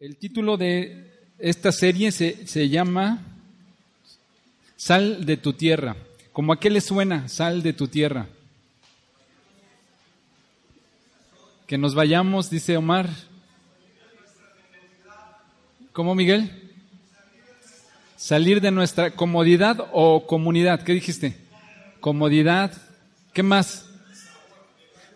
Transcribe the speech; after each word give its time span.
El 0.00 0.16
título 0.16 0.56
de 0.56 1.10
esta 1.40 1.72
serie 1.72 2.12
se, 2.12 2.46
se, 2.46 2.68
llama 2.68 3.18
Sal 4.76 5.26
de 5.26 5.36
tu 5.36 5.54
tierra. 5.54 5.96
¿Cómo 6.30 6.52
a 6.52 6.60
qué 6.60 6.70
le 6.70 6.80
suena 6.80 7.28
Sal 7.28 7.64
de 7.64 7.72
tu 7.72 7.88
tierra? 7.88 8.28
Que 11.66 11.76
nos 11.76 11.96
vayamos, 11.96 12.48
dice 12.48 12.76
Omar. 12.76 13.10
¿Cómo, 15.92 16.14
Miguel? 16.14 16.48
Salir 18.14 18.60
de 18.60 18.70
nuestra 18.70 19.10
comodidad 19.10 19.88
o 19.92 20.28
comunidad. 20.28 20.84
¿Qué 20.84 20.92
dijiste? 20.92 21.36
Comodidad. 21.98 22.70
¿Qué 23.32 23.42
más? 23.42 23.90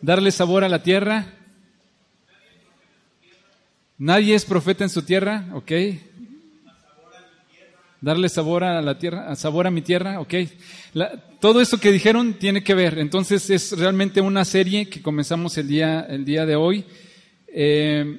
Darle 0.01 0.33
sabor 0.33 0.65
a 0.65 0.69
la 0.69 0.83
tierra. 0.83 1.39
Nadie 3.99 4.35
es 4.35 4.45
profeta 4.45 4.85
en 4.85 4.91
su 4.91 5.03
tierra, 5.03 5.49
ok. 5.53 5.73
Darle 8.01 8.29
sabor 8.29 8.65
a 8.65 8.83
la 8.83 8.99
tierra, 8.99 9.35
sabor 9.37 9.67
a 9.67 9.71
mi 9.71 9.83
tierra, 9.83 10.21
ok. 10.21 10.35
todo 11.41 11.61
eso 11.61 11.79
que 11.79 11.93
dijeron 11.93 12.35
tiene 12.35 12.65
que 12.65 12.75
ver. 12.75 12.99
Entonces 12.99 13.49
es 13.51 13.79
realmente 13.79 14.21
una 14.21 14.45
serie 14.45 14.89
que 14.89 15.03
comenzamos 15.03 15.57
el 15.59 15.69
día, 15.69 16.01
el 16.09 16.25
día 16.25 16.45
de 16.45 16.57
hoy. 16.57 16.85
Eh, 17.47 18.19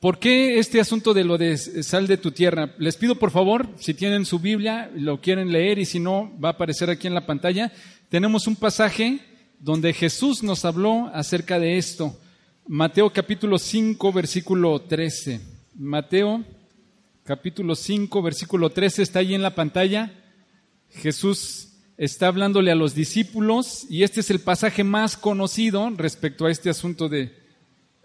¿Por 0.00 0.18
qué 0.18 0.58
este 0.58 0.80
asunto 0.80 1.14
de 1.14 1.24
lo 1.24 1.38
de 1.38 1.56
sal 1.56 2.06
de 2.06 2.16
tu 2.16 2.30
tierra? 2.30 2.74
Les 2.78 2.96
pido 2.96 3.16
por 3.16 3.30
favor, 3.30 3.68
si 3.78 3.94
tienen 3.94 4.24
su 4.24 4.38
Biblia, 4.38 4.90
lo 4.94 5.20
quieren 5.20 5.52
leer 5.52 5.78
y 5.78 5.84
si 5.84 5.98
no, 6.00 6.32
va 6.42 6.50
a 6.50 6.52
aparecer 6.52 6.90
aquí 6.90 7.06
en 7.06 7.14
la 7.14 7.26
pantalla. 7.26 7.72
Tenemos 8.08 8.46
un 8.46 8.56
pasaje 8.56 9.20
donde 9.58 9.92
Jesús 9.92 10.42
nos 10.42 10.64
habló 10.64 11.10
acerca 11.14 11.58
de 11.58 11.78
esto. 11.78 12.18
Mateo 12.68 13.12
capítulo 13.12 13.60
5, 13.60 14.12
versículo 14.12 14.80
13. 14.80 15.40
Mateo 15.76 16.44
capítulo 17.22 17.76
5, 17.76 18.22
versículo 18.22 18.70
13 18.70 19.04
está 19.04 19.20
ahí 19.20 19.36
en 19.36 19.42
la 19.42 19.54
pantalla. 19.54 20.12
Jesús 20.90 21.68
está 21.96 22.26
hablándole 22.26 22.72
a 22.72 22.74
los 22.74 22.92
discípulos 22.92 23.86
y 23.88 24.02
este 24.02 24.18
es 24.18 24.30
el 24.30 24.40
pasaje 24.40 24.82
más 24.82 25.16
conocido 25.16 25.88
respecto 25.96 26.44
a 26.44 26.50
este 26.50 26.68
asunto 26.68 27.08
de 27.08 27.32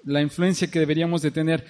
la 0.04 0.22
influencia 0.22 0.70
que 0.70 0.80
deberíamos 0.80 1.24
de 1.24 1.32
tener. 1.32 1.66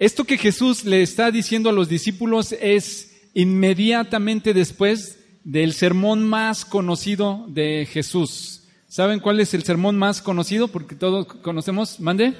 Esto 0.00 0.24
que 0.24 0.36
Jesús 0.36 0.84
le 0.84 1.02
está 1.02 1.30
diciendo 1.30 1.70
a 1.70 1.72
los 1.72 1.88
discípulos 1.88 2.50
es 2.60 3.28
inmediatamente 3.34 4.52
después 4.54 5.20
del 5.44 5.72
sermón 5.72 6.28
más 6.28 6.64
conocido 6.64 7.46
de 7.46 7.86
Jesús. 7.88 8.63
¿Saben 8.94 9.18
cuál 9.18 9.40
es 9.40 9.52
el 9.54 9.64
sermón 9.64 9.98
más 9.98 10.22
conocido? 10.22 10.68
Porque 10.68 10.94
todos 10.94 11.26
conocemos, 11.26 11.98
mande. 11.98 12.32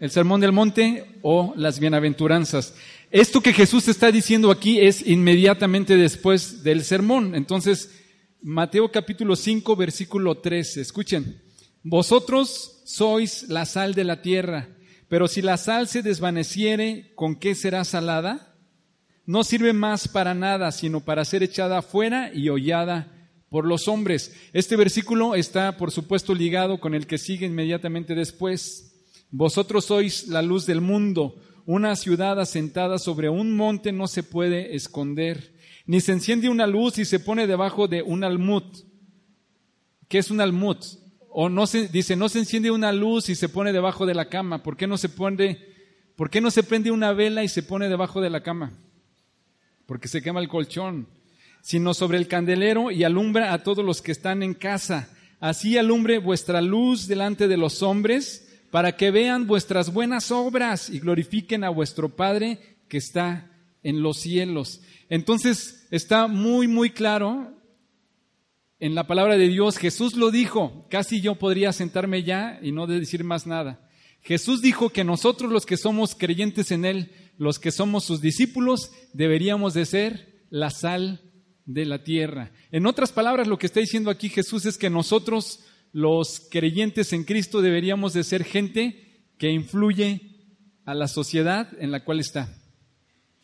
El 0.00 0.10
sermón 0.10 0.40
del 0.40 0.50
monte 0.50 1.20
o 1.22 1.54
las 1.54 1.78
bienaventuranzas. 1.78 2.74
Esto 3.12 3.40
que 3.40 3.52
Jesús 3.52 3.86
está 3.86 4.10
diciendo 4.10 4.50
aquí 4.50 4.80
es 4.80 5.06
inmediatamente 5.06 5.96
después 5.96 6.64
del 6.64 6.82
sermón. 6.82 7.36
Entonces, 7.36 7.92
Mateo 8.42 8.90
capítulo 8.90 9.36
5, 9.36 9.76
versículo 9.76 10.38
13. 10.38 10.80
Escuchen. 10.80 11.40
Vosotros 11.84 12.82
sois 12.84 13.44
la 13.48 13.66
sal 13.66 13.94
de 13.94 14.02
la 14.02 14.22
tierra, 14.22 14.70
pero 15.06 15.28
si 15.28 15.42
la 15.42 15.58
sal 15.58 15.86
se 15.86 16.02
desvaneciere, 16.02 17.12
¿con 17.14 17.36
qué 17.36 17.54
será 17.54 17.84
salada? 17.84 18.56
No 19.26 19.44
sirve 19.44 19.74
más 19.74 20.08
para 20.08 20.34
nada, 20.34 20.72
sino 20.72 20.98
para 21.04 21.24
ser 21.24 21.44
echada 21.44 21.78
afuera 21.78 22.32
y 22.34 22.48
hollada 22.48 23.19
por 23.50 23.66
los 23.66 23.88
hombres. 23.88 24.34
Este 24.52 24.76
versículo 24.76 25.34
está, 25.34 25.76
por 25.76 25.90
supuesto, 25.90 26.34
ligado 26.34 26.80
con 26.80 26.94
el 26.94 27.06
que 27.06 27.18
sigue 27.18 27.46
inmediatamente 27.46 28.14
después. 28.14 28.94
Vosotros 29.30 29.84
sois 29.84 30.28
la 30.28 30.40
luz 30.40 30.64
del 30.66 30.80
mundo. 30.80 31.36
Una 31.66 31.96
ciudad 31.96 32.40
asentada 32.40 32.98
sobre 32.98 33.28
un 33.28 33.54
monte 33.54 33.92
no 33.92 34.06
se 34.06 34.22
puede 34.22 34.74
esconder, 34.74 35.54
ni 35.84 36.00
se 36.00 36.12
enciende 36.12 36.48
una 36.48 36.66
luz 36.66 36.98
y 36.98 37.04
se 37.04 37.20
pone 37.20 37.46
debajo 37.46 37.86
de 37.86 38.02
un 38.02 38.24
almud. 38.24 38.62
¿Qué 40.08 40.18
es 40.18 40.30
un 40.30 40.40
almud? 40.40 40.78
O 41.28 41.48
no 41.48 41.66
se 41.66 41.88
dice, 41.88 42.16
no 42.16 42.28
se 42.28 42.38
enciende 42.38 42.70
una 42.70 42.92
luz 42.92 43.28
y 43.28 43.34
se 43.34 43.48
pone 43.48 43.72
debajo 43.72 44.06
de 44.06 44.14
la 44.14 44.28
cama. 44.28 44.62
¿Por 44.62 44.76
qué 44.76 44.86
no 44.86 44.96
se 44.96 45.08
pone, 45.08 45.58
por 46.16 46.30
qué 46.30 46.40
no 46.40 46.50
se 46.50 46.62
prende 46.62 46.90
una 46.90 47.12
vela 47.12 47.44
y 47.44 47.48
se 47.48 47.62
pone 47.62 47.88
debajo 47.88 48.20
de 48.20 48.30
la 48.30 48.42
cama? 48.42 48.72
Porque 49.86 50.08
se 50.08 50.22
quema 50.22 50.40
el 50.40 50.48
colchón 50.48 51.06
sino 51.62 51.94
sobre 51.94 52.18
el 52.18 52.28
candelero 52.28 52.90
y 52.90 53.04
alumbra 53.04 53.52
a 53.52 53.62
todos 53.62 53.84
los 53.84 54.02
que 54.02 54.12
están 54.12 54.42
en 54.42 54.54
casa. 54.54 55.10
Así 55.40 55.78
alumbre 55.78 56.18
vuestra 56.18 56.60
luz 56.60 57.06
delante 57.06 57.48
de 57.48 57.56
los 57.56 57.82
hombres, 57.82 58.46
para 58.70 58.96
que 58.96 59.10
vean 59.10 59.46
vuestras 59.46 59.92
buenas 59.92 60.30
obras 60.30 60.90
y 60.90 61.00
glorifiquen 61.00 61.64
a 61.64 61.70
vuestro 61.70 62.08
Padre 62.08 62.76
que 62.88 62.98
está 62.98 63.50
en 63.82 64.02
los 64.02 64.18
cielos. 64.18 64.80
Entonces 65.08 65.86
está 65.90 66.28
muy, 66.28 66.68
muy 66.68 66.90
claro 66.90 67.52
en 68.78 68.94
la 68.94 69.06
palabra 69.06 69.36
de 69.36 69.48
Dios. 69.48 69.76
Jesús 69.76 70.14
lo 70.14 70.30
dijo, 70.30 70.86
casi 70.88 71.20
yo 71.20 71.34
podría 71.34 71.72
sentarme 71.72 72.22
ya 72.22 72.58
y 72.62 72.72
no 72.72 72.86
decir 72.86 73.24
más 73.24 73.46
nada. 73.46 73.88
Jesús 74.22 74.60
dijo 74.60 74.90
que 74.90 75.04
nosotros 75.04 75.50
los 75.50 75.66
que 75.66 75.76
somos 75.76 76.14
creyentes 76.14 76.70
en 76.70 76.84
Él, 76.84 77.10
los 77.38 77.58
que 77.58 77.72
somos 77.72 78.04
sus 78.04 78.20
discípulos, 78.20 78.92
deberíamos 79.12 79.74
de 79.74 79.86
ser 79.86 80.44
la 80.50 80.70
sal 80.70 81.22
de 81.72 81.84
la 81.84 82.02
tierra. 82.02 82.50
En 82.72 82.86
otras 82.86 83.12
palabras, 83.12 83.46
lo 83.46 83.58
que 83.58 83.66
está 83.66 83.80
diciendo 83.80 84.10
aquí 84.10 84.28
Jesús 84.28 84.66
es 84.66 84.76
que 84.76 84.90
nosotros, 84.90 85.60
los 85.92 86.48
creyentes 86.50 87.12
en 87.12 87.24
Cristo, 87.24 87.62
deberíamos 87.62 88.12
de 88.12 88.24
ser 88.24 88.44
gente 88.44 89.24
que 89.38 89.52
influye 89.52 90.20
a 90.84 90.94
la 90.94 91.06
sociedad 91.06 91.68
en 91.78 91.92
la 91.92 92.04
cual 92.04 92.18
está. 92.20 92.56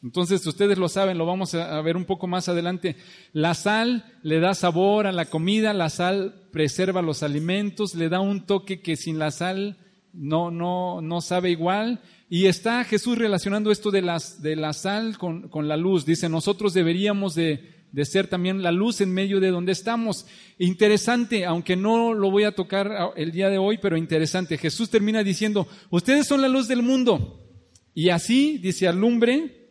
Entonces, 0.03 0.47
ustedes 0.47 0.76
lo 0.76 0.88
saben, 0.88 1.19
lo 1.19 1.26
vamos 1.26 1.54
a 1.54 1.81
ver 1.82 1.97
un 1.97 2.04
poco 2.04 2.26
más 2.26 2.48
adelante. 2.48 2.97
La 3.32 3.54
sal 3.54 4.04
le 4.22 4.41
da 4.41 4.54
sabor 4.54 5.06
a 5.06 5.12
la 5.12 5.26
comida, 5.26 5.72
la 5.72 5.88
sal 5.88 6.48
preserva 6.53 7.03
los 7.03 7.22
alimentos, 7.22 7.94
le 7.94 8.09
da 8.09 8.20
un 8.20 8.44
toque 8.44 8.81
que 8.81 8.97
sin 8.97 9.19
la 9.19 9.31
sal 9.31 9.78
no, 10.12 10.50
no, 10.50 11.00
no 11.00 11.20
sabe 11.20 11.50
igual. 11.50 12.00
Y 12.28 12.47
está 12.47 12.84
Jesús 12.84 13.19
relacionando 13.19 13.70
esto 13.70 13.91
de, 13.91 14.03
las, 14.03 14.42
de 14.42 14.56
la 14.56 14.72
sal 14.72 15.16
con, 15.16 15.48
con 15.48 15.69
la 15.69 15.76
luz. 15.76 16.04
Dice, 16.04 16.28
nosotros 16.28 16.75
deberíamos 16.75 17.34
de 17.34 17.76
de 17.96 18.04
ser 18.04 18.26
también 18.26 18.62
la 18.62 18.72
luz 18.72 19.00
en 19.00 19.10
medio 19.10 19.40
de 19.40 19.50
donde 19.50 19.72
estamos. 19.72 20.26
Interesante, 20.58 21.46
aunque 21.46 21.76
no 21.76 22.12
lo 22.12 22.30
voy 22.30 22.44
a 22.44 22.54
tocar 22.54 23.14
el 23.16 23.32
día 23.32 23.48
de 23.48 23.56
hoy, 23.56 23.78
pero 23.78 23.96
interesante. 23.96 24.58
Jesús 24.58 24.90
termina 24.90 25.22
diciendo, 25.22 25.66
ustedes 25.88 26.26
son 26.26 26.42
la 26.42 26.48
luz 26.48 26.68
del 26.68 26.82
mundo. 26.82 27.42
Y 27.94 28.10
así, 28.10 28.58
dice, 28.58 28.86
alumbre 28.86 29.70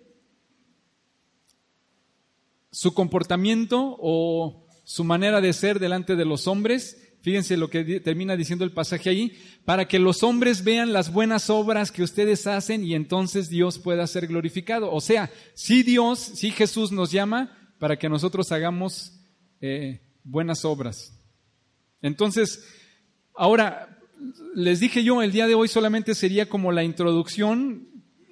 su 2.72 2.96
comportamiento 2.96 3.96
o 4.00 4.66
su 4.84 5.03
manera 5.03 5.40
de 5.40 5.53
ser 5.53 5.80
delante 5.80 6.16
de 6.16 6.25
los 6.25 6.47
hombres. 6.47 6.97
Fíjense 7.22 7.58
lo 7.58 7.69
que 7.69 8.00
termina 8.00 8.35
diciendo 8.35 8.66
el 8.66 8.72
pasaje 8.72 9.12
ahí, 9.12 9.34
para 9.66 9.88
que 9.88 10.00
los 10.00 10.24
hombres 10.24 10.64
vean 10.64 10.94
las 10.94 11.14
buenas 11.14 11.52
obras 11.52 11.91
que 11.91 12.02
ustedes 12.02 12.47
hacen 12.47 12.84
y 12.84 12.96
entonces 12.96 13.50
Dios 13.50 13.78
pueda 13.78 14.08
ser 14.08 14.25
glorificado. 14.25 14.91
O 14.91 15.00
sea, 15.00 15.31
si 15.53 15.84
Dios, 15.84 16.18
si 16.18 16.50
Jesús 16.50 16.91
nos 16.91 17.12
llama 17.12 17.62
para 17.85 18.00
que 18.00 18.09
nosotros 18.09 18.51
hagamos 18.51 19.13
eh, 19.62 20.01
buenas 20.23 20.66
obras. 20.66 21.16
Entonces, 22.01 22.66
ahora, 23.35 24.00
les 24.56 24.79
dije 24.79 25.03
yo, 25.03 25.22
el 25.22 25.31
día 25.31 25.46
de 25.46 25.53
hoy 25.53 25.68
solamente 25.68 26.16
sería 26.16 26.50
como 26.50 26.72
la 26.72 26.84
introducción, 26.84 27.88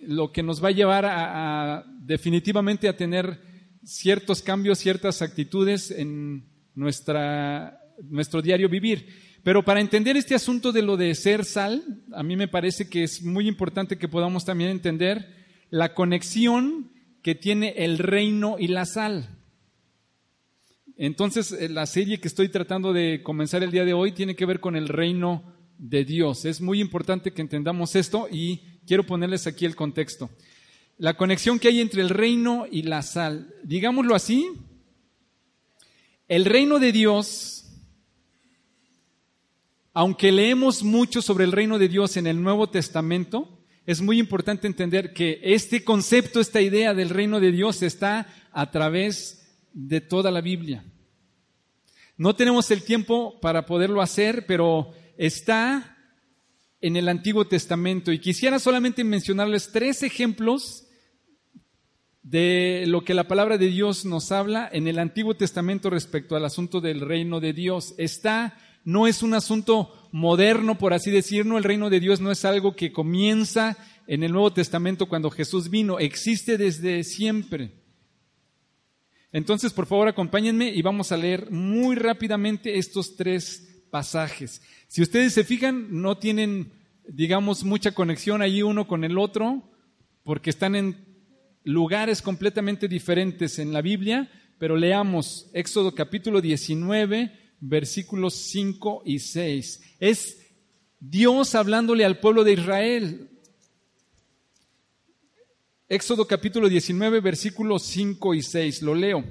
lo 0.07 0.31
que 0.31 0.41
nos 0.41 0.63
va 0.63 0.69
a 0.69 0.71
llevar 0.71 1.05
a, 1.05 1.85
definitivamente 1.99 2.89
a 2.89 2.97
tener 2.97 3.41
ciertos 3.83 4.41
cambios, 4.41 4.79
ciertas 4.79 5.21
actitudes 5.21 5.91
en 5.91 6.49
nuestra, 6.73 7.79
nuestro 8.09 8.41
diario 8.41 8.69
vivir. 8.69 9.07
Pero 9.43 9.63
para 9.63 9.81
entender 9.81 10.17
este 10.17 10.33
asunto 10.33 10.71
de 10.71 10.81
lo 10.81 10.97
de 10.97 11.13
ser 11.13 11.45
sal, 11.45 12.01
a 12.11 12.23
mí 12.23 12.35
me 12.35 12.47
parece 12.47 12.89
que 12.89 13.03
es 13.03 13.21
muy 13.21 13.47
importante 13.47 13.99
que 13.99 14.07
podamos 14.07 14.45
también 14.45 14.71
entender 14.71 15.27
la 15.69 15.93
conexión 15.93 16.91
que 17.21 17.35
tiene 17.35 17.75
el 17.77 17.99
reino 17.99 18.56
y 18.57 18.67
la 18.67 18.88
sal. 18.88 19.29
Entonces, 20.98 21.51
eh, 21.51 21.69
la 21.69 21.86
serie 21.86 22.19
que 22.19 22.28
estoy 22.28 22.50
tratando 22.50 22.94
de 22.94 23.22
comenzar 23.24 23.63
el 23.63 23.72
día 23.72 23.86
de 23.86 23.94
hoy 23.94 24.12
tiene 24.12 24.36
que 24.36 24.45
ver 24.45 24.60
con 24.60 24.75
el 24.75 24.88
reino 24.88 25.44
de 25.78 26.06
Dios. 26.06 26.45
Es 26.45 26.62
muy 26.62 26.80
importante 26.80 27.34
que 27.34 27.42
entendamos 27.42 27.95
esto 27.95 28.28
y 28.31 28.62
quiero 28.86 29.06
ponerles 29.06 29.48
aquí 29.48 29.66
el 29.66 29.75
contexto. 29.75 30.30
La 30.98 31.16
conexión 31.16 31.57
que 31.57 31.69
hay 31.69 31.81
entre 31.81 32.01
el 32.01 32.10
reino 32.10 32.66
y 32.69 32.84
la 32.84 33.01
sal. 33.01 33.54
Digámoslo 33.63 34.13
así, 34.13 34.48
el 36.28 36.45
reino 36.45 36.78
de 36.80 36.92
Dios, 36.92 37.66
aunque 39.94 40.31
leemos 40.31 40.84
mucho 40.84 41.22
sobre 41.22 41.44
el 41.44 41.51
reino 41.51 41.80
de 41.80 41.90
Dios 41.90 42.18
en 42.18 42.28
el 42.28 42.42
Nuevo 42.42 42.69
Testamento, 42.69 43.60
es 43.86 44.01
muy 44.01 44.19
importante 44.19 44.68
entender 44.68 45.12
que 45.12 45.42
este 45.44 45.84
concepto, 45.84 46.40
esta 46.40 46.62
idea 46.62 46.94
del 46.94 47.10
reino 47.10 47.40
de 47.40 47.51
Dios 47.51 47.81
está 47.81 48.28
a 48.51 48.72
través 48.72 49.40
de 49.40 49.43
toda 50.09 50.31
la 50.31 50.41
Biblia. 50.41 50.83
No 52.17 52.35
tenemos 52.35 52.69
el 52.71 52.83
tiempo 52.83 53.39
para 53.39 53.65
poderlo 53.65 54.01
hacer, 54.01 54.45
pero 54.45 54.93
está 55.17 55.97
en 56.79 56.95
el 56.95 57.09
Antiguo 57.09 57.45
Testamento. 57.45 58.11
Y 58.11 58.19
quisiera 58.19 58.59
solamente 58.59 59.03
mencionarles 59.03 59.71
tres 59.71 60.03
ejemplos 60.03 60.85
de 62.21 62.85
lo 62.87 63.03
que 63.03 63.13
la 63.13 63.27
palabra 63.27 63.57
de 63.57 63.67
Dios 63.67 64.05
nos 64.05 64.31
habla 64.31 64.69
en 64.71 64.87
el 64.87 64.99
Antiguo 64.99 65.35
Testamento 65.35 65.89
respecto 65.89 66.35
al 66.35 66.45
asunto 66.45 66.81
del 66.81 67.01
reino 67.01 67.39
de 67.39 67.53
Dios. 67.53 67.95
Está, 67.97 68.57
no 68.85 69.07
es 69.07 69.23
un 69.23 69.33
asunto 69.33 70.09
moderno, 70.11 70.77
por 70.77 70.93
así 70.93 71.09
decirlo, 71.11 71.57
el 71.57 71.63
reino 71.63 71.89
de 71.89 71.99
Dios 71.99 72.21
no 72.21 72.31
es 72.31 72.45
algo 72.45 72.75
que 72.75 72.91
comienza 72.91 73.77
en 74.07 74.23
el 74.23 74.31
Nuevo 74.31 74.53
Testamento 74.53 75.07
cuando 75.07 75.31
Jesús 75.31 75.69
vino, 75.69 75.99
existe 75.99 76.57
desde 76.57 77.03
siempre. 77.03 77.82
Entonces, 79.33 79.74
por 79.74 79.88
favor, 79.88 80.07
acompáñenme 80.07 80.69
y 80.69 80.81
vamos 80.83 81.12
a 81.12 81.18
leer 81.18 81.50
muy 81.50 81.95
rápidamente 81.95 82.77
estos 82.77 83.15
tres 83.15 83.83
pasajes. 83.89 84.62
Si 84.88 85.01
ustedes 85.01 85.33
se 85.33 85.44
fijan, 85.44 85.88
no 85.89 86.19
tienen, 86.19 86.71
digamos, 87.07 87.63
mucha 87.63 87.94
conexión 87.94 88.44
allí 88.44 88.62
uno 88.62 88.88
con 88.88 89.03
el 89.03 89.18
otro, 89.18 89.63
porque 90.24 90.51
están 90.51 90.75
en 90.75 91.03
lugares 91.63 92.21
completamente 92.21 92.88
diferentes 92.88 93.57
en 93.57 93.74
la 93.74 93.81
Biblia, 93.81 94.30
pero 94.59 94.77
leamos 94.77 95.50
Éxodo 95.53 95.95
capítulo 95.95 96.39
19, 96.39 97.31
versículos 97.59 98.35
5 98.35 99.01
y 99.03 99.18
6. 99.18 99.95
Es 100.00 100.45
Dios 101.00 101.56
hablándole 101.56 102.06
al 102.06 102.19
pueblo 102.19 102.44
de 102.44 102.53
Israel. 102.53 103.30
Éxodo 105.94 106.25
capítulo 106.25 106.69
19, 106.69 107.19
versículos 107.19 107.84
5 107.84 108.34
y 108.34 108.42
6. 108.42 108.81
Lo 108.81 108.95
leo. 108.95 109.24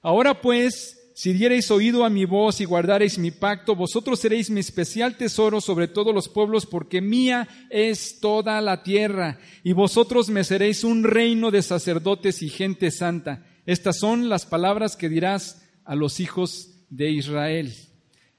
Ahora 0.00 0.40
pues, 0.40 1.10
si 1.14 1.34
diereis 1.34 1.70
oído 1.70 2.06
a 2.06 2.08
mi 2.08 2.24
voz 2.24 2.62
y 2.62 2.64
guardareis 2.64 3.18
mi 3.18 3.30
pacto, 3.32 3.76
vosotros 3.76 4.18
seréis 4.18 4.48
mi 4.48 4.60
especial 4.60 5.18
tesoro 5.18 5.60
sobre 5.60 5.86
todos 5.86 6.14
los 6.14 6.30
pueblos, 6.30 6.64
porque 6.64 7.02
mía 7.02 7.46
es 7.68 8.18
toda 8.18 8.62
la 8.62 8.82
tierra, 8.82 9.40
y 9.62 9.74
vosotros 9.74 10.30
me 10.30 10.42
seréis 10.42 10.84
un 10.84 11.04
reino 11.04 11.50
de 11.50 11.60
sacerdotes 11.60 12.42
y 12.42 12.48
gente 12.48 12.90
santa. 12.90 13.44
Estas 13.66 13.98
son 13.98 14.30
las 14.30 14.46
palabras 14.46 14.96
que 14.96 15.10
dirás 15.10 15.68
a 15.84 15.94
los 15.94 16.18
hijos 16.18 16.78
de 16.88 17.10
Israel. 17.10 17.74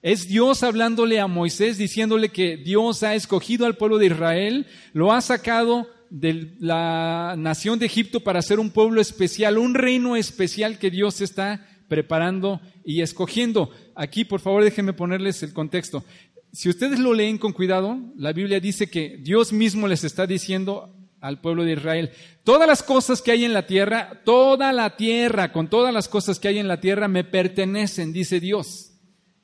Es 0.01 0.27
Dios 0.27 0.63
hablándole 0.63 1.19
a 1.19 1.27
Moisés, 1.27 1.77
diciéndole 1.77 2.29
que 2.29 2.57
Dios 2.57 3.03
ha 3.03 3.13
escogido 3.13 3.67
al 3.67 3.77
pueblo 3.77 3.99
de 3.99 4.07
Israel, 4.07 4.65
lo 4.93 5.13
ha 5.13 5.21
sacado 5.21 5.87
de 6.09 6.55
la 6.59 7.35
nación 7.37 7.79
de 7.79 7.85
Egipto 7.85 8.21
para 8.21 8.41
ser 8.41 8.59
un 8.59 8.71
pueblo 8.71 9.01
especial, 9.01 9.57
un 9.57 9.75
reino 9.75 10.15
especial 10.15 10.79
que 10.79 10.89
Dios 10.89 11.21
está 11.21 11.67
preparando 11.87 12.61
y 12.85 13.01
escogiendo. 13.01 13.71
Aquí, 13.95 14.25
por 14.25 14.39
favor, 14.39 14.63
déjenme 14.63 14.93
ponerles 14.93 15.43
el 15.43 15.53
contexto. 15.53 16.03
Si 16.51 16.69
ustedes 16.69 16.99
lo 16.99 17.13
leen 17.13 17.37
con 17.37 17.53
cuidado, 17.53 17.99
la 18.15 18.33
Biblia 18.33 18.59
dice 18.59 18.89
que 18.89 19.17
Dios 19.17 19.53
mismo 19.53 19.87
les 19.87 20.03
está 20.03 20.25
diciendo 20.25 20.95
al 21.21 21.41
pueblo 21.41 21.63
de 21.63 21.73
Israel, 21.73 22.11
todas 22.43 22.67
las 22.67 22.81
cosas 22.81 23.21
que 23.21 23.31
hay 23.31 23.43
en 23.43 23.53
la 23.53 23.67
tierra, 23.67 24.21
toda 24.23 24.71
la 24.71 24.95
tierra, 24.95 25.51
con 25.51 25.69
todas 25.69 25.93
las 25.93 26.07
cosas 26.07 26.39
que 26.39 26.47
hay 26.47 26.59
en 26.59 26.67
la 26.67 26.79
tierra, 26.79 27.07
me 27.07 27.23
pertenecen, 27.23 28.13
dice 28.13 28.39
Dios. 28.39 28.93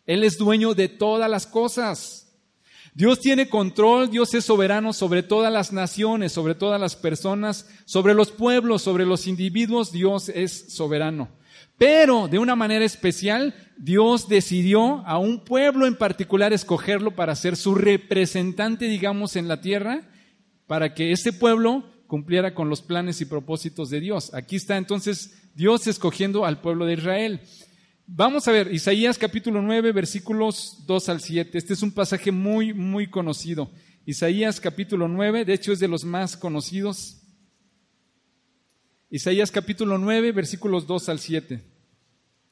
Él 0.06 0.23
es 0.23 0.38
dueño 0.38 0.73
de 0.73 0.88
todas 0.88 1.29
las 1.29 1.45
cosas. 1.45 2.25
Dios 2.95 3.19
tiene 3.19 3.50
control, 3.50 4.09
Dios 4.09 4.33
es 4.33 4.45
soberano 4.45 4.94
sobre 4.94 5.21
todas 5.21 5.51
las 5.51 5.74
naciones, 5.74 6.31
sobre 6.31 6.56
todas 6.56 6.80
las 6.80 6.95
personas, 6.95 7.69
sobre 7.83 8.13
los 8.13 8.31
pueblos, 8.31 8.83
sobre 8.83 9.06
los 9.06 9.27
individuos, 9.27 9.92
Dios 9.92 10.30
es 10.30 10.74
soberano. 10.74 11.27
Pero 11.77 12.30
de 12.30 12.39
una 12.39 12.56
manera 12.56 12.86
especial, 12.86 13.53
Dios 13.77 14.30
decidió 14.30 15.06
a 15.06 15.18
un 15.18 15.44
pueblo 15.44 15.88
en 15.88 15.97
particular 15.97 16.53
escogerlo 16.53 17.12
para 17.15 17.36
ser 17.36 17.57
su 17.57 17.75
representante, 17.75 18.86
digamos, 18.86 19.36
en 19.36 19.50
la 19.50 19.59
tierra, 19.59 20.07
para 20.65 20.94
que 20.94 21.12
ese 21.12 21.33
pueblo 21.33 21.83
cumpliera 22.07 22.53
con 22.56 22.69
los 22.69 22.81
planes 22.81 23.19
y 23.19 23.25
propósitos 23.25 23.89
de 23.89 24.00
Dios. 24.00 24.33
Aquí 24.33 24.56
está 24.56 24.77
entonces 24.77 25.50
Dios 25.53 25.86
escogiendo 25.88 26.45
al 26.45 26.62
pueblo 26.62 26.86
de 26.86 26.94
Israel. 26.94 27.41
Vamos 28.07 28.48
a 28.48 28.52
ver, 28.52 28.72
Isaías 28.72 29.18
capítulo 29.18 29.63
9, 29.63 29.92
versículos 29.92 30.84
2 30.86 31.10
al 31.10 31.22
7. 31.22 31.57
Este 31.57 31.74
es 31.74 31.81
un 31.81 31.92
pasaje 31.92 32.31
muy, 32.31 32.72
muy 32.72 33.07
conocido. 33.07 33.72
Isaías 34.06 34.60
capítulo 34.60 35.07
9, 35.07 35.44
de 35.44 35.54
hecho 35.54 35.72
es 35.72 35.80
de 35.80 35.88
los 35.88 36.06
más 36.06 36.38
conocidos. 36.38 37.24
Isaías 39.10 39.50
capítulo 39.50 39.98
9, 39.98 40.31
versículos 40.34 40.86
2 40.86 41.10
al 41.10 41.19
7. 41.19 41.63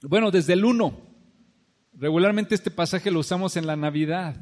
Bueno, 0.02 0.32
desde 0.32 0.54
el 0.54 0.66
1. 0.66 1.14
Regularmente 1.94 2.56
este 2.56 2.72
pasaje 2.72 3.12
lo 3.12 3.20
usamos 3.20 3.56
en 3.56 3.68
la 3.68 3.76
Navidad. 3.76 4.36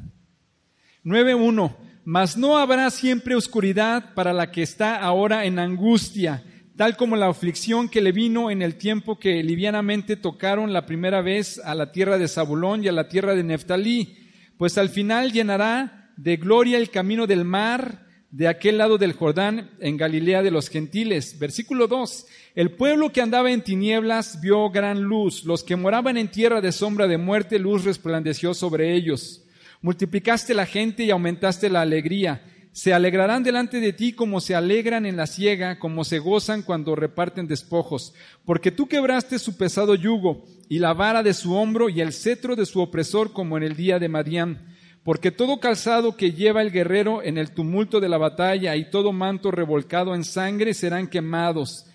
9.1. 1.04 1.76
Mas 2.04 2.38
no 2.38 2.56
habrá 2.56 2.90
siempre 2.90 3.34
oscuridad 3.34 4.14
para 4.14 4.32
la 4.32 4.50
que 4.50 4.62
está 4.62 4.96
ahora 4.96 5.44
en 5.44 5.58
angustia, 5.58 6.42
tal 6.82 6.96
como 6.96 7.14
la 7.14 7.28
aflicción 7.28 7.88
que 7.88 8.00
le 8.00 8.10
vino 8.10 8.50
en 8.50 8.60
el 8.60 8.74
tiempo 8.74 9.16
que 9.16 9.40
livianamente 9.44 10.16
tocaron 10.16 10.72
la 10.72 10.84
primera 10.84 11.22
vez 11.22 11.60
a 11.64 11.76
la 11.76 11.92
tierra 11.92 12.18
de 12.18 12.26
Zabulón 12.26 12.82
y 12.82 12.88
a 12.88 12.92
la 12.92 13.06
tierra 13.06 13.36
de 13.36 13.44
Neftalí, 13.44 14.16
pues 14.58 14.76
al 14.78 14.88
final 14.88 15.30
llenará 15.30 16.10
de 16.16 16.38
gloria 16.38 16.78
el 16.78 16.90
camino 16.90 17.28
del 17.28 17.44
mar, 17.44 18.08
de 18.32 18.48
aquel 18.48 18.78
lado 18.78 18.98
del 18.98 19.12
Jordán, 19.12 19.70
en 19.78 19.96
Galilea 19.96 20.42
de 20.42 20.50
los 20.50 20.68
gentiles. 20.70 21.38
Versículo 21.38 21.86
2. 21.86 22.26
El 22.56 22.72
pueblo 22.72 23.12
que 23.12 23.20
andaba 23.20 23.52
en 23.52 23.62
tinieblas 23.62 24.40
vio 24.40 24.68
gran 24.70 25.02
luz. 25.02 25.44
Los 25.44 25.62
que 25.62 25.76
moraban 25.76 26.16
en 26.16 26.32
tierra 26.32 26.60
de 26.60 26.72
sombra 26.72 27.06
de 27.06 27.16
muerte, 27.16 27.60
luz 27.60 27.84
resplandeció 27.84 28.54
sobre 28.54 28.92
ellos. 28.92 29.44
Multiplicaste 29.82 30.52
la 30.52 30.66
gente 30.66 31.04
y 31.04 31.12
aumentaste 31.12 31.70
la 31.70 31.82
alegría. 31.82 32.42
Se 32.72 32.94
alegrarán 32.94 33.42
delante 33.42 33.80
de 33.80 33.92
ti 33.92 34.12
como 34.12 34.40
se 34.40 34.54
alegran 34.54 35.06
en 35.06 35.16
la 35.16 35.26
siega, 35.26 35.78
como 35.78 36.04
se 36.04 36.18
gozan 36.18 36.62
cuando 36.62 36.96
reparten 36.96 37.46
despojos. 37.46 38.14
Porque 38.44 38.70
tú 38.70 38.88
quebraste 38.88 39.38
su 39.38 39.56
pesado 39.56 39.94
yugo 39.94 40.44
y 40.68 40.78
la 40.78 40.94
vara 40.94 41.22
de 41.22 41.34
su 41.34 41.54
hombro 41.54 41.88
y 41.88 42.00
el 42.00 42.12
cetro 42.12 42.56
de 42.56 42.66
su 42.66 42.80
opresor 42.80 43.32
como 43.32 43.56
en 43.56 43.62
el 43.62 43.76
día 43.76 43.98
de 43.98 44.08
Madián 44.08 44.72
porque 45.04 45.32
todo 45.32 45.58
calzado 45.58 46.16
que 46.16 46.32
lleva 46.32 46.62
el 46.62 46.70
guerrero 46.70 47.22
en 47.22 47.36
el 47.36 47.50
tumulto 47.50 48.00
de 48.00 48.08
la 48.08 48.18
batalla 48.18 48.76
y 48.76 48.88
todo 48.90 49.12
manto 49.12 49.50
revolcado 49.50 50.14
en 50.14 50.24
sangre 50.24 50.74
serán 50.74 51.08
quemados, 51.08 51.86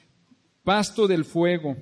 pasto 0.63 1.07
del 1.07 1.24
fuego. 1.24 1.77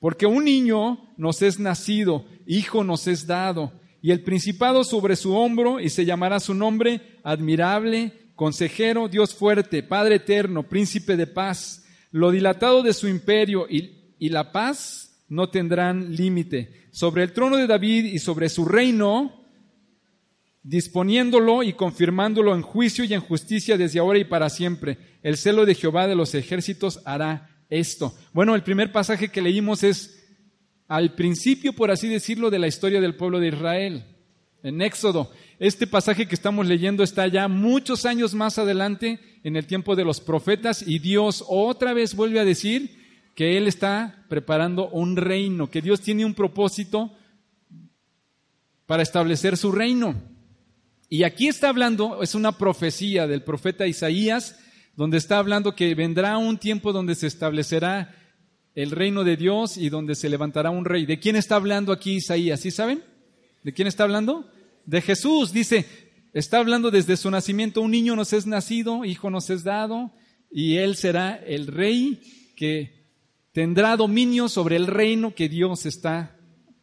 Porque 0.00 0.26
un 0.26 0.44
niño 0.44 1.12
nos 1.16 1.42
es 1.42 1.58
nacido, 1.60 2.24
hijo 2.46 2.82
nos 2.82 3.06
es 3.06 3.26
dado, 3.26 3.72
y 4.00 4.12
el 4.12 4.22
principado 4.22 4.84
sobre 4.84 5.16
su 5.16 5.34
hombro, 5.34 5.80
y 5.80 5.90
se 5.90 6.04
llamará 6.04 6.40
su 6.40 6.54
nombre 6.54 7.00
admirable, 7.22 8.12
consejero, 8.34 9.08
Dios 9.08 9.34
fuerte, 9.34 9.82
Padre 9.82 10.16
eterno, 10.16 10.62
príncipe 10.62 11.16
de 11.16 11.26
paz. 11.26 11.84
Lo 12.10 12.30
dilatado 12.30 12.82
de 12.82 12.94
su 12.94 13.08
imperio 13.08 13.66
y, 13.68 14.14
y 14.18 14.28
la 14.28 14.52
paz 14.52 15.24
no 15.28 15.50
tendrán 15.50 16.14
límite. 16.14 16.88
Sobre 16.92 17.22
el 17.22 17.32
trono 17.32 17.56
de 17.56 17.66
David 17.66 18.04
y 18.04 18.18
sobre 18.18 18.48
su 18.48 18.64
reino, 18.64 19.44
disponiéndolo 20.62 21.62
y 21.62 21.72
confirmándolo 21.72 22.54
en 22.54 22.62
juicio 22.62 23.04
y 23.04 23.14
en 23.14 23.20
justicia 23.20 23.76
desde 23.76 23.98
ahora 23.98 24.18
y 24.18 24.24
para 24.24 24.50
siempre. 24.50 24.98
El 25.22 25.36
celo 25.36 25.66
de 25.66 25.74
Jehová 25.74 26.06
de 26.06 26.14
los 26.14 26.34
ejércitos 26.34 27.00
hará 27.04 27.50
esto. 27.70 28.14
Bueno, 28.32 28.54
el 28.54 28.62
primer 28.62 28.92
pasaje 28.92 29.28
que 29.28 29.42
leímos 29.42 29.82
es 29.82 30.17
al 30.88 31.14
principio, 31.14 31.74
por 31.74 31.90
así 31.90 32.08
decirlo, 32.08 32.50
de 32.50 32.58
la 32.58 32.66
historia 32.66 33.00
del 33.00 33.14
pueblo 33.14 33.38
de 33.38 33.48
Israel, 33.48 34.04
en 34.62 34.80
Éxodo. 34.80 35.30
Este 35.58 35.86
pasaje 35.86 36.26
que 36.26 36.34
estamos 36.34 36.66
leyendo 36.66 37.02
está 37.02 37.28
ya 37.28 37.46
muchos 37.46 38.06
años 38.06 38.34
más 38.34 38.58
adelante, 38.58 39.20
en 39.44 39.56
el 39.56 39.66
tiempo 39.66 39.94
de 39.94 40.04
los 40.04 40.20
profetas, 40.20 40.82
y 40.86 40.98
Dios 40.98 41.44
otra 41.46 41.92
vez 41.92 42.16
vuelve 42.16 42.40
a 42.40 42.44
decir 42.44 42.98
que 43.34 43.56
Él 43.56 43.68
está 43.68 44.24
preparando 44.28 44.88
un 44.88 45.16
reino, 45.16 45.70
que 45.70 45.82
Dios 45.82 46.00
tiene 46.00 46.24
un 46.24 46.34
propósito 46.34 47.12
para 48.86 49.02
establecer 49.02 49.56
su 49.58 49.70
reino. 49.70 50.14
Y 51.10 51.22
aquí 51.22 51.48
está 51.48 51.68
hablando, 51.68 52.22
es 52.22 52.34
una 52.34 52.52
profecía 52.52 53.26
del 53.26 53.42
profeta 53.42 53.86
Isaías, 53.86 54.58
donde 54.96 55.18
está 55.18 55.38
hablando 55.38 55.76
que 55.76 55.94
vendrá 55.94 56.38
un 56.38 56.58
tiempo 56.58 56.92
donde 56.92 57.14
se 57.14 57.26
establecerá 57.26 58.17
el 58.78 58.92
reino 58.92 59.24
de 59.24 59.36
Dios 59.36 59.76
y 59.76 59.88
donde 59.88 60.14
se 60.14 60.28
levantará 60.28 60.70
un 60.70 60.84
rey. 60.84 61.04
¿De 61.04 61.18
quién 61.18 61.34
está 61.34 61.56
hablando 61.56 61.90
aquí 61.90 62.12
Isaías? 62.12 62.60
¿Sí 62.60 62.70
saben? 62.70 63.02
¿De 63.64 63.72
quién 63.72 63.88
está 63.88 64.04
hablando? 64.04 64.48
De 64.86 65.00
Jesús. 65.00 65.52
Dice, 65.52 65.84
está 66.32 66.58
hablando 66.58 66.92
desde 66.92 67.16
su 67.16 67.28
nacimiento, 67.28 67.80
un 67.80 67.90
niño 67.90 68.14
nos 68.14 68.32
es 68.32 68.46
nacido, 68.46 69.04
hijo 69.04 69.30
nos 69.30 69.50
es 69.50 69.64
dado, 69.64 70.12
y 70.48 70.76
él 70.76 70.94
será 70.94 71.34
el 71.34 71.66
rey 71.66 72.20
que 72.54 73.08
tendrá 73.50 73.96
dominio 73.96 74.48
sobre 74.48 74.76
el 74.76 74.86
reino 74.86 75.34
que 75.34 75.48
Dios 75.48 75.84
está 75.84 76.36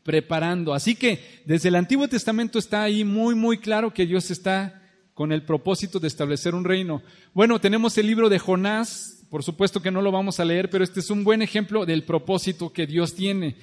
preparando. 0.04 0.74
Así 0.74 0.96
que 0.96 1.44
desde 1.46 1.70
el 1.70 1.76
Antiguo 1.76 2.10
Testamento 2.10 2.60
está 2.60 2.84
ahí 2.84 3.06
muy, 3.06 3.36
muy 3.36 3.60
claro 3.60 3.94
que 3.94 4.06
Dios 4.06 4.32
está 4.32 4.82
con 5.14 5.32
el 5.32 5.44
propósito 5.44 6.02
de 6.02 6.10
establecer 6.10 6.56
un 6.56 6.66
reino. 6.66 7.02
Bueno, 7.34 7.62
tenemos 7.62 7.98
el 7.98 8.08
libro 8.08 8.28
de 8.28 8.38
Jonás, 8.38 9.15
por 9.30 9.44
supuesto 9.44 9.82
que 9.82 9.92
no 9.92 10.02
lo 10.02 10.12
vamos 10.12 10.40
a 10.40 10.46
leer, 10.46 10.70
pero 10.70 10.84
este 10.84 11.00
es 11.00 11.10
un 11.10 11.24
buen 11.24 11.42
ejemplo 11.42 11.86
del 11.86 12.04
propósito 12.04 12.72
que 12.72 12.88
Dios 12.88 13.16
tiene. 13.16 13.56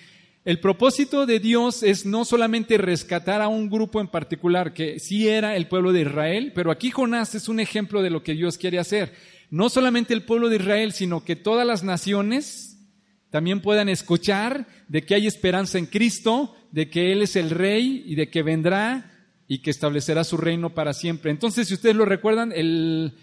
El 0.44 0.58
propósito 0.58 1.24
de 1.24 1.38
Dios 1.38 1.84
es 1.84 2.04
no 2.04 2.24
solamente 2.24 2.76
rescatar 2.76 3.40
a 3.40 3.48
un 3.48 3.70
grupo 3.70 4.00
en 4.00 4.08
particular, 4.08 4.74
que 4.74 4.98
sí 4.98 5.28
era 5.28 5.54
el 5.54 5.68
pueblo 5.68 5.92
de 5.92 6.00
Israel, 6.00 6.52
pero 6.52 6.72
aquí 6.72 6.90
Jonás 6.90 7.36
es 7.36 7.48
un 7.48 7.60
ejemplo 7.60 8.02
de 8.02 8.10
lo 8.10 8.24
que 8.24 8.34
Dios 8.34 8.58
quiere 8.58 8.80
hacer. 8.80 9.12
No 9.50 9.68
solamente 9.68 10.14
el 10.14 10.24
pueblo 10.24 10.48
de 10.48 10.56
Israel, 10.56 10.92
sino 10.92 11.24
que 11.24 11.36
todas 11.36 11.66
las 11.66 11.84
naciones 11.84 12.76
también 13.30 13.60
puedan 13.60 13.88
escuchar 13.88 14.66
de 14.88 15.04
que 15.04 15.14
hay 15.14 15.26
esperanza 15.28 15.78
en 15.78 15.86
Cristo, 15.86 16.56
de 16.72 16.90
que 16.90 17.12
Él 17.12 17.22
es 17.22 17.36
el 17.36 17.50
Rey 17.50 18.02
y 18.04 18.16
de 18.16 18.28
que 18.28 18.42
vendrá 18.42 19.12
y 19.46 19.58
que 19.58 19.70
establecerá 19.70 20.24
su 20.24 20.36
reino 20.36 20.74
para 20.74 20.92
siempre. 20.92 21.30
Entonces, 21.30 21.68
si 21.68 21.74
ustedes 21.74 21.94
lo 21.94 22.04
recuerdan, 22.04 22.52
el, 22.52 23.14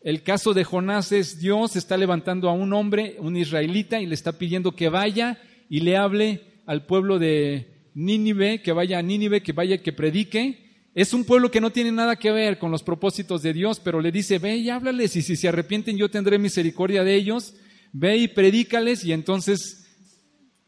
el 0.00 0.22
caso 0.22 0.54
de 0.54 0.64
Jonás 0.64 1.12
es 1.12 1.38
Dios 1.38 1.76
está 1.76 1.96
levantando 1.96 2.48
a 2.48 2.52
un 2.52 2.72
hombre, 2.72 3.16
un 3.18 3.36
israelita, 3.36 4.00
y 4.00 4.06
le 4.06 4.14
está 4.14 4.32
pidiendo 4.32 4.72
que 4.72 4.88
vaya 4.88 5.40
y 5.68 5.80
le 5.80 5.96
hable 5.96 6.42
al 6.66 6.86
pueblo 6.86 7.18
de 7.18 7.90
Nínive, 7.94 8.62
que 8.62 8.72
vaya 8.72 8.98
a 8.98 9.02
Nínive, 9.02 9.42
que 9.42 9.52
vaya, 9.52 9.82
que 9.82 9.92
predique. 9.92 10.66
Es 10.94 11.12
un 11.12 11.24
pueblo 11.24 11.50
que 11.50 11.60
no 11.60 11.70
tiene 11.70 11.92
nada 11.92 12.16
que 12.16 12.30
ver 12.30 12.58
con 12.58 12.70
los 12.70 12.82
propósitos 12.82 13.42
de 13.42 13.52
Dios, 13.52 13.80
pero 13.80 14.00
le 14.00 14.12
dice, 14.12 14.38
ve 14.38 14.56
y 14.56 14.70
háblales, 14.70 15.16
y 15.16 15.22
si 15.22 15.36
se 15.36 15.48
arrepienten 15.48 15.96
yo 15.96 16.10
tendré 16.10 16.38
misericordia 16.38 17.04
de 17.04 17.14
ellos, 17.14 17.54
ve 17.92 18.16
y 18.16 18.28
predícales, 18.28 19.04
y 19.04 19.12
entonces 19.12 19.84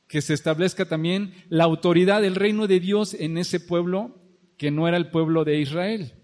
que 0.09 0.21
se 0.23 0.35
establezca 0.35 0.87
también 0.87 1.35
la 1.49 1.65
autoridad 1.65 2.21
del 2.21 2.35
reino 2.35 2.67
de 2.67 2.81
Dios 2.81 3.15
en 3.15 3.39
ese 3.39 3.61
pueblo 3.61 4.21
que 4.57 4.73
no 4.73 4.89
era 4.89 4.97
el 4.97 5.11
pueblo 5.11 5.45
de 5.45 5.61
Israel. 5.61 6.15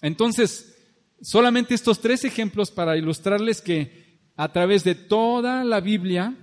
Entonces, 0.00 0.75
solamente 1.20 1.74
estos 1.74 2.00
tres 2.00 2.24
ejemplos 2.24 2.70
para 2.70 2.96
ilustrarles 2.96 3.60
que 3.60 4.20
a 4.36 4.52
través 4.52 4.84
de 4.84 4.94
toda 4.94 5.64
la 5.64 5.80
Biblia, 5.80 6.36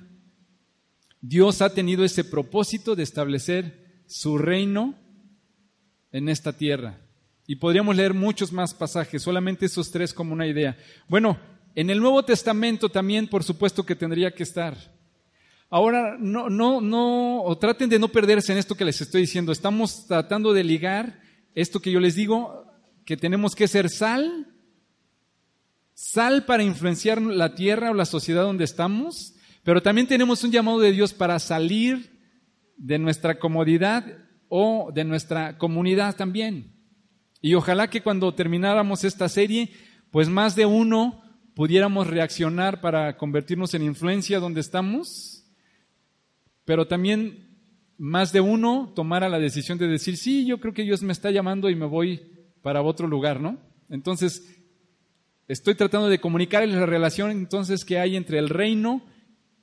Dios 1.21 1.61
ha 1.61 1.73
tenido 1.73 2.03
ese 2.03 2.23
propósito 2.23 2.95
de 2.95 3.03
establecer 3.03 4.03
su 4.07 4.37
reino 4.37 4.95
en 6.11 6.29
esta 6.29 6.53
tierra. 6.53 6.99
Y 7.45 7.57
podríamos 7.57 7.95
leer 7.95 8.13
muchos 8.13 8.51
más 8.51 8.73
pasajes, 8.73 9.21
solamente 9.21 9.65
esos 9.65 9.91
tres 9.91 10.13
como 10.13 10.33
una 10.33 10.47
idea. 10.47 10.77
Bueno, 11.07 11.37
en 11.75 11.89
el 11.89 11.99
Nuevo 11.99 12.23
Testamento 12.23 12.89
también, 12.89 13.27
por 13.27 13.43
supuesto 13.43 13.85
que 13.85 13.95
tendría 13.95 14.33
que 14.33 14.43
estar. 14.43 14.77
Ahora, 15.69 16.17
no, 16.19 16.49
no, 16.49 16.81
no, 16.81 17.43
o 17.43 17.57
traten 17.57 17.89
de 17.89 17.99
no 17.99 18.07
perderse 18.07 18.51
en 18.51 18.59
esto 18.59 18.75
que 18.75 18.85
les 18.85 19.01
estoy 19.01 19.21
diciendo. 19.21 19.51
Estamos 19.51 20.05
tratando 20.07 20.53
de 20.53 20.63
ligar 20.63 21.19
esto 21.55 21.79
que 21.79 21.91
yo 21.91 21.99
les 21.99 22.15
digo, 22.15 22.71
que 23.05 23.17
tenemos 23.17 23.55
que 23.55 23.67
ser 23.67 23.89
sal, 23.89 24.52
sal 26.03 26.43
para 26.43 26.63
influenciar 26.63 27.21
la 27.21 27.55
tierra 27.55 27.89
o 27.89 27.93
la 27.93 28.03
sociedad 28.03 28.43
donde 28.43 28.65
estamos, 28.65 29.35
pero 29.63 29.81
también 29.81 30.05
tenemos 30.05 30.43
un 30.43 30.51
llamado 30.51 30.81
de 30.81 30.91
Dios 30.91 31.13
para 31.13 31.39
salir 31.39 32.19
de 32.75 32.99
nuestra 32.99 33.39
comodidad 33.39 34.05
o 34.49 34.91
de 34.93 35.05
nuestra 35.05 35.57
comunidad 35.57 36.17
también. 36.17 36.73
Y 37.39 37.53
ojalá 37.53 37.89
que 37.89 38.01
cuando 38.01 38.33
termináramos 38.35 39.05
esta 39.05 39.29
serie, 39.29 39.71
pues 40.11 40.27
más 40.27 40.57
de 40.57 40.65
uno 40.65 41.23
pudiéramos 41.55 42.07
reaccionar 42.07 42.81
para 42.81 43.15
convertirnos 43.15 43.73
en 43.73 43.83
influencia 43.83 44.41
donde 44.41 44.59
estamos, 44.59 45.45
pero 46.65 46.85
también 46.85 47.61
más 47.97 48.33
de 48.33 48.41
uno 48.41 48.91
tomara 48.93 49.29
la 49.29 49.39
decisión 49.39 49.77
de 49.77 49.87
decir, 49.87 50.17
sí, 50.17 50.45
yo 50.45 50.59
creo 50.59 50.73
que 50.73 50.83
Dios 50.83 51.01
me 51.01 51.13
está 51.13 51.31
llamando 51.31 51.69
y 51.69 51.75
me 51.75 51.85
voy 51.85 52.19
para 52.61 52.81
otro 52.81 53.07
lugar, 53.07 53.39
¿no? 53.39 53.57
Entonces, 53.89 54.62
estoy 55.47 55.75
tratando 55.75 56.09
de 56.09 56.19
comunicarles 56.19 56.75
la 56.75 56.85
relación 56.85 57.31
entonces 57.31 57.85
que 57.85 57.99
hay 57.99 58.15
entre 58.15 58.39
el 58.39 58.49
reino 58.49 59.03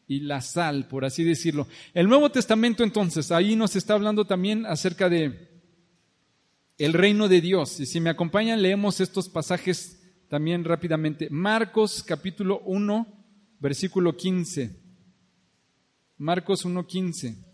y 0.06 0.20
la 0.20 0.40
sal, 0.40 0.88
por 0.88 1.04
así 1.04 1.22
decirlo. 1.22 1.68
El 1.94 2.08
Nuevo 2.08 2.30
Testamento 2.30 2.82
entonces, 2.82 3.30
ahí 3.30 3.54
nos 3.54 3.76
está 3.76 3.94
hablando 3.94 4.24
también 4.24 4.66
acerca 4.66 5.08
de 5.08 5.48
el 6.78 6.94
reino 6.94 7.28
de 7.28 7.40
Dios. 7.40 7.78
Y 7.78 7.86
si 7.86 8.00
me 8.00 8.10
acompañan, 8.10 8.62
leemos 8.62 9.00
estos 9.00 9.28
pasajes 9.28 10.00
también 10.28 10.64
rápidamente. 10.64 11.28
Marcos 11.30 12.02
capítulo 12.02 12.60
1, 12.64 13.06
versículo 13.60 14.16
15. 14.16 14.80
Marcos 16.18 16.64
1, 16.64 16.86
15. 16.86 17.50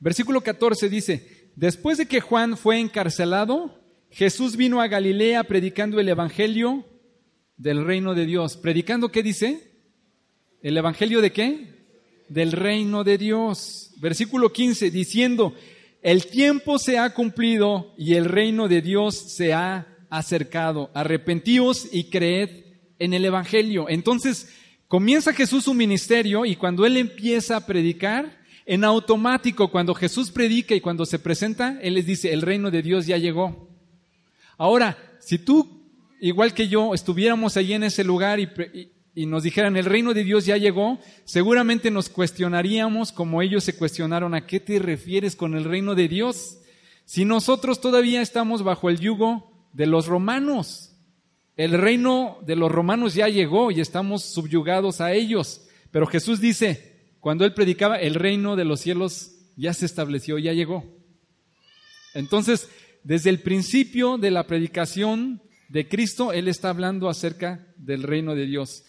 Versículo 0.00 0.40
14 0.40 0.88
dice, 0.88 1.37
después 1.58 1.98
de 1.98 2.06
que 2.06 2.20
Juan 2.20 2.56
fue 2.56 2.78
encarcelado, 2.78 3.74
Jesús 4.10 4.56
vino 4.56 4.80
a 4.80 4.86
Galilea 4.86 5.44
predicando 5.44 5.98
el 5.98 6.08
Evangelio 6.08 6.84
del 7.56 7.84
reino 7.84 8.14
de 8.14 8.26
Dios. 8.26 8.56
¿Predicando 8.56 9.10
qué 9.10 9.22
dice? 9.22 9.72
¿El 10.62 10.76
Evangelio 10.76 11.20
de 11.20 11.32
qué? 11.32 11.74
Del 12.28 12.52
reino 12.52 13.02
de 13.02 13.18
Dios. 13.18 13.92
Versículo 14.00 14.52
15, 14.52 14.90
diciendo, 14.90 15.54
el 16.00 16.26
tiempo 16.26 16.78
se 16.78 16.98
ha 16.98 17.12
cumplido 17.12 17.92
y 17.98 18.14
el 18.14 18.26
reino 18.26 18.68
de 18.68 18.80
Dios 18.80 19.16
se 19.16 19.52
ha 19.52 19.96
acercado. 20.10 20.90
Arrepentíos 20.94 21.88
y 21.92 22.04
creed 22.04 22.50
en 23.00 23.14
el 23.14 23.24
Evangelio. 23.24 23.88
Entonces, 23.88 24.54
comienza 24.86 25.32
Jesús 25.32 25.64
su 25.64 25.74
ministerio 25.74 26.46
y 26.46 26.54
cuando 26.54 26.86
Él 26.86 26.96
empieza 26.96 27.56
a 27.56 27.66
predicar, 27.66 28.38
en 28.70 28.84
automático, 28.84 29.70
cuando 29.70 29.94
Jesús 29.94 30.30
predica 30.30 30.74
y 30.74 30.82
cuando 30.82 31.06
se 31.06 31.18
presenta, 31.18 31.78
Él 31.80 31.94
les 31.94 32.04
dice, 32.04 32.34
el 32.34 32.42
reino 32.42 32.70
de 32.70 32.82
Dios 32.82 33.06
ya 33.06 33.16
llegó. 33.16 33.66
Ahora, 34.58 34.98
si 35.20 35.38
tú, 35.38 35.90
igual 36.20 36.52
que 36.52 36.68
yo, 36.68 36.92
estuviéramos 36.92 37.56
allí 37.56 37.72
en 37.72 37.84
ese 37.84 38.04
lugar 38.04 38.38
y, 38.38 39.26
nos 39.26 39.42
dijeran, 39.42 39.78
el 39.78 39.86
reino 39.86 40.12
de 40.12 40.22
Dios 40.22 40.44
ya 40.44 40.58
llegó, 40.58 40.98
seguramente 41.24 41.90
nos 41.90 42.10
cuestionaríamos 42.10 43.10
como 43.10 43.40
ellos 43.40 43.64
se 43.64 43.74
cuestionaron, 43.74 44.34
¿a 44.34 44.46
qué 44.46 44.60
te 44.60 44.78
refieres 44.78 45.34
con 45.34 45.54
el 45.54 45.64
reino 45.64 45.94
de 45.94 46.06
Dios? 46.06 46.58
Si 47.06 47.24
nosotros 47.24 47.80
todavía 47.80 48.20
estamos 48.20 48.62
bajo 48.62 48.90
el 48.90 49.00
yugo 49.00 49.50
de 49.72 49.86
los 49.86 50.08
romanos, 50.08 50.94
el 51.56 51.72
reino 51.72 52.36
de 52.44 52.54
los 52.54 52.70
romanos 52.70 53.14
ya 53.14 53.28
llegó 53.28 53.70
y 53.70 53.80
estamos 53.80 54.24
subyugados 54.24 55.00
a 55.00 55.14
ellos. 55.14 55.62
Pero 55.90 56.06
Jesús 56.06 56.38
dice, 56.38 56.87
cuando 57.28 57.44
él 57.44 57.52
predicaba, 57.52 58.00
el 58.00 58.14
reino 58.14 58.56
de 58.56 58.64
los 58.64 58.80
cielos 58.80 59.32
ya 59.54 59.74
se 59.74 59.84
estableció, 59.84 60.38
ya 60.38 60.54
llegó. 60.54 60.86
Entonces, 62.14 62.70
desde 63.04 63.28
el 63.28 63.40
principio 63.40 64.16
de 64.16 64.30
la 64.30 64.46
predicación 64.46 65.42
de 65.68 65.86
Cristo, 65.86 66.32
Él 66.32 66.48
está 66.48 66.70
hablando 66.70 67.06
acerca 67.06 67.66
del 67.76 68.02
reino 68.02 68.34
de 68.34 68.46
Dios. 68.46 68.84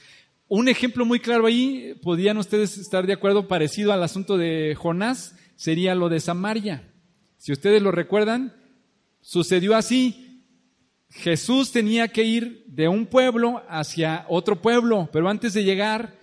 Un 0.48 0.70
ejemplo 0.70 1.04
muy 1.04 1.20
claro 1.20 1.48
ahí, 1.48 1.96
podrían 2.02 2.38
ustedes 2.38 2.78
estar 2.78 3.06
de 3.06 3.12
acuerdo, 3.12 3.50
parecido 3.50 3.92
al 3.92 4.04
asunto 4.04 4.38
de 4.38 4.74
Jonás, 4.74 5.36
sería 5.58 5.94
lo 5.94 6.08
de 6.08 6.22
Samaria. 6.22 6.94
Si 7.40 7.52
ustedes 7.52 7.82
lo 7.82 7.92
recuerdan, 7.92 8.56
sucedió 9.20 9.76
así. 9.76 10.46
Jesús 11.10 11.74
tenía 11.74 12.08
que 12.08 12.24
ir 12.24 12.64
de 12.68 12.88
un 12.88 13.06
pueblo 13.06 13.64
hacia 13.68 14.26
otro 14.30 14.62
pueblo, 14.62 15.10
pero 15.12 15.28
antes 15.28 15.54
de 15.54 15.66
llegar, 15.66 16.19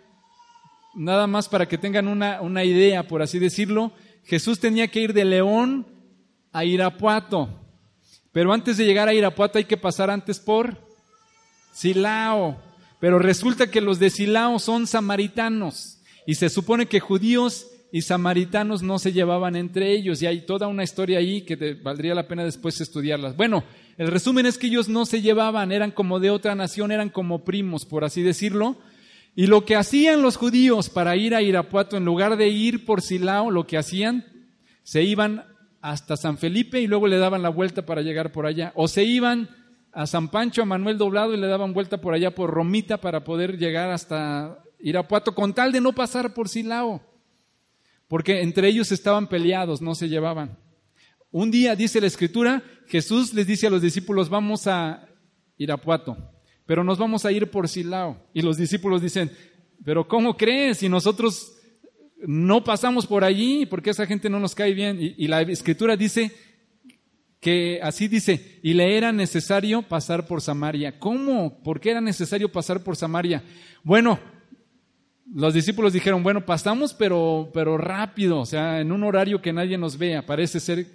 nada 0.96 1.26
más 1.26 1.48
para 1.48 1.66
que 1.66 1.78
tengan 1.78 2.08
una, 2.08 2.40
una 2.40 2.64
idea, 2.64 3.06
por 3.06 3.22
así 3.22 3.38
decirlo, 3.38 3.92
Jesús 4.24 4.58
tenía 4.58 4.88
que 4.88 5.00
ir 5.00 5.12
de 5.12 5.24
León 5.24 5.86
a 6.52 6.64
Irapuato. 6.64 7.48
Pero 8.32 8.52
antes 8.52 8.76
de 8.76 8.84
llegar 8.84 9.08
a 9.08 9.14
Irapuato 9.14 9.58
hay 9.58 9.64
que 9.64 9.76
pasar 9.76 10.10
antes 10.10 10.40
por 10.40 10.76
Silao. 11.72 12.60
Pero 12.98 13.18
resulta 13.18 13.70
que 13.70 13.80
los 13.80 13.98
de 13.98 14.10
Silao 14.10 14.58
son 14.58 14.86
samaritanos. 14.86 16.00
Y 16.26 16.34
se 16.34 16.48
supone 16.48 16.86
que 16.86 16.98
judíos 16.98 17.68
y 17.92 18.02
samaritanos 18.02 18.82
no 18.82 18.98
se 18.98 19.12
llevaban 19.12 19.54
entre 19.54 19.92
ellos. 19.92 20.20
Y 20.20 20.26
hay 20.26 20.44
toda 20.44 20.66
una 20.66 20.82
historia 20.82 21.18
ahí 21.18 21.42
que 21.42 21.74
valdría 21.74 22.14
la 22.14 22.26
pena 22.26 22.44
después 22.44 22.80
estudiarlas. 22.80 23.36
Bueno, 23.36 23.64
el 23.96 24.08
resumen 24.08 24.46
es 24.46 24.58
que 24.58 24.66
ellos 24.66 24.88
no 24.88 25.06
se 25.06 25.22
llevaban, 25.22 25.72
eran 25.72 25.90
como 25.92 26.20
de 26.20 26.30
otra 26.30 26.54
nación, 26.54 26.90
eran 26.90 27.10
como 27.10 27.44
primos, 27.44 27.84
por 27.84 28.04
así 28.04 28.22
decirlo. 28.22 28.76
Y 29.38 29.48
lo 29.48 29.66
que 29.66 29.76
hacían 29.76 30.22
los 30.22 30.38
judíos 30.38 30.88
para 30.88 31.14
ir 31.14 31.34
a 31.34 31.42
Irapuato, 31.42 31.98
en 31.98 32.06
lugar 32.06 32.38
de 32.38 32.48
ir 32.48 32.86
por 32.86 33.02
Silao, 33.02 33.50
lo 33.50 33.66
que 33.66 33.76
hacían, 33.76 34.24
se 34.82 35.02
iban 35.02 35.44
hasta 35.82 36.16
San 36.16 36.38
Felipe 36.38 36.80
y 36.80 36.86
luego 36.86 37.06
le 37.06 37.18
daban 37.18 37.42
la 37.42 37.50
vuelta 37.50 37.84
para 37.84 38.00
llegar 38.00 38.32
por 38.32 38.46
allá. 38.46 38.72
O 38.74 38.88
se 38.88 39.04
iban 39.04 39.50
a 39.92 40.06
San 40.06 40.30
Pancho, 40.30 40.62
a 40.62 40.64
Manuel 40.64 40.96
Doblado 40.96 41.34
y 41.34 41.36
le 41.36 41.48
daban 41.48 41.74
vuelta 41.74 42.00
por 42.00 42.14
allá 42.14 42.34
por 42.34 42.50
Romita 42.50 42.96
para 42.96 43.24
poder 43.24 43.58
llegar 43.58 43.90
hasta 43.90 44.58
Irapuato 44.80 45.34
con 45.34 45.52
tal 45.52 45.70
de 45.70 45.82
no 45.82 45.92
pasar 45.92 46.32
por 46.32 46.48
Silao. 46.48 47.02
Porque 48.08 48.40
entre 48.40 48.68
ellos 48.68 48.90
estaban 48.90 49.26
peleados, 49.26 49.82
no 49.82 49.94
se 49.94 50.08
llevaban. 50.08 50.58
Un 51.30 51.50
día, 51.50 51.76
dice 51.76 52.00
la 52.00 52.06
escritura, 52.06 52.62
Jesús 52.86 53.34
les 53.34 53.46
dice 53.46 53.66
a 53.66 53.70
los 53.70 53.82
discípulos, 53.82 54.30
vamos 54.30 54.66
a 54.66 55.06
Irapuato, 55.58 56.16
pero 56.66 56.84
nos 56.84 56.98
vamos 56.98 57.24
a 57.24 57.32
ir 57.32 57.50
por 57.50 57.68
Silao. 57.68 58.18
Y 58.34 58.42
los 58.42 58.56
discípulos 58.56 59.00
dicen, 59.00 59.30
pero 59.84 60.06
¿cómo 60.06 60.36
crees? 60.36 60.78
Si 60.78 60.88
nosotros 60.88 61.56
no 62.18 62.64
pasamos 62.64 63.06
por 63.06 63.24
allí 63.24 63.66
porque 63.66 63.90
esa 63.90 64.06
gente 64.06 64.28
no 64.28 64.40
nos 64.40 64.54
cae 64.54 64.74
bien. 64.74 64.98
Y, 65.00 65.28
la 65.28 65.42
escritura 65.42 65.96
dice 65.96 66.32
que 67.40 67.78
así 67.82 68.08
dice, 68.08 68.58
y 68.62 68.74
le 68.74 68.96
era 68.96 69.12
necesario 69.12 69.82
pasar 69.82 70.26
por 70.26 70.40
Samaria. 70.40 70.98
¿Cómo? 70.98 71.62
¿Por 71.62 71.80
qué 71.80 71.90
era 71.90 72.00
necesario 72.00 72.50
pasar 72.50 72.82
por 72.82 72.96
Samaria? 72.96 73.44
Bueno, 73.84 74.18
los 75.32 75.54
discípulos 75.54 75.92
dijeron, 75.92 76.22
bueno, 76.22 76.44
pasamos 76.44 76.94
pero, 76.94 77.50
pero 77.54 77.78
rápido, 77.78 78.40
o 78.40 78.46
sea, 78.46 78.80
en 78.80 78.90
un 78.90 79.04
horario 79.04 79.42
que 79.42 79.52
nadie 79.52 79.78
nos 79.78 79.98
vea, 79.98 80.26
parece 80.26 80.58
ser. 80.58 80.86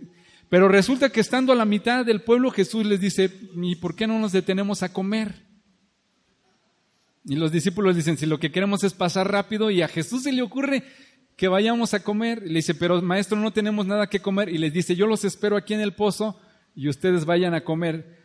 Pero 0.49 0.67
resulta 0.67 1.09
que 1.09 1.21
estando 1.21 1.53
a 1.53 1.55
la 1.55 1.63
mitad 1.63 2.05
del 2.05 2.21
pueblo, 2.21 2.51
Jesús 2.51 2.85
les 2.85 2.99
dice, 2.99 3.31
¿y 3.55 3.75
por 3.75 3.95
qué 3.95 4.07
no 4.07 4.19
nos 4.19 4.33
detenemos 4.33 4.83
a 4.83 4.91
comer? 4.91 5.50
Y 7.25 7.35
los 7.35 7.51
discípulos 7.51 7.95
dicen, 7.95 8.17
si 8.17 8.25
lo 8.25 8.39
que 8.39 8.51
queremos 8.51 8.83
es 8.83 8.93
pasar 8.93 9.31
rápido, 9.31 9.69
y 9.69 9.81
a 9.81 9.87
Jesús 9.87 10.23
se 10.23 10.31
le 10.31 10.41
ocurre 10.41 10.83
que 11.41 11.47
vayamos 11.47 11.93
a 11.93 12.03
comer. 12.03 12.43
Le 12.43 12.55
dice, 12.55 12.75
pero 12.75 13.01
maestro, 13.01 13.37
no 13.37 13.51
tenemos 13.51 13.85
nada 13.85 14.07
que 14.07 14.19
comer. 14.19 14.49
Y 14.49 14.57
les 14.57 14.73
dice, 14.73 14.95
yo 14.95 15.07
los 15.07 15.25
espero 15.25 15.57
aquí 15.57 15.73
en 15.73 15.81
el 15.81 15.93
pozo 15.93 16.39
y 16.75 16.87
ustedes 16.87 17.25
vayan 17.25 17.53
a 17.53 17.63
comer. 17.63 18.21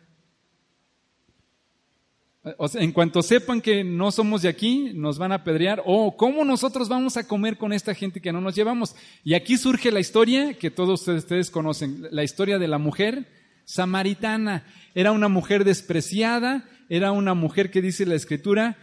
En 2.75 2.91
cuanto 2.91 3.21
sepan 3.21 3.59
que 3.59 3.83
no 3.83 4.11
somos 4.11 4.43
de 4.43 4.49
aquí, 4.49 4.91
nos 4.93 5.17
van 5.17 5.31
a 5.31 5.35
apedrear. 5.35 5.81
O, 5.85 6.05
oh, 6.05 6.17
¿cómo 6.17 6.45
nosotros 6.45 6.87
vamos 6.87 7.17
a 7.17 7.27
comer 7.27 7.57
con 7.57 7.73
esta 7.73 7.93
gente 7.93 8.21
que 8.21 8.31
no 8.31 8.39
nos 8.39 8.55
llevamos? 8.55 8.95
Y 9.23 9.33
aquí 9.33 9.57
surge 9.57 9.91
la 9.91 9.99
historia 9.99 10.53
que 10.53 10.71
todos 10.71 11.07
ustedes 11.07 11.49
conocen, 11.49 12.07
la 12.11 12.23
historia 12.23 12.59
de 12.59 12.67
la 12.67 12.77
mujer 12.77 13.27
samaritana. 13.65 14.63
Era 14.95 15.11
una 15.11 15.27
mujer 15.27 15.65
despreciada, 15.65 16.69
era 16.87 17.11
una 17.11 17.33
mujer 17.33 17.69
que 17.69 17.81
dice 17.81 18.05
la 18.05 18.15
escritura, 18.15 18.77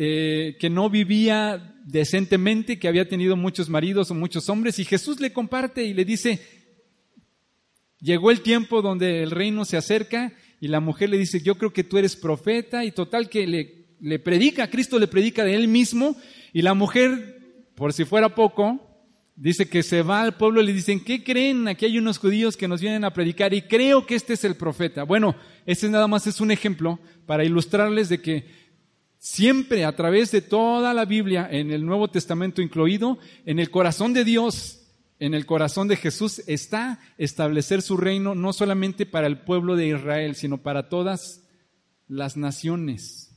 eh, 0.00 0.56
que 0.60 0.70
no 0.70 0.88
vivía 0.88 1.74
decentemente, 1.84 2.78
que 2.78 2.86
había 2.86 3.08
tenido 3.08 3.36
muchos 3.36 3.68
maridos 3.68 4.12
o 4.12 4.14
muchos 4.14 4.48
hombres, 4.48 4.78
y 4.78 4.84
Jesús 4.84 5.18
le 5.18 5.32
comparte 5.32 5.82
y 5.82 5.92
le 5.92 6.04
dice, 6.04 6.40
llegó 7.98 8.30
el 8.30 8.42
tiempo 8.42 8.80
donde 8.80 9.24
el 9.24 9.32
reino 9.32 9.64
se 9.64 9.76
acerca, 9.76 10.32
y 10.60 10.68
la 10.68 10.78
mujer 10.78 11.10
le 11.10 11.18
dice, 11.18 11.40
yo 11.40 11.56
creo 11.56 11.72
que 11.72 11.82
tú 11.82 11.98
eres 11.98 12.14
profeta, 12.14 12.84
y 12.84 12.92
total 12.92 13.28
que 13.28 13.44
le, 13.48 13.86
le 14.00 14.20
predica, 14.20 14.70
Cristo 14.70 15.00
le 15.00 15.08
predica 15.08 15.42
de 15.42 15.56
él 15.56 15.66
mismo, 15.66 16.16
y 16.52 16.62
la 16.62 16.74
mujer, 16.74 17.66
por 17.74 17.92
si 17.92 18.04
fuera 18.04 18.36
poco, 18.36 18.80
dice 19.34 19.68
que 19.68 19.82
se 19.82 20.02
va 20.02 20.22
al 20.22 20.36
pueblo 20.36 20.62
y 20.62 20.66
le 20.66 20.74
dicen, 20.74 21.02
¿qué 21.02 21.24
creen? 21.24 21.66
Aquí 21.66 21.86
hay 21.86 21.98
unos 21.98 22.18
judíos 22.18 22.56
que 22.56 22.68
nos 22.68 22.80
vienen 22.80 23.02
a 23.02 23.12
predicar 23.12 23.52
y 23.52 23.62
creo 23.62 24.06
que 24.06 24.14
este 24.14 24.34
es 24.34 24.44
el 24.44 24.54
profeta. 24.54 25.02
Bueno, 25.02 25.34
este 25.66 25.88
nada 25.88 26.06
más 26.06 26.28
es 26.28 26.40
un 26.40 26.52
ejemplo 26.52 27.00
para 27.26 27.44
ilustrarles 27.44 28.08
de 28.08 28.20
que 28.20 28.67
Siempre 29.18 29.84
a 29.84 29.96
través 29.96 30.30
de 30.30 30.40
toda 30.40 30.94
la 30.94 31.04
Biblia, 31.04 31.48
en 31.50 31.72
el 31.72 31.84
Nuevo 31.84 32.08
Testamento 32.08 32.62
incluido, 32.62 33.18
en 33.44 33.58
el 33.58 33.70
corazón 33.70 34.14
de 34.14 34.24
Dios, 34.24 34.86
en 35.18 35.34
el 35.34 35.44
corazón 35.44 35.88
de 35.88 35.96
Jesús, 35.96 36.42
está 36.46 37.00
establecer 37.18 37.82
su 37.82 37.96
reino 37.96 38.36
no 38.36 38.52
solamente 38.52 39.06
para 39.06 39.26
el 39.26 39.40
pueblo 39.40 39.74
de 39.74 39.88
Israel, 39.88 40.36
sino 40.36 40.58
para 40.58 40.88
todas 40.88 41.44
las 42.06 42.36
naciones. 42.36 43.28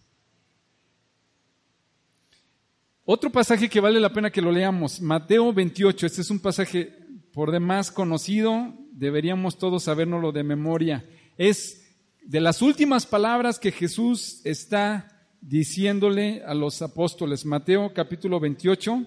Otro 3.03 3.31
pasaje 3.31 3.67
que 3.67 3.79
vale 3.79 3.99
la 3.99 4.13
pena 4.13 4.29
que 4.29 4.41
lo 4.41 4.51
leamos, 4.51 5.01
Mateo 5.01 5.51
28, 5.51 6.05
este 6.05 6.21
es 6.21 6.29
un 6.29 6.39
pasaje 6.39 6.95
por 7.33 7.51
demás 7.51 7.91
conocido, 7.91 8.75
deberíamos 8.91 9.57
todos 9.57 9.83
sabernoslo 9.83 10.31
de 10.31 10.43
memoria. 10.43 11.05
Es 11.37 11.97
de 12.21 12.39
las 12.39 12.61
últimas 12.61 13.07
palabras 13.07 13.57
que 13.57 13.71
Jesús 13.71 14.41
está 14.43 15.10
diciéndole 15.41 16.43
a 16.45 16.53
los 16.53 16.81
apóstoles, 16.81 17.45
Mateo 17.45 17.91
capítulo 17.93 18.39
28, 18.39 19.05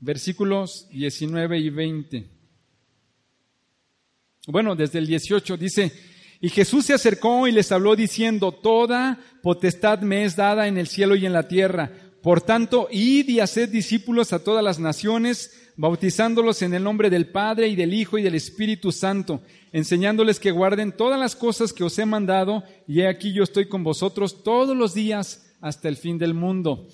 versículos 0.00 0.88
19 0.90 1.58
y 1.58 1.70
20. 1.70 2.30
Bueno, 4.48 4.74
desde 4.74 4.98
el 4.98 5.06
18 5.06 5.56
dice, 5.56 5.92
y 6.40 6.50
Jesús 6.50 6.84
se 6.84 6.92
acercó 6.92 7.48
y 7.48 7.52
les 7.52 7.72
habló 7.72 7.96
diciendo, 7.96 8.52
Toda 8.52 9.18
potestad 9.42 10.00
me 10.00 10.24
es 10.24 10.36
dada 10.36 10.66
en 10.66 10.76
el 10.76 10.88
cielo 10.88 11.16
y 11.16 11.24
en 11.24 11.32
la 11.32 11.48
tierra. 11.48 11.90
Por 12.22 12.42
tanto, 12.42 12.88
id 12.90 13.28
y 13.28 13.40
haced 13.40 13.70
discípulos 13.70 14.32
a 14.32 14.42
todas 14.42 14.62
las 14.62 14.78
naciones, 14.78 15.63
bautizándolos 15.76 16.62
en 16.62 16.74
el 16.74 16.82
nombre 16.82 17.10
del 17.10 17.28
Padre 17.28 17.68
y 17.68 17.76
del 17.76 17.94
Hijo 17.94 18.18
y 18.18 18.22
del 18.22 18.34
Espíritu 18.34 18.92
Santo, 18.92 19.42
enseñándoles 19.72 20.38
que 20.38 20.52
guarden 20.52 20.92
todas 20.92 21.18
las 21.18 21.34
cosas 21.34 21.72
que 21.72 21.84
os 21.84 21.98
he 21.98 22.06
mandado, 22.06 22.62
y 22.86 23.00
he 23.00 23.08
aquí 23.08 23.32
yo 23.32 23.42
estoy 23.42 23.66
con 23.66 23.82
vosotros 23.82 24.42
todos 24.42 24.76
los 24.76 24.94
días 24.94 25.54
hasta 25.60 25.88
el 25.88 25.96
fin 25.96 26.18
del 26.18 26.34
mundo. 26.34 26.88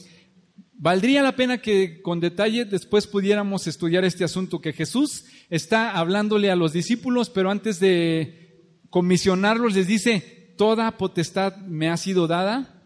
Valdría 0.73 1.23
la 1.23 1.37
pena 1.37 1.59
que 1.59 2.01
con 2.01 2.21
detalle 2.21 2.65
después 2.65 3.07
pudiéramos 3.07 3.67
estudiar 3.67 4.05
este 4.05 4.25
asunto, 4.25 4.61
que 4.61 4.73
Jesús 4.73 5.27
está 5.51 5.91
hablándole 5.91 6.51
a 6.51 6.57
los 6.57 6.73
discípulos, 6.73 7.29
pero 7.29 7.51
antes 7.51 7.81
de 7.81 8.79
comisionarlos 8.89 9.75
les 9.75 9.87
dice, 9.87 10.55
toda 10.57 10.97
potestad 10.97 11.57
me 11.59 11.91
ha 11.91 11.97
sido 11.99 12.27
dada 12.27 12.83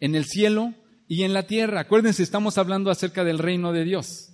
en 0.00 0.14
el 0.14 0.24
cielo 0.24 0.72
y 1.06 1.24
en 1.24 1.34
la 1.34 1.46
tierra. 1.46 1.80
Acuérdense, 1.80 2.22
estamos 2.22 2.56
hablando 2.56 2.90
acerca 2.90 3.24
del 3.24 3.38
reino 3.38 3.72
de 3.72 3.84
Dios. 3.84 4.31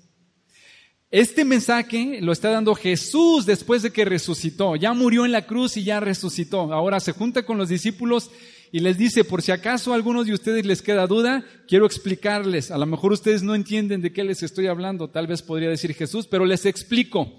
Este 1.10 1.46
mensaje 1.46 2.20
lo 2.20 2.32
está 2.32 2.50
dando 2.50 2.74
Jesús 2.74 3.46
después 3.46 3.82
de 3.82 3.90
que 3.90 4.04
resucitó. 4.04 4.76
Ya 4.76 4.92
murió 4.92 5.24
en 5.24 5.32
la 5.32 5.46
cruz 5.46 5.78
y 5.78 5.84
ya 5.84 6.00
resucitó. 6.00 6.72
Ahora 6.72 7.00
se 7.00 7.12
junta 7.12 7.46
con 7.46 7.56
los 7.56 7.70
discípulos 7.70 8.30
y 8.72 8.80
les 8.80 8.98
dice, 8.98 9.24
por 9.24 9.40
si 9.40 9.50
acaso 9.50 9.92
a 9.92 9.94
algunos 9.94 10.26
de 10.26 10.34
ustedes 10.34 10.66
les 10.66 10.82
queda 10.82 11.06
duda, 11.06 11.44
quiero 11.66 11.86
explicarles. 11.86 12.70
A 12.70 12.76
lo 12.76 12.84
mejor 12.84 13.12
ustedes 13.12 13.42
no 13.42 13.54
entienden 13.54 14.02
de 14.02 14.12
qué 14.12 14.22
les 14.22 14.42
estoy 14.42 14.66
hablando, 14.66 15.08
tal 15.08 15.26
vez 15.26 15.40
podría 15.40 15.70
decir 15.70 15.94
Jesús, 15.94 16.26
pero 16.26 16.44
les 16.44 16.66
explico. 16.66 17.32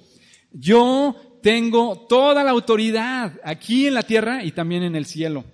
Yo 0.52 1.16
tengo 1.44 2.08
toda 2.10 2.44
la 2.44 2.50
autoridad 2.50 3.40
aquí 3.44 3.86
en 3.86 3.94
la 3.94 4.02
tierra 4.02 4.44
y 4.44 4.52
también 4.52 4.82
en 4.82 4.96
el 4.96 5.06
cielo. 5.06 5.46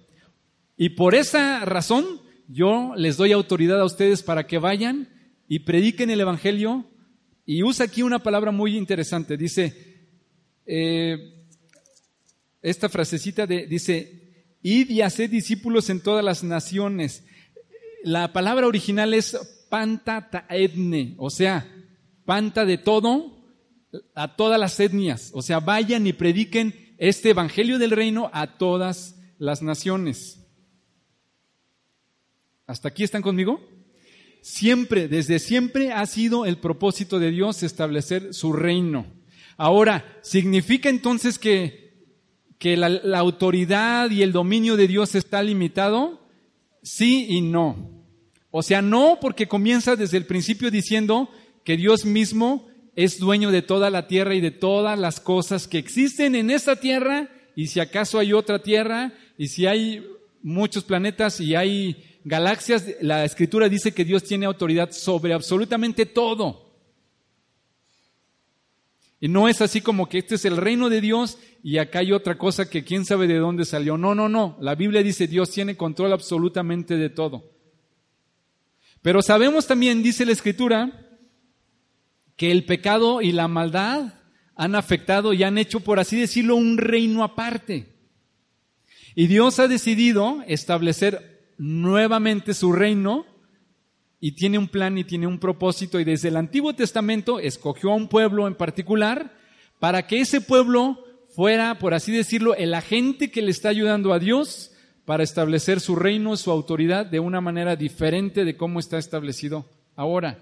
Y 0.78 0.90
por 0.90 1.16
esa 1.16 1.66
razón 1.66 2.22
yo 2.48 2.94
les 2.96 3.18
doy 3.18 3.34
autoridad 3.34 3.82
a 3.82 3.86
ustedes 3.86 4.24
para 4.24 4.48
que 4.48 4.58
vayan 4.58 5.10
y 5.50 5.60
prediquen 5.60 6.10
el 6.10 6.22
Evangelio 6.22 6.86
y 7.46 7.64
usa 7.64 7.86
aquí 7.86 8.02
una 8.02 8.20
palabra 8.20 8.52
muy 8.52 8.76
interesante. 8.76 9.38
Dice, 9.38 10.08
eh, 10.66 11.46
esta 12.62 12.90
frasecita 12.90 13.46
de, 13.46 13.68
dice, 13.68 14.58
id 14.64 14.90
y 14.90 15.02
haced 15.02 15.30
discípulos 15.30 15.90
en 15.90 16.02
todas 16.02 16.26
las 16.26 16.44
naciones. 16.44 17.24
La 18.04 18.34
palabra 18.34 18.68
original 18.68 19.14
es 19.14 19.38
panta 19.70 20.30
taedne, 20.30 21.16
o 21.18 21.30
sea, 21.30 21.72
panta 22.26 22.66
de 22.66 22.78
todo 22.78 23.36
a 24.16 24.36
todas 24.36 24.60
las 24.60 24.80
etnias. 24.80 25.32
O 25.34 25.42
sea, 25.42 25.60
vayan 25.60 26.08
y 26.08 26.14
prediquen 26.14 26.96
este 26.98 27.30
evangelio 27.30 27.78
del 27.78 27.92
reino 27.92 28.30
a 28.34 28.58
todas 28.58 29.16
las 29.38 29.62
naciones. 29.62 30.40
¿Hasta 32.66 32.88
aquí 32.88 33.04
están 33.04 33.22
conmigo? 33.22 33.60
Siempre, 34.48 35.08
desde 35.08 35.40
siempre 35.40 35.92
ha 35.92 36.06
sido 36.06 36.46
el 36.46 36.60
propósito 36.60 37.18
de 37.18 37.32
Dios 37.32 37.64
establecer 37.64 38.32
su 38.32 38.54
reino. 38.54 39.08
Ahora, 39.58 40.20
¿significa 40.22 40.88
entonces 40.88 41.40
que, 41.40 41.96
que 42.60 42.78
la, 42.78 42.90
la 42.90 43.18
autoridad 43.18 44.12
y 44.12 44.22
el 44.22 44.32
dominio 44.32 44.78
de 44.78 44.88
Dios 44.88 45.16
está 45.16 45.42
limitado? 45.42 46.30
Sí 46.84 47.26
y 47.28 47.42
no. 47.42 48.06
O 48.52 48.62
sea, 48.62 48.84
no 48.84 49.18
porque 49.20 49.48
comienza 49.48 49.96
desde 49.96 50.18
el 50.18 50.28
principio 50.28 50.70
diciendo 50.70 51.28
que 51.64 51.76
Dios 51.76 52.06
mismo 52.06 52.68
es 52.96 53.18
dueño 53.18 53.50
de 53.50 53.64
toda 53.64 53.90
la 53.90 54.06
tierra 54.06 54.36
y 54.36 54.42
de 54.42 54.52
todas 54.52 54.98
las 55.00 55.20
cosas 55.20 55.68
que 55.68 55.80
existen 55.80 56.36
en 56.36 56.52
esta 56.52 56.76
tierra, 56.76 57.32
y 57.56 57.66
si 57.66 57.80
acaso 57.80 58.20
hay 58.20 58.32
otra 58.32 58.62
tierra, 58.62 59.12
y 59.40 59.48
si 59.48 59.66
hay 59.66 60.06
muchos 60.44 60.84
planetas 60.84 61.42
y 61.42 61.56
hay 61.56 62.15
galaxias, 62.26 62.86
la 63.02 63.24
escritura 63.24 63.70
dice 63.70 63.94
que 63.94 64.04
Dios 64.04 64.24
tiene 64.24 64.48
autoridad 64.48 64.92
sobre 64.92 65.34
absolutamente 65.34 66.06
todo. 66.06 66.66
Y 69.22 69.30
no 69.30 69.48
es 69.48 69.62
así 69.62 69.80
como 69.80 70.10
que 70.10 70.18
este 70.18 70.36
es 70.36 70.44
el 70.44 70.58
reino 70.58 70.90
de 70.90 71.00
Dios 71.02 71.38
y 71.64 71.78
acá 71.78 72.00
hay 72.00 72.12
otra 72.12 72.38
cosa 72.38 72.70
que 72.70 72.84
quién 72.84 73.06
sabe 73.06 73.28
de 73.28 73.38
dónde 73.38 73.64
salió. 73.64 73.98
No, 73.98 74.14
no, 74.14 74.28
no. 74.28 74.58
La 74.60 74.76
Biblia 74.76 75.02
dice 75.02 75.28
Dios 75.28 75.52
tiene 75.52 75.78
control 75.78 76.12
absolutamente 76.12 76.98
de 76.98 77.10
todo. 77.10 77.52
Pero 79.02 79.22
sabemos 79.22 79.68
también, 79.68 80.02
dice 80.04 80.26
la 80.26 80.32
escritura, 80.32 81.20
que 82.36 82.52
el 82.52 82.66
pecado 82.66 83.22
y 83.22 83.32
la 83.32 83.48
maldad 83.48 84.16
han 84.56 84.74
afectado 84.74 85.32
y 85.34 85.44
han 85.44 85.60
hecho, 85.60 85.80
por 85.80 86.00
así 86.00 86.20
decirlo, 86.20 86.56
un 86.56 86.78
reino 86.78 87.24
aparte. 87.24 87.94
Y 89.14 89.28
Dios 89.28 89.60
ha 89.60 89.68
decidido 89.68 90.44
establecer 90.48 91.35
nuevamente 91.58 92.54
su 92.54 92.72
reino 92.72 93.26
y 94.20 94.32
tiene 94.34 94.58
un 94.58 94.68
plan 94.68 94.98
y 94.98 95.04
tiene 95.04 95.28
un 95.28 95.40
propósito 95.40 96.00
y 96.00 96.04
desde 96.04 96.30
el 96.30 96.38
Antiguo 96.38 96.74
Testamento 96.74 97.40
escogió 97.40 97.92
a 97.92 97.96
un 97.96 98.08
pueblo 98.08 98.48
en 98.48 98.56
particular 98.56 99.38
para 99.80 100.08
que 100.08 100.20
ese 100.20 100.42
pueblo 100.42 100.98
fuera, 101.36 101.78
por 101.80 101.94
así 101.94 102.12
decirlo, 102.12 102.56
el 102.56 102.74
agente 102.74 103.30
que 103.30 103.42
le 103.42 103.52
está 103.52 103.70
ayudando 103.70 104.14
a 104.14 104.20
Dios 104.20 104.72
para 105.06 105.24
establecer 105.24 105.80
su 105.80 105.96
reino, 105.96 106.38
su 106.38 106.50
autoridad 106.50 107.06
de 107.06 107.20
una 107.20 107.42
manera 107.42 107.76
diferente 107.76 108.46
de 108.46 108.58
cómo 108.58 108.80
está 108.80 108.98
establecido 108.98 109.66
ahora. 109.96 110.40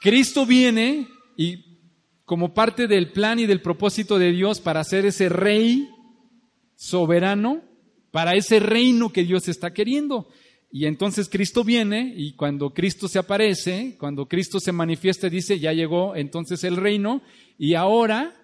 Cristo 0.00 0.44
viene 0.46 1.08
y 1.36 1.78
como 2.24 2.54
parte 2.54 2.86
del 2.86 3.10
plan 3.10 3.38
y 3.38 3.46
del 3.46 3.60
propósito 3.60 4.18
de 4.18 4.32
Dios 4.32 4.60
para 4.60 4.84
ser 4.84 5.06
ese 5.06 5.28
rey 5.28 5.88
soberano, 6.76 7.62
para 8.14 8.36
ese 8.36 8.60
reino 8.60 9.12
que 9.12 9.24
Dios 9.24 9.48
está 9.48 9.72
queriendo. 9.72 10.28
Y 10.70 10.86
entonces 10.86 11.28
Cristo 11.28 11.64
viene 11.64 12.14
y 12.16 12.34
cuando 12.34 12.72
Cristo 12.72 13.08
se 13.08 13.18
aparece, 13.18 13.96
cuando 13.98 14.28
Cristo 14.28 14.60
se 14.60 14.70
manifiesta, 14.70 15.28
dice, 15.28 15.58
ya 15.58 15.72
llegó 15.72 16.14
entonces 16.14 16.62
el 16.62 16.76
reino 16.76 17.22
y 17.58 17.74
ahora 17.74 18.40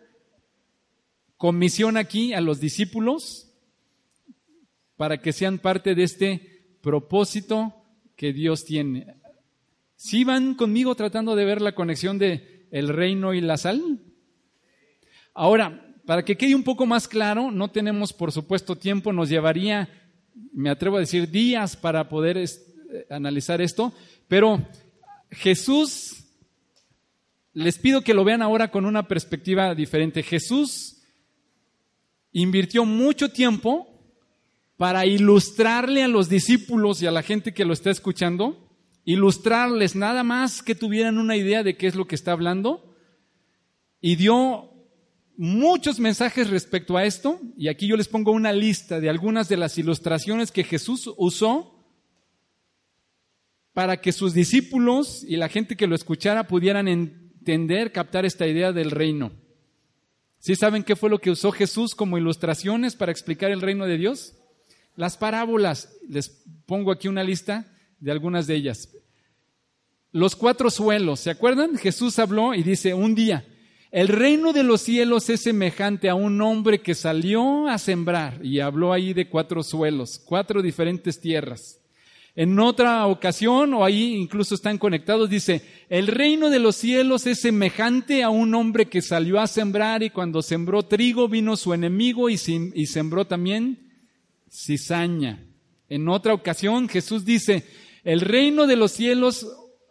comisiona 1.37 2.01
aquí 2.01 2.33
a 2.33 2.41
los 2.41 2.59
discípulos 2.59 3.53
para 4.97 5.23
que 5.23 5.33
sean 5.33 5.61
parte 5.61 5.95
de 5.95 6.03
este 6.03 6.79
propósito 6.83 7.73
que 8.17 8.33
Dios 8.33 8.65
tiene. 8.65 9.07
¿Sí 9.95 10.25
van 10.25 10.57
conmigo 10.57 10.97
tratando 10.97 11.37
de 11.37 11.45
ver 11.45 11.63
la 11.63 11.77
conexión 11.77 12.19
de 12.19 12.67
el 12.73 12.89
reino 12.89 13.35
y 13.35 13.41
la 13.41 13.57
sal? 13.57 14.01
Ahora, 15.33 15.90
para 16.11 16.25
que 16.25 16.37
quede 16.37 16.57
un 16.57 16.65
poco 16.65 16.87
más 16.87 17.07
claro, 17.07 17.53
no 17.53 17.71
tenemos 17.71 18.13
por 18.13 18.33
supuesto 18.33 18.75
tiempo, 18.75 19.13
nos 19.13 19.29
llevaría 19.29 19.89
me 20.53 20.69
atrevo 20.69 20.97
a 20.97 20.99
decir, 21.07 21.31
días 21.31 21.77
para 21.77 22.09
poder 22.09 22.37
eh, 22.37 22.49
analizar 23.11 23.61
esto, 23.61 23.93
pero 24.27 24.61
Jesús, 25.31 26.25
les 27.53 27.79
pido 27.79 28.03
que 28.03 28.13
lo 28.13 28.25
vean 28.25 28.43
ahora 28.43 28.73
con 28.73 28.87
una 28.87 29.07
perspectiva 29.07 29.73
diferente. 29.77 30.25
Jesús 30.25 31.01
invirtió 32.33 32.85
mucho 32.85 33.31
tiempo 33.31 33.87
para 34.77 35.07
ilustrarle 35.07 36.03
a 36.03 36.09
los 36.09 36.29
discípulos 36.29 37.01
y 37.01 37.07
a 37.07 37.13
la 37.13 37.23
gente 37.23 37.55
que 37.55 37.65
lo 37.65 37.73
está 37.73 37.93
escuchando, 37.93 38.69
ilustrarles 39.05 39.95
nada 39.95 40.25
más 40.25 40.61
que 40.61 40.75
tuvieran 40.75 41.19
una 41.19 41.37
idea 41.37 41.63
de 41.63 41.77
qué 41.77 41.87
es 41.87 41.95
lo 41.95 42.09
que 42.09 42.17
está 42.17 42.33
hablando, 42.33 42.97
y 44.01 44.17
dio 44.17 44.70
muchos 45.41 45.99
mensajes 45.99 46.51
respecto 46.51 46.99
a 46.99 47.07
esto, 47.07 47.41
y 47.57 47.69
aquí 47.69 47.87
yo 47.87 47.97
les 47.97 48.09
pongo 48.09 48.31
una 48.31 48.53
lista 48.53 49.01
de 49.01 49.09
algunas 49.09 49.49
de 49.49 49.57
las 49.57 49.79
ilustraciones 49.79 50.53
que 50.53 50.65
Jesús 50.65 51.11
usó 51.17 51.83
para 53.73 54.03
que 54.03 54.13
sus 54.13 54.35
discípulos 54.35 55.25
y 55.27 55.37
la 55.37 55.49
gente 55.49 55.77
que 55.77 55.87
lo 55.87 55.95
escuchara 55.95 56.47
pudieran 56.47 56.89
entender, 56.89 57.91
captar 57.91 58.27
esta 58.27 58.47
idea 58.47 58.73
del 58.73 58.91
reino. 58.91 59.33
¿Sí 60.39 60.57
saben 60.57 60.85
qué 60.85 60.95
fue 60.95 61.09
lo 61.09 61.21
que 61.21 61.31
usó 61.31 61.53
Jesús 61.53 61.95
como 61.95 62.19
ilustraciones 62.19 62.95
para 62.95 63.11
explicar 63.11 63.51
el 63.51 63.63
reino 63.63 63.87
de 63.87 63.97
Dios? 63.97 64.35
Las 64.95 65.17
parábolas. 65.17 65.97
Les 66.07 66.45
pongo 66.67 66.93
aquí 66.93 67.09
una 67.09 67.25
lista 67.25 67.65
de 67.99 68.11
algunas 68.11 68.47
de 68.47 68.57
ellas. 68.57 68.91
Los 70.13 70.37
cuatro 70.37 70.69
suelos, 70.69 71.21
¿se 71.21 71.31
acuerdan? 71.31 71.79
Jesús 71.79 72.19
habló 72.19 72.53
y 72.53 72.63
dice, 72.63 72.93
un 72.93 73.15
día, 73.15 73.47
el 73.91 74.07
reino 74.07 74.53
de 74.53 74.63
los 74.63 74.83
cielos 74.83 75.29
es 75.31 75.43
semejante 75.43 76.09
a 76.09 76.15
un 76.15 76.41
hombre 76.43 76.81
que 76.81 76.95
salió 76.95 77.67
a 77.67 77.77
sembrar 77.79 78.45
y 78.45 78.61
habló 78.61 78.93
ahí 78.93 79.13
de 79.15 79.29
cuatro 79.29 79.65
suelos, 79.65 80.21
cuatro 80.25 80.63
diferentes 80.63 81.21
tierras. 81.21 81.81
En 82.37 82.57
otra 82.61 83.07
ocasión, 83.07 83.75
o 83.75 83.85
ahí 83.85 84.15
incluso 84.15 84.55
están 84.55 84.79
conectados, 84.79 85.29
dice, 85.29 85.63
el 85.89 86.07
reino 86.07 86.49
de 86.51 86.61
los 86.61 86.77
cielos 86.77 87.27
es 87.27 87.41
semejante 87.41 88.23
a 88.23 88.31
un 88.31 88.55
hombre 88.55 88.87
que 88.87 89.03
salió 89.03 89.41
a 89.41 89.49
sembrar 89.49 90.05
y 90.05 90.11
cuando 90.11 90.41
sembró 90.41 90.85
trigo 90.85 91.29
vino 91.29 91.57
su 91.57 91.75
enemigo 91.75 92.31
y, 92.31 92.35
y 92.75 92.87
sembró 92.87 93.27
también 93.27 93.91
cizaña. 94.49 95.45
En 95.89 96.09
otra 96.09 96.33
ocasión 96.33 96.89
Jesús 96.89 97.25
dice, 97.25 97.65
el 98.05 98.21
reino 98.21 98.69
de 98.69 98.77
los 98.77 98.93
cielos 98.93 99.49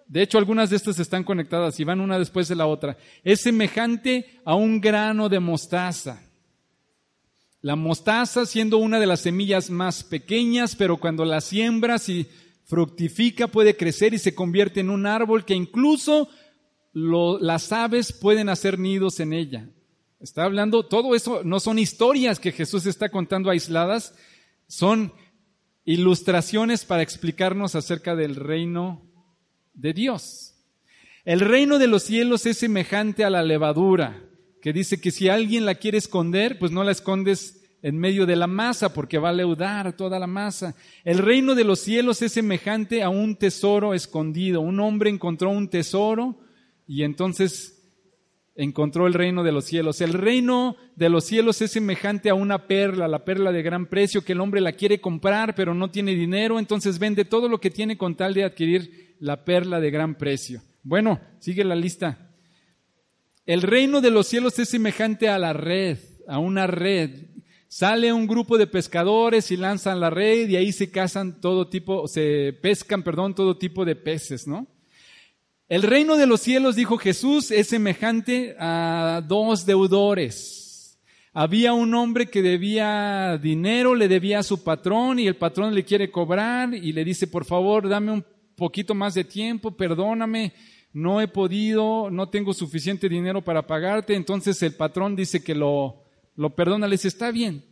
de 0.09 0.23
hecho, 0.23 0.39
algunas 0.39 0.71
de 0.71 0.75
estas 0.75 0.97
están 0.97 1.23
conectadas 1.23 1.79
y 1.79 1.83
van 1.83 2.01
una 2.01 2.17
después 2.17 2.47
de 2.47 2.55
la 2.55 2.65
otra. 2.65 2.97
Es 3.23 3.41
semejante 3.41 4.41
a 4.43 4.55
un 4.55 4.81
grano 4.81 5.29
de 5.29 5.39
mostaza. 5.39 6.23
La 7.61 7.75
mostaza 7.75 8.47
siendo 8.47 8.79
una 8.79 8.99
de 8.99 9.05
las 9.05 9.19
semillas 9.19 9.69
más 9.69 10.03
pequeñas, 10.03 10.75
pero 10.75 10.97
cuando 10.97 11.25
la 11.25 11.41
siembras 11.41 12.09
y 12.09 12.27
fructifica 12.65 13.49
puede 13.49 13.77
crecer 13.77 14.15
y 14.15 14.17
se 14.17 14.33
convierte 14.33 14.79
en 14.79 14.89
un 14.89 15.05
árbol 15.05 15.45
que 15.45 15.53
incluso 15.53 16.27
las 16.93 17.71
aves 17.71 18.11
pueden 18.11 18.49
hacer 18.49 18.79
nidos 18.79 19.19
en 19.19 19.31
ella. 19.31 19.69
Está 20.19 20.43
hablando, 20.43 20.87
todo 20.87 21.13
eso 21.13 21.43
no 21.43 21.59
son 21.59 21.77
historias 21.77 22.39
que 22.39 22.51
Jesús 22.51 22.87
está 22.87 23.09
contando 23.09 23.51
aisladas, 23.51 24.15
son 24.67 25.13
ilustraciones 25.85 26.83
para 26.83 27.03
explicarnos 27.03 27.75
acerca 27.75 28.15
del 28.15 28.35
reino 28.35 29.08
de 29.79 29.93
Dios. 29.93 30.55
El 31.25 31.39
reino 31.39 31.79
de 31.79 31.87
los 31.87 32.03
cielos 32.03 32.45
es 32.45 32.57
semejante 32.57 33.23
a 33.23 33.29
la 33.29 33.43
levadura, 33.43 34.23
que 34.61 34.73
dice 34.73 34.99
que 34.99 35.11
si 35.11 35.29
alguien 35.29 35.65
la 35.65 35.75
quiere 35.75 35.97
esconder, 35.97 36.59
pues 36.59 36.71
no 36.71 36.83
la 36.83 36.91
escondes 36.91 37.55
en 37.81 37.97
medio 37.97 38.25
de 38.25 38.35
la 38.35 38.47
masa, 38.47 38.93
porque 38.93 39.19
va 39.19 39.29
a 39.29 39.33
leudar 39.33 39.95
toda 39.95 40.19
la 40.19 40.27
masa. 40.27 40.75
El 41.05 41.17
reino 41.17 41.55
de 41.55 41.63
los 41.63 41.79
cielos 41.79 42.21
es 42.21 42.33
semejante 42.33 43.03
a 43.03 43.09
un 43.09 43.37
tesoro 43.37 43.93
escondido. 43.93 44.59
Un 44.59 44.79
hombre 44.81 45.09
encontró 45.09 45.49
un 45.49 45.69
tesoro 45.69 46.37
y 46.85 47.03
entonces 47.03 47.75
encontró 48.55 49.07
el 49.07 49.13
reino 49.13 49.43
de 49.43 49.53
los 49.53 49.63
cielos. 49.63 50.01
El 50.01 50.11
reino 50.11 50.75
de 50.97 51.07
los 51.07 51.23
cielos 51.23 51.61
es 51.61 51.71
semejante 51.71 52.29
a 52.29 52.33
una 52.33 52.67
perla, 52.67 53.07
la 53.07 53.23
perla 53.23 53.53
de 53.53 53.61
gran 53.61 53.85
precio, 53.85 54.25
que 54.25 54.33
el 54.33 54.41
hombre 54.41 54.59
la 54.59 54.73
quiere 54.73 54.99
comprar, 54.99 55.55
pero 55.55 55.73
no 55.73 55.89
tiene 55.89 56.13
dinero, 56.15 56.59
entonces 56.59 56.99
vende 56.99 57.23
todo 57.23 57.47
lo 57.47 57.61
que 57.61 57.69
tiene 57.69 57.97
con 57.97 58.15
tal 58.15 58.33
de 58.33 58.43
adquirir 58.43 59.08
la 59.19 59.43
perla 59.43 59.79
de 59.79 59.91
gran 59.91 60.15
precio. 60.15 60.61
Bueno, 60.83 61.19
sigue 61.39 61.63
la 61.63 61.75
lista. 61.75 62.31
El 63.45 63.61
reino 63.61 64.01
de 64.01 64.11
los 64.11 64.27
cielos 64.27 64.57
es 64.59 64.69
semejante 64.69 65.29
a 65.29 65.39
la 65.39 65.53
red, 65.53 65.97
a 66.27 66.39
una 66.39 66.67
red. 66.67 67.27
Sale 67.67 68.13
un 68.13 68.27
grupo 68.27 68.57
de 68.57 68.67
pescadores 68.67 69.51
y 69.51 69.57
lanzan 69.57 69.99
la 69.99 70.09
red 70.09 70.49
y 70.49 70.55
ahí 70.55 70.71
se 70.71 70.89
cazan 70.89 71.39
todo 71.39 71.67
tipo, 71.67 72.07
se 72.07 72.57
pescan, 72.61 73.03
perdón, 73.03 73.35
todo 73.35 73.57
tipo 73.57 73.85
de 73.85 73.95
peces, 73.95 74.47
¿no? 74.47 74.67
El 75.67 75.83
reino 75.83 76.17
de 76.17 76.25
los 76.25 76.41
cielos, 76.41 76.75
dijo 76.75 76.97
Jesús, 76.97 77.51
es 77.51 77.67
semejante 77.67 78.55
a 78.59 79.23
dos 79.27 79.67
deudores. 79.67 80.99
Había 81.31 81.73
un 81.73 81.93
hombre 81.93 82.25
que 82.25 82.41
debía 82.41 83.37
dinero, 83.37 83.93
le 83.93 84.07
debía 84.07 84.39
a 84.39 84.43
su 84.43 84.63
patrón 84.63 85.19
y 85.19 85.27
el 85.27 85.35
patrón 85.35 85.75
le 85.75 85.85
quiere 85.85 86.09
cobrar 86.09 86.73
y 86.73 86.91
le 86.91 87.05
dice, 87.05 87.27
por 87.27 87.45
favor, 87.45 87.87
dame 87.87 88.11
un 88.11 88.25
poquito 88.59 88.93
más 88.93 89.15
de 89.15 89.23
tiempo, 89.23 89.71
perdóname, 89.71 90.53
no 90.93 91.21
he 91.21 91.27
podido, 91.27 92.11
no 92.11 92.29
tengo 92.29 92.53
suficiente 92.53 93.09
dinero 93.09 93.43
para 93.43 93.65
pagarte. 93.65 94.13
Entonces 94.13 94.61
el 94.61 94.75
patrón 94.75 95.15
dice 95.15 95.43
que 95.43 95.55
lo, 95.55 96.03
lo 96.35 96.51
perdona, 96.51 96.87
le 96.87 96.93
dice, 96.93 97.07
está 97.07 97.31
bien, 97.31 97.63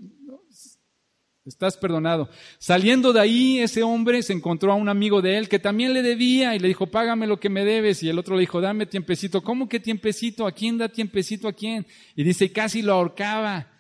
estás 1.46 1.78
perdonado. 1.78 2.30
Saliendo 2.60 3.14
de 3.14 3.22
ahí, 3.22 3.60
ese 3.60 3.84
hombre 3.84 4.22
se 4.22 4.34
encontró 4.34 4.72
a 4.72 4.76
un 4.76 4.90
amigo 4.90 5.22
de 5.22 5.38
él 5.38 5.50
que 5.50 5.60
también 5.60 5.94
le 5.94 6.02
debía 6.02 6.56
y 6.56 6.60
le 6.60 6.68
dijo, 6.68 6.88
págame 6.88 7.28
lo 7.28 7.40
que 7.40 7.50
me 7.50 7.66
debes. 7.66 8.04
Y 8.04 8.10
el 8.10 8.20
otro 8.20 8.36
le 8.36 8.42
dijo, 8.42 8.62
dame 8.62 8.86
tiempecito. 8.86 9.42
¿Cómo 9.42 9.70
que 9.70 9.80
tiempecito? 9.80 10.46
¿A 10.46 10.52
quién 10.52 10.78
da 10.78 10.90
tiempecito 10.90 11.48
a 11.48 11.54
quién? 11.54 11.86
Y 12.16 12.24
dice, 12.24 12.52
casi 12.52 12.82
lo 12.82 12.94
ahorcaba. 12.94 13.72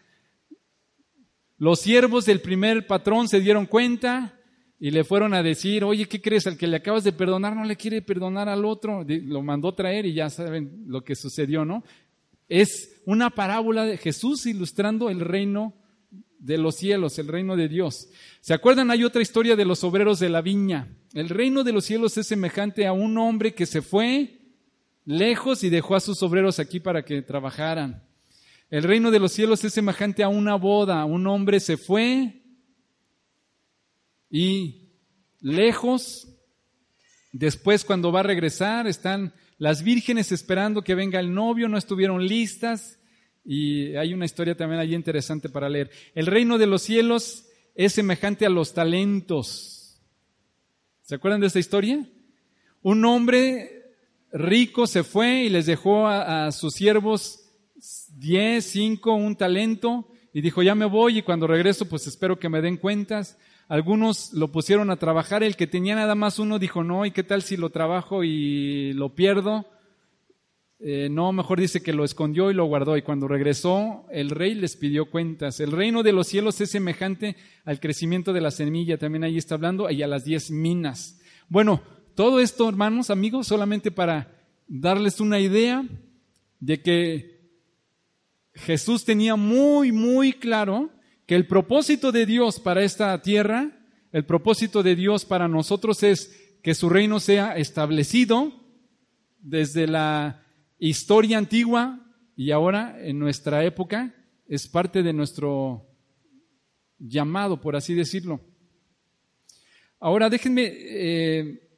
Los 1.57 1.79
siervos 1.79 2.25
del 2.25 2.39
primer 2.39 2.85
patrón 2.87 3.27
se 3.27 3.41
dieron 3.41 3.65
cuenta, 3.65 4.36
y 4.79 4.91
le 4.91 5.03
fueron 5.03 5.33
a 5.33 5.41
decir, 5.41 5.83
oye, 5.83 6.05
¿qué 6.05 6.21
crees? 6.21 6.45
Al 6.45 6.57
que 6.57 6.67
le 6.67 6.77
acabas 6.77 7.03
de 7.03 7.11
perdonar 7.11 7.55
no 7.55 7.65
le 7.65 7.75
quiere 7.75 8.01
perdonar 8.01 8.47
al 8.47 8.63
otro. 8.63 9.03
Lo 9.07 9.41
mandó 9.41 9.73
traer 9.73 10.05
y 10.05 10.13
ya 10.13 10.29
saben 10.29 10.83
lo 10.87 11.03
que 11.03 11.15
sucedió, 11.15 11.65
¿no? 11.65 11.83
Es 12.47 13.01
una 13.05 13.29
parábola 13.31 13.85
de 13.85 13.97
Jesús 13.97 14.45
ilustrando 14.45 15.09
el 15.09 15.19
reino 15.19 15.73
de 16.39 16.57
los 16.57 16.75
cielos, 16.75 17.17
el 17.17 17.27
reino 17.27 17.55
de 17.55 17.67
Dios. 17.67 18.09
¿Se 18.41 18.53
acuerdan? 18.53 18.91
Hay 18.91 19.03
otra 19.03 19.21
historia 19.21 19.55
de 19.55 19.65
los 19.65 19.83
obreros 19.83 20.19
de 20.19 20.29
la 20.29 20.41
viña. 20.41 20.87
El 21.13 21.29
reino 21.29 21.63
de 21.63 21.73
los 21.73 21.85
cielos 21.85 22.17
es 22.17 22.27
semejante 22.27 22.85
a 22.85 22.93
un 22.93 23.17
hombre 23.17 23.53
que 23.55 23.65
se 23.65 23.81
fue 23.81 24.39
lejos 25.05 25.63
y 25.63 25.69
dejó 25.69 25.95
a 25.95 25.99
sus 25.99 26.21
obreros 26.21 26.59
aquí 26.59 26.79
para 26.79 27.03
que 27.03 27.23
trabajaran. 27.23 28.03
El 28.69 28.83
reino 28.83 29.09
de 29.09 29.19
los 29.19 29.31
cielos 29.31 29.63
es 29.63 29.73
semejante 29.73 30.23
a 30.23 30.29
una 30.29 30.55
boda. 30.55 31.03
Un 31.05 31.25
hombre 31.25 31.59
se 31.59 31.77
fue 31.77 32.36
y 34.29 34.89
lejos, 35.39 36.27
después 37.31 37.85
cuando 37.85 38.11
va 38.11 38.21
a 38.21 38.23
regresar, 38.23 38.87
están 38.87 39.33
las 39.57 39.83
vírgenes 39.83 40.31
esperando 40.31 40.83
que 40.83 40.95
venga 40.95 41.19
el 41.19 41.33
novio, 41.33 41.67
no 41.67 41.77
estuvieron 41.77 42.25
listas. 42.25 42.99
Y 43.43 43.95
hay 43.95 44.13
una 44.13 44.25
historia 44.25 44.57
también 44.57 44.81
allí 44.81 44.93
interesante 44.93 45.49
para 45.49 45.69
leer. 45.69 45.89
El 46.13 46.25
reino 46.25 46.57
de 46.57 46.67
los 46.67 46.81
cielos 46.81 47.45
es 47.75 47.93
semejante 47.93 48.45
a 48.45 48.49
los 48.49 48.73
talentos. 48.73 50.01
¿Se 51.01 51.15
acuerdan 51.15 51.39
de 51.39 51.47
esta 51.47 51.59
historia? 51.59 52.05
Un 52.81 53.05
hombre 53.05 53.85
rico 54.33 54.85
se 54.85 55.03
fue 55.03 55.43
y 55.43 55.49
les 55.49 55.65
dejó 55.65 56.07
a, 56.07 56.47
a 56.47 56.51
sus 56.51 56.73
siervos 56.73 57.47
diez, 58.15 58.65
cinco, 58.65 59.13
un 59.13 59.35
talento 59.35 60.07
y 60.33 60.41
dijo, 60.41 60.61
ya 60.61 60.75
me 60.75 60.85
voy 60.85 61.19
y 61.19 61.21
cuando 61.21 61.47
regreso 61.47 61.87
pues 61.87 62.05
espero 62.07 62.37
que 62.37 62.49
me 62.49 62.61
den 62.61 62.77
cuentas. 62.77 63.37
Algunos 63.67 64.33
lo 64.33 64.51
pusieron 64.51 64.89
a 64.91 64.97
trabajar, 64.97 65.43
el 65.43 65.55
que 65.55 65.67
tenía 65.67 65.95
nada 65.95 66.15
más 66.15 66.39
uno 66.39 66.59
dijo, 66.59 66.83
no, 66.83 67.05
¿y 67.05 67.11
qué 67.11 67.23
tal 67.23 67.41
si 67.41 67.57
lo 67.57 67.69
trabajo 67.69 68.23
y 68.23 68.93
lo 68.93 69.13
pierdo? 69.15 69.65
eh, 70.79 71.09
no, 71.09 71.33
mejor 71.33 71.59
dice 71.59 71.81
que 71.81 71.93
lo 71.93 72.03
escondió 72.03 72.51
y 72.51 72.53
lo 72.53 72.65
guardó. 72.65 72.97
Y 72.97 73.01
cuando 73.01 73.27
regresó, 73.27 74.05
el 74.11 74.29
rey 74.29 74.53
les 74.53 74.75
pidió 74.75 75.09
cuentas. 75.09 75.59
El 75.59 75.71
reino 75.71 76.03
de 76.03 76.13
los 76.13 76.27
cielos 76.27 76.61
es 76.61 76.69
semejante 76.69 77.35
al 77.65 77.79
crecimiento 77.79 78.33
de 78.33 78.41
la 78.41 78.51
semilla, 78.51 78.97
también 78.97 79.23
ahí 79.23 79.37
está 79.37 79.55
hablando, 79.55 79.89
y 79.89 80.03
a 80.03 80.07
las 80.07 80.25
diez 80.25 80.51
minas. 80.51 81.19
Bueno, 81.49 81.81
todo 82.15 82.39
esto, 82.39 82.69
hermanos, 82.69 83.09
amigos, 83.09 83.47
solamente 83.47 83.91
para 83.91 84.31
darles 84.67 85.19
una 85.19 85.39
idea 85.39 85.83
de 86.59 86.81
que 86.81 87.37
Jesús 88.53 89.05
tenía 89.05 89.35
muy, 89.35 89.91
muy 89.91 90.33
claro 90.33 90.89
que 91.27 91.35
el 91.35 91.45
propósito 91.45 92.11
de 92.11 92.25
Dios 92.25 92.59
para 92.59 92.83
esta 92.83 93.21
tierra, 93.21 93.69
el 94.13 94.25
propósito 94.25 94.81
de 94.81 94.95
Dios 94.95 95.25
para 95.25 95.49
nosotros 95.49 96.01
es 96.01 96.57
que 96.63 96.73
su 96.73 96.89
reino 96.89 97.19
sea 97.19 97.57
establecido 97.57 98.53
desde 99.39 99.87
la 99.87 100.45
historia 100.79 101.37
antigua 101.37 101.99
y 102.37 102.51
ahora 102.51 102.97
en 102.99 103.19
nuestra 103.19 103.65
época 103.65 104.15
es 104.47 104.69
parte 104.69 105.03
de 105.03 105.11
nuestro 105.11 105.85
llamado, 106.97 107.59
por 107.59 107.75
así 107.75 107.93
decirlo. 107.93 108.39
Ahora 109.99 110.29
déjenme 110.29 110.63
eh, 110.65 111.69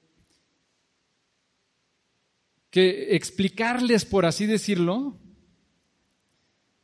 que 2.69 3.15
explicarles, 3.15 4.05
por 4.05 4.27
así 4.27 4.45
decirlo, 4.45 5.19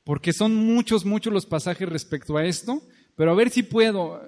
porque 0.06 0.34
son 0.34 0.56
muchos, 0.56 1.04
muchos 1.04 1.34
los 1.34 1.48
pasajes 1.48 1.90
respecto 1.90 2.38
a 2.38 2.46
esto, 2.46 2.82
pero 3.16 3.32
a 3.32 3.36
ver 3.36 3.50
si 3.50 3.64
puedo 3.64 4.22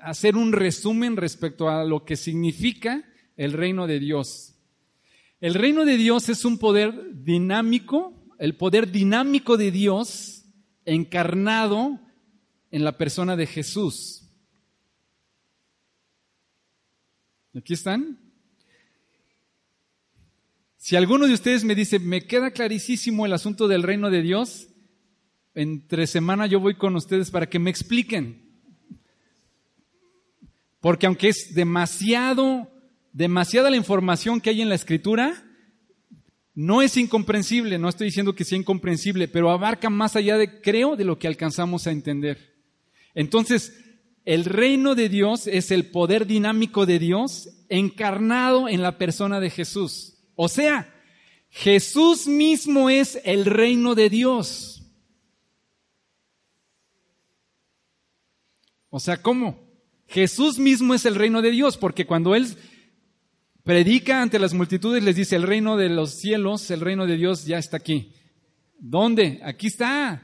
hacer 0.00 0.36
un 0.36 0.52
resumen 0.52 1.16
respecto 1.16 1.70
a 1.70 1.84
lo 1.84 2.04
que 2.04 2.16
significa 2.16 3.04
el 3.36 3.52
reino 3.52 3.86
de 3.86 4.00
Dios. 4.00 4.56
El 5.40 5.54
reino 5.54 5.84
de 5.84 5.96
Dios 5.96 6.28
es 6.28 6.44
un 6.44 6.58
poder 6.58 7.22
dinámico, 7.24 8.12
el 8.40 8.56
poder 8.56 8.90
dinámico 8.90 9.56
de 9.56 9.70
Dios 9.70 10.44
encarnado 10.84 12.00
en 12.72 12.82
la 12.82 12.98
persona 12.98 13.36
de 13.36 13.46
Jesús. 13.46 14.28
¿Aquí 17.54 17.74
están? 17.74 18.18
Si 20.78 20.96
alguno 20.96 21.28
de 21.28 21.34
ustedes 21.34 21.62
me 21.62 21.76
dice, 21.76 22.00
me 22.00 22.26
queda 22.26 22.50
clarísimo 22.50 23.24
el 23.24 23.34
asunto 23.34 23.68
del 23.68 23.84
reino 23.84 24.10
de 24.10 24.22
Dios, 24.22 24.66
entre 25.54 26.06
semana 26.06 26.46
yo 26.46 26.60
voy 26.60 26.74
con 26.74 26.96
ustedes 26.96 27.30
para 27.30 27.48
que 27.48 27.58
me 27.58 27.70
expliquen. 27.70 28.42
Porque 30.80 31.06
aunque 31.06 31.28
es 31.28 31.54
demasiado, 31.54 32.68
demasiada 33.12 33.70
la 33.70 33.76
información 33.76 34.40
que 34.40 34.50
hay 34.50 34.62
en 34.62 34.68
la 34.68 34.74
escritura, 34.74 35.44
no 36.54 36.82
es 36.82 36.96
incomprensible, 36.96 37.78
no 37.78 37.88
estoy 37.88 38.08
diciendo 38.08 38.34
que 38.34 38.44
sea 38.44 38.58
incomprensible, 38.58 39.28
pero 39.28 39.50
abarca 39.50 39.88
más 39.88 40.16
allá 40.16 40.36
de, 40.36 40.60
creo, 40.60 40.96
de 40.96 41.04
lo 41.04 41.18
que 41.18 41.28
alcanzamos 41.28 41.86
a 41.86 41.92
entender. 41.92 42.54
Entonces, 43.14 43.72
el 44.24 44.44
reino 44.44 44.94
de 44.94 45.08
Dios 45.08 45.46
es 45.46 45.70
el 45.70 45.90
poder 45.90 46.26
dinámico 46.26 46.86
de 46.86 46.98
Dios 46.98 47.48
encarnado 47.68 48.68
en 48.68 48.82
la 48.82 48.98
persona 48.98 49.40
de 49.40 49.50
Jesús. 49.50 50.14
O 50.34 50.48
sea, 50.48 50.92
Jesús 51.48 52.26
mismo 52.26 52.90
es 52.90 53.20
el 53.24 53.44
reino 53.44 53.94
de 53.94 54.10
Dios. 54.10 54.81
O 58.94 59.00
sea, 59.00 59.22
¿cómo? 59.22 59.58
Jesús 60.06 60.58
mismo 60.58 60.92
es 60.92 61.06
el 61.06 61.14
reino 61.14 61.40
de 61.40 61.50
Dios, 61.50 61.78
porque 61.78 62.04
cuando 62.04 62.34
Él 62.34 62.46
predica 63.64 64.20
ante 64.20 64.38
las 64.38 64.52
multitudes, 64.52 65.02
les 65.02 65.16
dice, 65.16 65.34
el 65.34 65.44
reino 65.44 65.78
de 65.78 65.88
los 65.88 66.10
cielos, 66.10 66.70
el 66.70 66.82
reino 66.82 67.06
de 67.06 67.16
Dios 67.16 67.46
ya 67.46 67.56
está 67.56 67.78
aquí. 67.78 68.12
¿Dónde? 68.78 69.40
Aquí 69.44 69.68
está. 69.68 70.22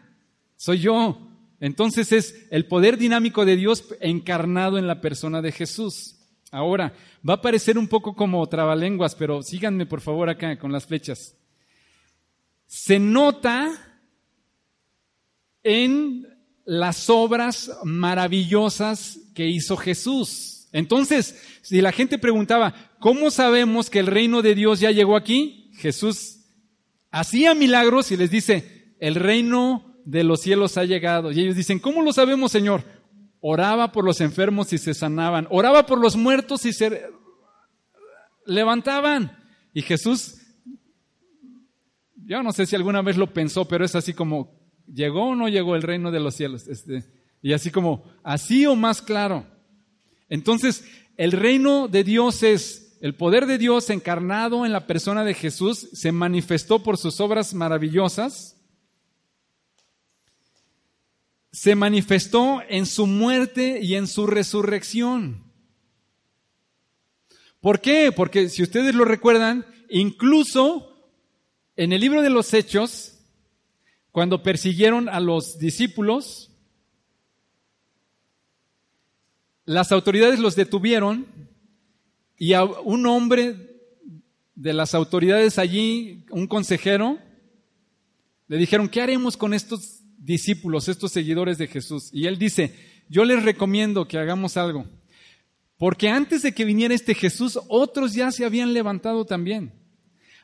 Soy 0.54 0.80
yo. 0.80 1.18
Entonces 1.60 2.12
es 2.12 2.46
el 2.50 2.66
poder 2.66 2.98
dinámico 2.98 3.46
de 3.46 3.56
Dios 3.56 3.86
encarnado 4.02 4.76
en 4.76 4.86
la 4.86 5.00
persona 5.00 5.40
de 5.40 5.50
Jesús. 5.50 6.16
Ahora, 6.50 6.92
va 7.26 7.34
a 7.34 7.40
parecer 7.40 7.78
un 7.78 7.88
poco 7.88 8.14
como 8.14 8.46
trabalenguas, 8.48 9.14
pero 9.14 9.42
síganme 9.42 9.86
por 9.86 10.02
favor 10.02 10.28
acá 10.28 10.58
con 10.58 10.72
las 10.72 10.84
flechas. 10.84 11.34
Se 12.66 12.98
nota 12.98 13.70
en 15.62 16.26
las 16.68 17.08
obras 17.08 17.72
maravillosas 17.82 19.18
que 19.34 19.46
hizo 19.46 19.78
Jesús. 19.78 20.68
Entonces, 20.70 21.42
si 21.62 21.80
la 21.80 21.92
gente 21.92 22.18
preguntaba, 22.18 22.74
¿cómo 23.00 23.30
sabemos 23.30 23.88
que 23.88 24.00
el 24.00 24.06
reino 24.06 24.42
de 24.42 24.54
Dios 24.54 24.78
ya 24.78 24.90
llegó 24.90 25.16
aquí? 25.16 25.72
Jesús 25.76 26.40
hacía 27.10 27.54
milagros 27.54 28.12
y 28.12 28.18
les 28.18 28.30
dice, 28.30 28.94
el 29.00 29.14
reino 29.14 29.96
de 30.04 30.24
los 30.24 30.42
cielos 30.42 30.76
ha 30.76 30.84
llegado. 30.84 31.32
Y 31.32 31.40
ellos 31.40 31.56
dicen, 31.56 31.78
¿cómo 31.78 32.02
lo 32.02 32.12
sabemos, 32.12 32.52
Señor? 32.52 32.84
Oraba 33.40 33.90
por 33.90 34.04
los 34.04 34.20
enfermos 34.20 34.70
y 34.74 34.76
se 34.76 34.92
sanaban. 34.92 35.46
Oraba 35.48 35.86
por 35.86 35.98
los 35.98 36.16
muertos 36.16 36.66
y 36.66 36.74
se 36.74 37.02
levantaban. 38.44 39.38
Y 39.72 39.80
Jesús, 39.80 40.34
yo 42.26 42.42
no 42.42 42.52
sé 42.52 42.66
si 42.66 42.76
alguna 42.76 43.00
vez 43.00 43.16
lo 43.16 43.32
pensó, 43.32 43.66
pero 43.66 43.86
es 43.86 43.94
así 43.94 44.12
como, 44.12 44.57
¿Llegó 44.92 45.28
o 45.28 45.34
no 45.34 45.48
llegó 45.48 45.76
el 45.76 45.82
reino 45.82 46.10
de 46.10 46.20
los 46.20 46.34
cielos? 46.34 46.66
Este, 46.68 47.04
y 47.42 47.52
así 47.52 47.70
como, 47.70 48.04
así 48.22 48.66
o 48.66 48.74
más 48.74 49.02
claro. 49.02 49.46
Entonces, 50.28 50.84
el 51.16 51.32
reino 51.32 51.88
de 51.88 52.04
Dios 52.04 52.42
es 52.42 52.96
el 53.00 53.14
poder 53.14 53.46
de 53.46 53.58
Dios 53.58 53.90
encarnado 53.90 54.66
en 54.66 54.72
la 54.72 54.86
persona 54.86 55.24
de 55.24 55.34
Jesús, 55.34 55.88
se 55.92 56.10
manifestó 56.10 56.82
por 56.82 56.98
sus 56.98 57.20
obras 57.20 57.54
maravillosas, 57.54 58.56
se 61.52 61.74
manifestó 61.74 62.60
en 62.68 62.86
su 62.86 63.06
muerte 63.06 63.80
y 63.82 63.94
en 63.94 64.06
su 64.06 64.26
resurrección. 64.26 65.44
¿Por 67.60 67.80
qué? 67.80 68.12
Porque 68.14 68.48
si 68.48 68.62
ustedes 68.62 68.94
lo 68.94 69.04
recuerdan, 69.04 69.66
incluso 69.90 71.12
en 71.76 71.92
el 71.92 72.00
libro 72.00 72.22
de 72.22 72.30
los 72.30 72.52
Hechos, 72.54 73.17
cuando 74.12 74.42
persiguieron 74.42 75.08
a 75.08 75.20
los 75.20 75.58
discípulos, 75.58 76.50
las 79.64 79.92
autoridades 79.92 80.38
los 80.38 80.56
detuvieron 80.56 81.26
y 82.36 82.54
a 82.54 82.64
un 82.64 83.06
hombre 83.06 83.54
de 84.54 84.72
las 84.72 84.94
autoridades 84.94 85.58
allí, 85.58 86.24
un 86.30 86.46
consejero, 86.46 87.18
le 88.48 88.56
dijeron, 88.56 88.88
¿qué 88.88 89.02
haremos 89.02 89.36
con 89.36 89.52
estos 89.52 90.00
discípulos, 90.16 90.88
estos 90.88 91.12
seguidores 91.12 91.58
de 91.58 91.66
Jesús? 91.66 92.10
Y 92.12 92.26
él 92.26 92.38
dice, 92.38 92.74
yo 93.08 93.24
les 93.24 93.42
recomiendo 93.42 94.08
que 94.08 94.18
hagamos 94.18 94.56
algo, 94.56 94.86
porque 95.76 96.08
antes 96.08 96.42
de 96.42 96.52
que 96.54 96.64
viniera 96.64 96.94
este 96.94 97.14
Jesús, 97.14 97.58
otros 97.68 98.14
ya 98.14 98.32
se 98.32 98.44
habían 98.44 98.72
levantado 98.72 99.26
también 99.26 99.72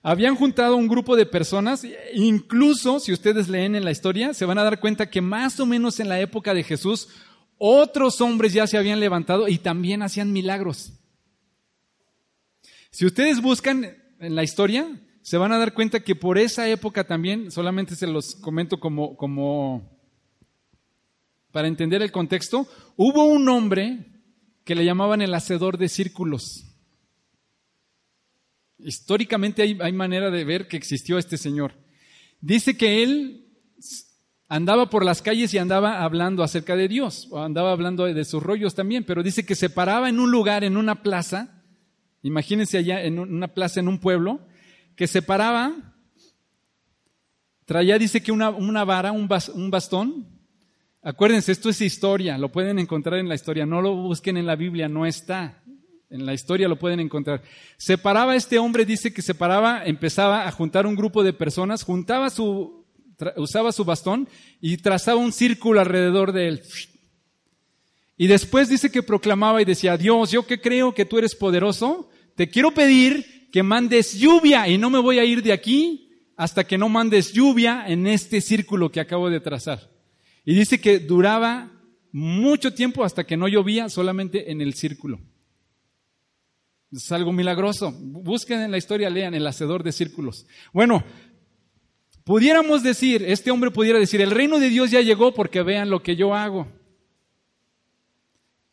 habían 0.04 0.36
juntado 0.36 0.76
un 0.76 0.86
grupo 0.86 1.16
de 1.16 1.24
personas, 1.24 1.82
incluso 2.12 3.00
si 3.00 3.10
ustedes 3.10 3.48
leen 3.48 3.74
en 3.74 3.86
la 3.86 3.90
historia, 3.90 4.34
se 4.34 4.44
van 4.44 4.58
a 4.58 4.62
dar 4.62 4.78
cuenta 4.78 5.08
que 5.08 5.22
más 5.22 5.58
o 5.60 5.64
menos 5.66 5.98
en 5.98 6.10
la 6.10 6.20
época 6.20 6.52
de 6.52 6.62
Jesús, 6.62 7.08
otros 7.56 8.20
hombres 8.20 8.52
ya 8.52 8.66
se 8.66 8.76
habían 8.76 9.00
levantado 9.00 9.48
y 9.48 9.56
también 9.56 10.02
hacían 10.02 10.30
milagros. 10.30 10.92
Si 12.90 13.06
ustedes 13.06 13.40
buscan 13.40 13.96
en 14.20 14.34
la 14.34 14.44
historia, 14.44 14.86
se 15.22 15.38
van 15.38 15.52
a 15.52 15.58
dar 15.58 15.72
cuenta 15.72 16.00
que 16.00 16.14
por 16.14 16.36
esa 16.36 16.68
época 16.68 17.04
también, 17.04 17.50
solamente 17.50 17.96
se 17.96 18.06
los 18.06 18.34
comento 18.34 18.78
como, 18.78 19.16
como 19.16 19.90
para 21.50 21.66
entender 21.66 22.02
el 22.02 22.12
contexto, 22.12 22.68
hubo 22.96 23.24
un 23.24 23.48
hombre 23.48 24.04
que 24.64 24.74
le 24.74 24.84
llamaban 24.84 25.22
el 25.22 25.32
hacedor 25.32 25.78
de 25.78 25.88
círculos. 25.88 26.73
Históricamente 28.78 29.62
hay, 29.62 29.92
manera 29.92 30.30
de 30.30 30.44
ver 30.44 30.68
que 30.68 30.76
existió 30.76 31.18
este 31.18 31.36
señor. 31.36 31.74
Dice 32.40 32.76
que 32.76 33.02
él 33.02 33.46
andaba 34.48 34.90
por 34.90 35.04
las 35.04 35.22
calles 35.22 35.54
y 35.54 35.58
andaba 35.58 36.02
hablando 36.02 36.42
acerca 36.42 36.76
de 36.76 36.88
Dios, 36.88 37.28
o 37.30 37.40
andaba 37.40 37.72
hablando 37.72 38.04
de 38.04 38.24
sus 38.24 38.42
rollos 38.42 38.74
también, 38.74 39.04
pero 39.04 39.22
dice 39.22 39.46
que 39.46 39.54
se 39.54 39.70
paraba 39.70 40.08
en 40.08 40.20
un 40.20 40.30
lugar, 40.30 40.64
en 40.64 40.76
una 40.76 41.02
plaza, 41.02 41.62
imagínense 42.22 42.78
allá 42.78 43.02
en 43.02 43.18
una 43.18 43.48
plaza 43.48 43.80
en 43.80 43.88
un 43.88 43.98
pueblo, 43.98 44.40
que 44.96 45.06
se 45.06 45.22
paraba, 45.22 45.94
traía, 47.64 47.98
dice 47.98 48.22
que 48.22 48.32
una, 48.32 48.50
una 48.50 48.84
vara, 48.84 49.12
un, 49.12 49.28
un 49.54 49.70
bastón, 49.70 50.28
acuérdense, 51.02 51.52
esto 51.52 51.70
es 51.70 51.80
historia, 51.80 52.38
lo 52.38 52.52
pueden 52.52 52.78
encontrar 52.78 53.18
en 53.18 53.28
la 53.28 53.34
historia, 53.34 53.66
no 53.66 53.80
lo 53.80 53.94
busquen 53.94 54.36
en 54.36 54.46
la 54.46 54.56
Biblia, 54.56 54.88
no 54.88 55.06
está, 55.06 55.63
en 56.14 56.26
la 56.26 56.32
historia 56.32 56.68
lo 56.68 56.78
pueden 56.78 57.00
encontrar. 57.00 57.42
Separaba 57.76 58.36
este 58.36 58.58
hombre, 58.58 58.84
dice 58.84 59.12
que 59.12 59.20
separaba, 59.20 59.84
empezaba 59.84 60.46
a 60.46 60.52
juntar 60.52 60.86
un 60.86 60.94
grupo 60.94 61.24
de 61.24 61.32
personas, 61.32 61.82
juntaba 61.82 62.30
su, 62.30 62.86
usaba 63.36 63.72
su 63.72 63.84
bastón 63.84 64.28
y 64.60 64.76
trazaba 64.76 65.18
un 65.18 65.32
círculo 65.32 65.80
alrededor 65.80 66.30
de 66.30 66.46
él. 66.46 66.62
Y 68.16 68.28
después 68.28 68.68
dice 68.68 68.92
que 68.92 69.02
proclamaba 69.02 69.60
y 69.60 69.64
decía, 69.64 69.96
Dios, 69.96 70.30
yo 70.30 70.46
que 70.46 70.60
creo 70.60 70.94
que 70.94 71.04
tú 71.04 71.18
eres 71.18 71.34
poderoso, 71.34 72.08
te 72.36 72.48
quiero 72.48 72.72
pedir 72.72 73.48
que 73.50 73.64
mandes 73.64 74.16
lluvia 74.16 74.68
y 74.68 74.78
no 74.78 74.90
me 74.90 75.00
voy 75.00 75.18
a 75.18 75.24
ir 75.24 75.42
de 75.42 75.52
aquí 75.52 76.12
hasta 76.36 76.64
que 76.64 76.78
no 76.78 76.88
mandes 76.88 77.32
lluvia 77.32 77.86
en 77.88 78.06
este 78.06 78.40
círculo 78.40 78.92
que 78.92 79.00
acabo 79.00 79.30
de 79.30 79.40
trazar. 79.40 79.90
Y 80.44 80.54
dice 80.54 80.80
que 80.80 81.00
duraba 81.00 81.72
mucho 82.12 82.72
tiempo 82.72 83.02
hasta 83.02 83.24
que 83.24 83.36
no 83.36 83.48
llovía 83.48 83.88
solamente 83.88 84.52
en 84.52 84.60
el 84.60 84.74
círculo. 84.74 85.18
Es 86.94 87.10
algo 87.10 87.32
milagroso. 87.32 87.92
Busquen 87.98 88.60
en 88.60 88.70
la 88.70 88.78
historia, 88.78 89.10
lean 89.10 89.34
el 89.34 89.46
hacedor 89.46 89.82
de 89.82 89.90
círculos. 89.90 90.46
Bueno, 90.72 91.02
pudiéramos 92.22 92.82
decir, 92.84 93.24
este 93.24 93.50
hombre 93.50 93.72
pudiera 93.72 93.98
decir, 93.98 94.20
el 94.20 94.30
reino 94.30 94.60
de 94.60 94.68
Dios 94.68 94.92
ya 94.92 95.00
llegó 95.00 95.34
porque 95.34 95.62
vean 95.62 95.90
lo 95.90 96.02
que 96.02 96.14
yo 96.14 96.34
hago. 96.34 96.68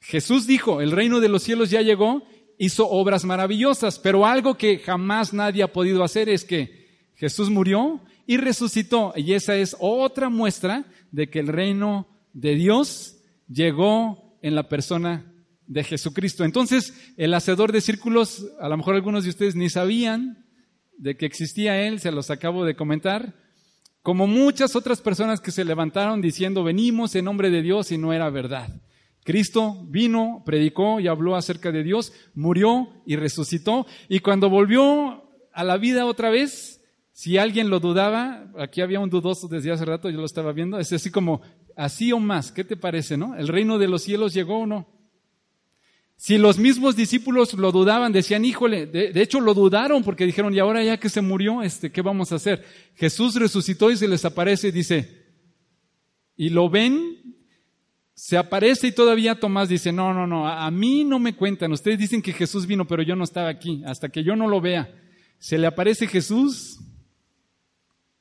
Jesús 0.01 0.45
dijo, 0.45 0.81
el 0.81 0.91
reino 0.91 1.19
de 1.19 1.29
los 1.29 1.41
cielos 1.41 1.71
ya 1.71 1.81
llegó, 1.81 2.23
hizo 2.59 2.87
obras 2.87 3.25
maravillosas, 3.25 3.97
pero 3.97 4.25
algo 4.25 4.55
que 4.55 4.77
jamás 4.77 5.33
nadie 5.33 5.63
ha 5.63 5.73
podido 5.73 6.03
hacer 6.03 6.29
es 6.29 6.43
que 6.45 6.89
Jesús 7.15 7.49
murió 7.49 8.01
y 8.27 8.37
resucitó. 8.37 9.13
Y 9.15 9.33
esa 9.33 9.55
es 9.55 9.75
otra 9.79 10.29
muestra 10.29 10.85
de 11.11 11.27
que 11.27 11.39
el 11.39 11.47
reino 11.47 12.07
de 12.33 12.53
Dios 12.53 13.17
llegó 13.47 14.37
en 14.43 14.53
la 14.53 14.69
persona 14.69 15.30
de 15.71 15.85
Jesucristo. 15.85 16.43
Entonces, 16.43 16.93
el 17.15 17.33
hacedor 17.33 17.71
de 17.71 17.79
círculos, 17.79 18.45
a 18.59 18.67
lo 18.67 18.75
mejor 18.75 18.95
algunos 18.95 19.23
de 19.23 19.29
ustedes 19.29 19.55
ni 19.55 19.69
sabían 19.69 20.45
de 20.97 21.15
que 21.15 21.25
existía 21.25 21.87
él, 21.87 22.01
se 22.01 22.11
los 22.11 22.29
acabo 22.29 22.65
de 22.65 22.75
comentar, 22.75 23.35
como 24.01 24.27
muchas 24.27 24.75
otras 24.75 24.99
personas 24.99 25.39
que 25.39 25.51
se 25.51 25.63
levantaron 25.63 26.21
diciendo, 26.21 26.65
venimos 26.65 27.15
en 27.15 27.23
nombre 27.23 27.49
de 27.49 27.61
Dios 27.61 27.89
y 27.93 27.97
no 27.97 28.11
era 28.11 28.29
verdad. 28.29 28.81
Cristo 29.23 29.77
vino, 29.87 30.43
predicó 30.45 30.99
y 30.99 31.07
habló 31.07 31.37
acerca 31.37 31.71
de 31.71 31.83
Dios, 31.83 32.11
murió 32.33 32.89
y 33.05 33.15
resucitó, 33.15 33.87
y 34.09 34.19
cuando 34.19 34.49
volvió 34.49 35.23
a 35.53 35.63
la 35.63 35.77
vida 35.77 36.05
otra 36.05 36.29
vez, 36.29 36.81
si 37.13 37.37
alguien 37.37 37.69
lo 37.69 37.79
dudaba, 37.79 38.51
aquí 38.57 38.81
había 38.81 38.99
un 38.99 39.09
dudoso 39.09 39.47
desde 39.47 39.71
hace 39.71 39.85
rato, 39.85 40.09
yo 40.09 40.19
lo 40.19 40.25
estaba 40.25 40.51
viendo, 40.51 40.79
es 40.79 40.91
así 40.91 41.11
como, 41.11 41.41
así 41.77 42.11
o 42.11 42.19
más, 42.19 42.51
¿qué 42.51 42.65
te 42.65 42.75
parece, 42.75 43.15
no? 43.15 43.35
¿El 43.35 43.47
reino 43.47 43.77
de 43.77 43.87
los 43.87 44.01
cielos 44.01 44.33
llegó 44.33 44.59
o 44.59 44.67
no? 44.67 45.00
Si 46.21 46.37
los 46.37 46.59
mismos 46.59 46.95
discípulos 46.95 47.55
lo 47.55 47.71
dudaban, 47.71 48.11
decían, 48.11 48.45
híjole, 48.45 48.85
de, 48.85 49.11
hecho 49.23 49.39
lo 49.39 49.55
dudaron 49.55 50.03
porque 50.03 50.27
dijeron, 50.27 50.53
y 50.53 50.59
ahora 50.59 50.83
ya 50.83 50.99
que 50.99 51.09
se 51.09 51.19
murió, 51.19 51.63
este, 51.63 51.91
¿qué 51.91 52.03
vamos 52.03 52.31
a 52.31 52.35
hacer? 52.35 52.63
Jesús 52.93 53.33
resucitó 53.33 53.89
y 53.89 53.97
se 53.97 54.07
les 54.07 54.23
aparece 54.23 54.67
y 54.67 54.71
dice, 54.71 55.33
y 56.37 56.49
lo 56.49 56.69
ven 56.69 57.17
se 58.13 58.37
aparece 58.37 58.85
y 58.85 58.91
todavía 58.91 59.39
Tomás 59.39 59.67
dice, 59.67 59.91
no, 59.91 60.13
no, 60.13 60.27
no, 60.27 60.47
a, 60.47 60.69
mí 60.69 61.03
no 61.03 61.17
me 61.17 61.35
cuentan, 61.35 61.71
ustedes 61.71 61.97
dicen 61.97 62.21
que 62.21 62.33
Jesús 62.33 62.67
vino, 62.67 62.85
pero 62.85 63.01
yo 63.01 63.15
no 63.15 63.23
estaba 63.23 63.49
aquí, 63.49 63.81
hasta 63.87 64.09
que 64.09 64.23
yo 64.23 64.35
no 64.35 64.47
lo 64.47 64.61
vea. 64.61 64.93
Se 65.39 65.57
le 65.57 65.65
aparece 65.65 66.05
Jesús 66.05 66.81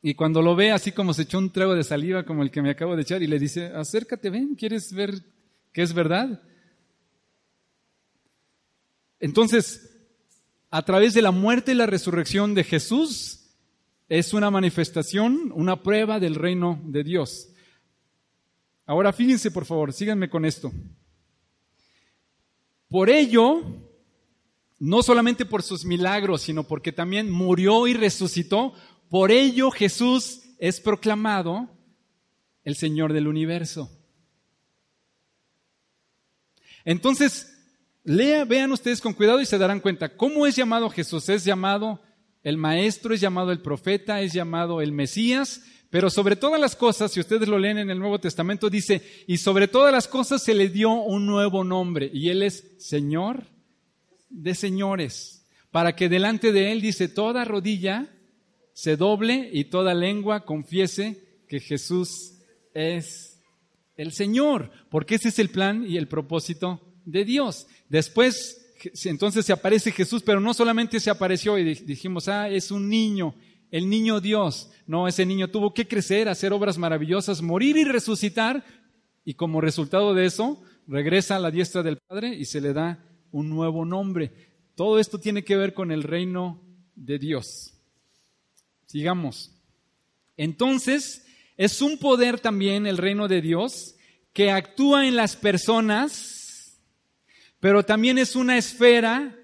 y 0.01 0.15
cuando 0.15 0.41
lo 0.41 0.57
ve 0.57 0.73
así 0.73 0.93
como 0.93 1.13
se 1.13 1.25
echó 1.25 1.37
un 1.37 1.53
trago 1.53 1.75
de 1.75 1.85
saliva 1.85 2.25
como 2.25 2.43
el 2.43 2.51
que 2.51 2.63
me 2.63 2.71
acabo 2.71 2.97
de 2.97 3.03
echar 3.03 3.23
y 3.23 3.27
le 3.27 3.39
dice, 3.39 3.67
acércate, 3.67 4.31
ven, 4.31 4.55
¿quieres 4.55 4.91
ver 4.95 5.13
que 5.71 5.83
es 5.83 5.93
verdad? 5.93 6.41
Entonces, 9.21 9.99
a 10.71 10.83
través 10.83 11.15
de 11.15 11.23
la 11.23 11.31
muerte 11.31 11.73
y 11.73 11.75
la 11.75 11.87
resurrección 11.87 12.55
de 12.55 12.65
Jesús, 12.65 13.41
es 14.09 14.35
una 14.35 14.51
manifestación, 14.51 15.53
una 15.55 15.83
prueba 15.83 16.19
del 16.19 16.35
reino 16.35 16.81
de 16.85 17.05
Dios. 17.05 17.49
Ahora 18.87 19.13
fíjense, 19.13 19.53
por 19.53 19.67
favor, 19.67 19.93
síganme 19.93 20.29
con 20.29 20.45
esto. 20.45 20.73
Por 22.89 23.09
ello, 23.09 23.63
no 24.81 25.03
solamente 25.05 25.45
por 25.45 25.63
sus 25.63 25.85
milagros, 25.85 26.43
sino 26.43 26.65
porque 26.65 26.91
también 26.91 27.31
murió 27.31 27.87
y 27.87 27.95
resucitó, 27.95 28.73
por 29.09 29.31
ello 29.31 29.71
Jesús 29.71 30.41
es 30.59 30.81
proclamado 30.81 31.69
el 32.65 32.75
Señor 32.75 33.13
del 33.13 33.29
universo. 33.29 33.91
Entonces, 36.85 37.50
lea, 38.05 38.45
vean 38.45 38.73
ustedes 38.73 39.01
con 39.01 39.13
cuidado 39.13 39.41
y 39.41 39.47
se 39.47 39.59
darán 39.59 39.81
cuenta, 39.81 40.17
¿cómo 40.17 40.47
es 40.47 40.57
llamado 40.57 40.91
Jesús? 40.91 41.29
Es 41.29 41.45
llamado 41.45 42.01
el 42.43 42.57
Maestro, 42.57 43.15
es 43.15 43.21
llamado 43.21 43.53
el 43.53 43.61
Profeta, 43.61 44.21
es 44.21 44.33
llamado 44.33 44.81
el 44.81 44.93
Mesías, 44.93 45.63
pero 45.91 46.09
sobre 46.09 46.37
todas 46.37 46.61
las 46.61 46.77
cosas, 46.77 47.13
si 47.13 47.21
ustedes 47.21 47.49
lo 47.49 47.59
leen 47.59 47.79
en 47.79 47.91
el 47.91 47.99
Nuevo 47.99 48.21
Testamento, 48.21 48.71
dice, 48.71 49.03
y 49.27 49.39
sobre 49.39 49.69
todas 49.69 49.93
las 49.93 50.07
cosas 50.07 50.43
se 50.43 50.55
le 50.55 50.69
dio 50.69 50.91
un 50.91 51.27
nuevo 51.27 51.65
nombre, 51.65 52.11
y 52.13 52.29
Él 52.29 52.43
es 52.43 52.77
Señor 52.79 53.47
de 54.29 54.55
señores, 54.55 55.47
para 55.73 55.97
que 55.97 56.09
delante 56.09 56.53
de 56.53 56.71
Él, 56.71 56.81
dice, 56.81 57.09
toda 57.09 57.45
rodilla 57.45 58.09
se 58.73 58.97
doble 58.97 59.51
y 59.53 59.65
toda 59.65 59.93
lengua 59.95 60.45
confiese 60.45 61.43
que 61.49 61.59
Jesús 61.59 62.39
es 62.73 63.41
el 63.97 64.13
Señor, 64.13 64.71
porque 64.91 65.17
ese 65.17 65.29
es 65.29 65.39
el 65.41 65.51
plan 65.51 65.85
y 65.87 65.97
el 65.97 66.09
propósito 66.09 66.90
de 67.11 67.25
Dios. 67.25 67.67
Después, 67.89 68.75
entonces 69.05 69.45
se 69.47 69.53
aparece 69.53 69.93
Jesús, 69.93 70.23
pero 70.23 70.41
no 70.41 70.55
solamente 70.55 71.01
se 71.01 71.11
apareció 71.11 71.59
y 71.59 71.75
dijimos, 71.75 72.29
ah, 72.29 72.49
es 72.49 72.71
un 72.71 72.89
niño, 72.89 73.35
el 73.71 73.89
niño 73.89 74.21
Dios. 74.21 74.71
No, 74.87 75.09
ese 75.09 75.27
niño 75.27 75.49
tuvo 75.49 75.75
que 75.75 75.89
crecer, 75.89 76.29
hacer 76.29 76.53
obras 76.53 76.79
maravillosas, 76.79 77.43
morir 77.43 77.77
y 77.77 77.85
resucitar, 77.85 78.65
y 79.25 79.35
como 79.35 79.61
resultado 79.61 80.15
de 80.15 80.27
eso, 80.27 80.63
regresa 80.87 81.37
a 81.37 81.41
la 81.41 81.51
diestra 81.51 81.83
del 81.83 81.99
Padre 81.99 82.35
y 82.35 82.47
se 82.47 82.61
le 82.61 82.73
da 82.73 83.05
un 83.31 83.49
nuevo 83.49 83.85
nombre. 83.85 84.33
Todo 84.75 84.99
esto 84.99 85.19
tiene 85.19 85.45
que 85.45 85.57
ver 85.57 85.75
con 85.75 85.93
el 85.93 86.03
reino 86.03 86.63
de 86.95 87.19
Dios. 87.19 87.75
Sigamos. 88.87 89.53
Entonces, 90.37 91.27
es 91.57 91.83
un 91.83 91.99
poder 91.99 92.41
también 92.41 92.87
el 92.87 92.97
reino 92.97 93.29
de 93.29 93.43
Dios 93.43 93.95
que 94.33 94.51
actúa 94.51 95.07
en 95.07 95.17
las 95.17 95.37
personas, 95.37 96.40
pero 97.61 97.85
también 97.85 98.19
es 98.19 98.35
una 98.35 98.57
esfera 98.57 99.37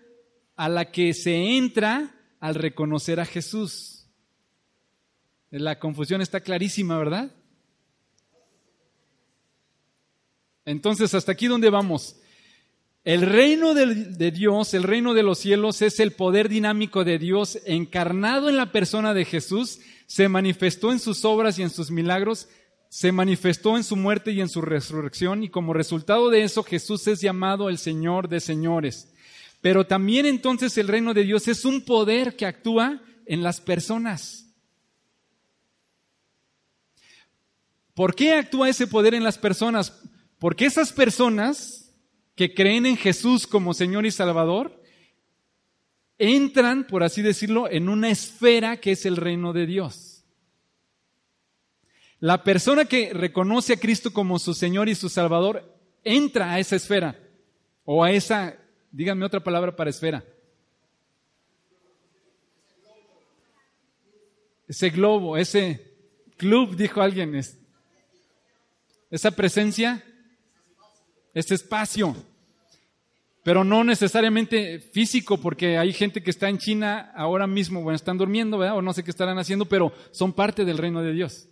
a 0.57 0.69
la 0.69 0.91
que 0.91 1.13
se 1.13 1.57
entra 1.57 2.15
al 2.41 2.55
reconocer 2.55 3.21
a 3.21 3.27
Jesús. 3.27 4.07
La 5.51 5.79
confusión 5.79 6.23
está 6.23 6.41
clarísima, 6.41 6.99
¿verdad? 6.99 7.31
Entonces, 10.65 11.15
hasta 11.15 11.33
aquí 11.33 11.47
donde 11.47 11.71
vamos. 11.71 12.17
El 13.05 13.23
reino 13.23 13.73
de, 13.75 13.87
de, 13.95 14.31
Dios, 14.33 14.75
el 14.75 14.83
reino 14.83 15.15
de 15.15 15.23
los 15.23 15.39
cielos, 15.39 15.81
es 15.81 16.01
el 16.01 16.13
poder 16.13 16.49
dinámico 16.49 17.05
de 17.05 17.19
Dios 17.19 17.61
encarnado 17.65 18.49
en 18.49 18.57
la 18.57 18.73
persona 18.73 19.15
de 19.15 19.25
Jesús, 19.25 19.79
se 20.07 20.29
manifestó 20.29 20.91
en 20.91 20.99
sus 20.99 21.25
obras 21.25 21.59
y 21.59 21.63
en 21.63 21.71
sus 21.71 21.93
milagros, 21.93 22.49
se 22.97 23.13
manifestó 23.13 23.77
en 23.77 23.85
su 23.85 23.95
muerte 23.95 24.33
y 24.33 24.41
en 24.41 24.49
su 24.49 24.63
resurrección, 24.63 25.43
y 25.43 25.51
como 25.51 25.75
resultado 25.75 26.31
de 26.31 26.45
eso 26.45 26.63
Jesús 26.63 27.07
es 27.09 27.21
llamado 27.21 27.69
el 27.69 27.77
Señor 27.77 28.27
de 28.27 28.41
señores. 28.41 29.13
Pero 29.61 29.87
también 29.87 30.25
entonces 30.25 30.79
el 30.79 30.89
reino 30.89 31.13
de 31.13 31.25
Dios 31.25 31.47
es 31.47 31.67
un 31.67 31.83
poder 31.83 32.37
que 32.37 32.47
actúa 32.47 33.03
en 33.27 33.43
las 33.43 33.61
personas. 33.61 34.47
¿Por 37.93 38.15
qué 38.15 38.33
actúa 38.33 38.71
ese 38.71 38.87
poder 38.87 39.13
en 39.13 39.25
las 39.25 39.37
personas? 39.37 40.01
Porque 40.39 40.65
esas 40.65 40.91
personas 40.91 41.93
que 42.35 42.55
creen 42.55 42.87
en 42.87 42.97
Jesús 42.97 43.47
como 43.47 43.75
Señor 43.75 44.07
y 44.07 44.11
Salvador 44.11 44.83
entran, 46.17 46.87
por 46.87 47.03
así 47.03 47.21
decirlo, 47.21 47.71
en 47.71 47.91
una 47.91 48.09
esfera 48.09 48.79
que 48.79 48.93
es 48.93 49.05
el 49.05 49.19
reino 49.19 49.53
de 49.53 49.67
Dios. 49.67 50.06
La 52.21 52.43
persona 52.43 52.87
que 52.87 53.13
reconoce 53.13 53.75
a 53.75 53.81
Cristo 53.81 54.13
como 54.13 54.39
su 54.39 54.55
Señor 54.55 54.89
y 54.89 54.95
su 54.95 55.09
Salvador 55.09 55.77
entra 56.03 56.53
a 56.53 56.59
esa 56.59 56.77
esfera 56.77 57.19
o 57.85 58.03
a 58.03 58.11
esa, 58.11 58.57
díganme 58.91 59.27
otra 59.27 59.41
palabra 59.41 59.77
para 59.77 59.91
esfera. 59.91 60.25
Ese 64.67 64.91
globo, 64.91 65.37
ese 65.37 65.95
club, 66.37 66.75
dijo 66.75 67.01
alguien, 67.01 67.41
esa 69.11 69.31
presencia, 69.31 70.03
ese 71.35 71.55
espacio, 71.55 72.17
pero 73.45 73.63
no 73.63 73.85
necesariamente 73.85 74.81
físico, 74.81 75.39
porque 75.39 75.79
hay 75.79 75.93
gente 75.93 76.21
que 76.23 76.31
está 76.31 76.49
en 76.49 76.59
China 76.59 77.13
ahora 77.15 77.47
mismo, 77.47 77.83
bueno, 77.83 77.95
están 77.95 78.19
durmiendo, 78.19 78.59
¿verdad? 78.59 78.79
O 78.79 78.83
no 78.83 78.93
sé 78.93 79.05
qué 79.05 79.11
estarán 79.11 79.39
haciendo, 79.39 79.67
pero 79.67 79.93
son 80.11 80.33
parte 80.33 80.65
del 80.65 80.79
reino 80.79 81.01
de 81.03 81.13
Dios. 81.13 81.49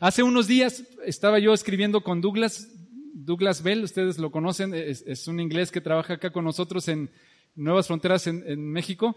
Hace 0.00 0.22
unos 0.22 0.48
días 0.48 0.82
estaba 1.04 1.38
yo 1.38 1.54
escribiendo 1.54 2.02
con 2.02 2.20
Douglas, 2.20 2.68
Douglas 3.14 3.62
Bell, 3.62 3.84
ustedes 3.84 4.18
lo 4.18 4.30
conocen, 4.30 4.74
es, 4.74 5.28
un 5.28 5.40
inglés 5.40 5.70
que 5.70 5.80
trabaja 5.80 6.14
acá 6.14 6.30
con 6.30 6.44
nosotros 6.44 6.88
en 6.88 7.10
Nuevas 7.54 7.86
Fronteras 7.86 8.26
en, 8.26 8.42
en 8.46 8.72
México. 8.72 9.14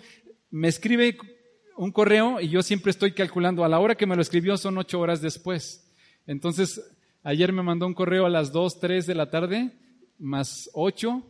Me 0.52 0.68
escribe 0.68 1.18
un 1.78 1.92
correo 1.92 2.40
y 2.40 2.50
yo 2.50 2.62
siempre 2.62 2.92
estoy 2.92 3.12
calculando, 3.12 3.64
a 3.64 3.70
la 3.70 3.80
hora 3.80 3.96
que 3.96 4.06
me 4.06 4.16
lo 4.16 4.22
escribió 4.22 4.58
son 4.58 4.78
ocho 4.78 5.00
horas 5.00 5.22
después. 5.22 5.92
Entonces, 6.28 6.82
ayer 7.24 7.52
me 7.52 7.64
mandó 7.64 7.88
un 7.88 7.94
correo 7.94 8.26
a 8.26 8.30
las 8.30 8.52
2, 8.52 8.80
3 8.80 9.08
de 9.08 9.16
la 9.16 9.30
tarde, 9.30 9.72
más 10.20 10.70
8, 10.74 11.24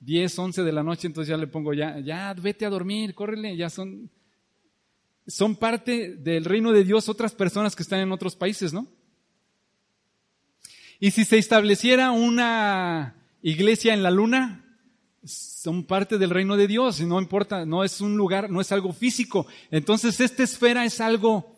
10, 0.00 0.38
11 0.38 0.62
de 0.62 0.72
la 0.72 0.82
noche, 0.82 1.06
entonces 1.06 1.30
ya 1.30 1.36
le 1.38 1.46
pongo 1.46 1.72
ya, 1.72 1.98
ya, 2.00 2.34
vete 2.34 2.66
a 2.66 2.70
dormir, 2.70 3.14
córrele, 3.14 3.56
ya 3.56 3.70
son... 3.70 4.10
son 5.26 5.56
parte 5.56 6.16
del 6.16 6.44
reino 6.44 6.72
de 6.72 6.84
Dios 6.84 7.08
otras 7.08 7.32
personas 7.34 7.74
que 7.74 7.82
están 7.82 8.00
en 8.00 8.12
otros 8.12 8.36
países, 8.36 8.72
¿no? 8.72 8.86
Y 11.00 11.10
si 11.10 11.24
se 11.24 11.38
estableciera 11.38 12.10
una 12.12 13.16
iglesia 13.42 13.94
en 13.94 14.02
la 14.02 14.10
luna, 14.10 14.64
son 15.24 15.84
parte 15.84 16.18
del 16.18 16.30
reino 16.30 16.56
de 16.56 16.66
Dios 16.66 17.00
y 17.00 17.06
no 17.06 17.20
importa, 17.20 17.64
no 17.64 17.84
es 17.84 18.00
un 18.00 18.16
lugar, 18.16 18.50
no 18.50 18.60
es 18.60 18.72
algo 18.72 18.92
físico. 18.92 19.46
Entonces 19.70 20.20
esta 20.20 20.42
esfera 20.42 20.84
es 20.84 21.00
algo 21.00 21.54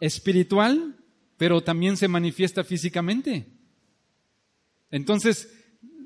espiritual, 0.00 0.96
pero 1.36 1.62
también 1.62 1.96
se 1.96 2.08
manifiesta 2.08 2.64
físicamente. 2.64 3.46
Entonces, 4.90 5.52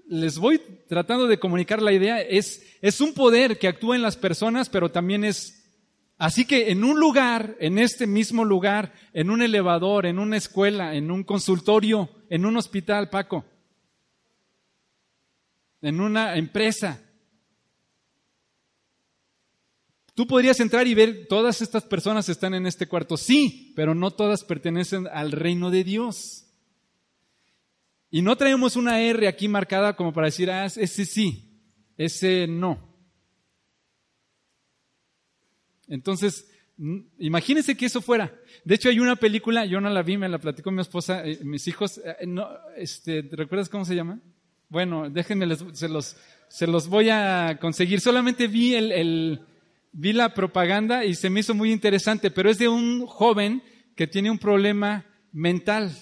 les 0.08 0.38
voy 0.38 0.60
tratando 0.88 1.26
de 1.26 1.38
comunicar 1.38 1.82
la 1.82 1.92
idea, 1.92 2.20
es, 2.20 2.64
es 2.80 3.00
un 3.00 3.12
poder 3.12 3.58
que 3.58 3.68
actúa 3.68 3.96
en 3.96 4.02
las 4.02 4.16
personas, 4.16 4.68
pero 4.68 4.90
también 4.90 5.24
es... 5.24 5.57
Así 6.18 6.44
que 6.44 6.70
en 6.70 6.82
un 6.82 6.98
lugar, 6.98 7.56
en 7.60 7.78
este 7.78 8.06
mismo 8.06 8.44
lugar, 8.44 8.92
en 9.12 9.30
un 9.30 9.40
elevador, 9.40 10.04
en 10.04 10.18
una 10.18 10.36
escuela, 10.36 10.94
en 10.94 11.12
un 11.12 11.22
consultorio, 11.22 12.10
en 12.28 12.44
un 12.44 12.56
hospital, 12.56 13.08
Paco, 13.08 13.44
en 15.80 16.00
una 16.00 16.36
empresa, 16.36 17.00
Tú 20.18 20.26
podrías 20.26 20.58
entrar 20.58 20.84
y 20.88 20.94
ver, 20.94 21.28
todas 21.28 21.62
estas 21.62 21.84
personas 21.84 22.28
están 22.28 22.52
en 22.52 22.66
este 22.66 22.88
cuarto, 22.88 23.16
sí, 23.16 23.72
pero 23.76 23.94
no 23.94 24.10
todas 24.10 24.42
pertenecen 24.42 25.06
al 25.12 25.30
reino 25.30 25.70
de 25.70 25.84
Dios. 25.84 26.48
Y 28.10 28.20
no 28.22 28.34
traemos 28.36 28.74
una 28.74 29.00
R 29.00 29.28
aquí 29.28 29.46
marcada 29.46 29.94
como 29.94 30.12
para 30.12 30.26
decir, 30.26 30.50
ah, 30.50 30.64
ese 30.64 31.04
sí, 31.04 31.62
ese 31.96 32.48
no. 32.48 32.87
Entonces, 35.88 36.48
imagínense 37.18 37.76
que 37.76 37.86
eso 37.86 38.00
fuera. 38.00 38.32
De 38.64 38.74
hecho, 38.74 38.88
hay 38.88 39.00
una 39.00 39.16
película, 39.16 39.64
yo 39.66 39.80
no 39.80 39.90
la 39.90 40.02
vi, 40.02 40.16
me 40.16 40.28
la 40.28 40.38
platicó 40.38 40.70
mi 40.70 40.80
esposa, 40.80 41.26
eh, 41.26 41.38
mis 41.42 41.66
hijos. 41.66 41.98
Eh, 41.98 42.26
no, 42.26 42.48
este, 42.76 43.22
¿Recuerdas 43.32 43.68
cómo 43.68 43.84
se 43.84 43.94
llama? 43.94 44.20
Bueno, 44.68 45.08
déjenme, 45.08 45.46
se, 45.72 45.88
los, 45.88 46.16
se 46.48 46.66
los 46.66 46.88
voy 46.88 47.10
a 47.10 47.58
conseguir. 47.60 48.00
Solamente 48.00 48.46
vi 48.46 48.74
el, 48.74 48.92
el, 48.92 49.40
vi 49.92 50.12
la 50.12 50.34
propaganda 50.34 51.04
y 51.04 51.14
se 51.14 51.30
me 51.30 51.40
hizo 51.40 51.54
muy 51.54 51.72
interesante, 51.72 52.30
pero 52.30 52.50
es 52.50 52.58
de 52.58 52.68
un 52.68 53.06
joven 53.06 53.62
que 53.96 54.06
tiene 54.06 54.30
un 54.30 54.38
problema 54.38 55.06
mental 55.32 55.92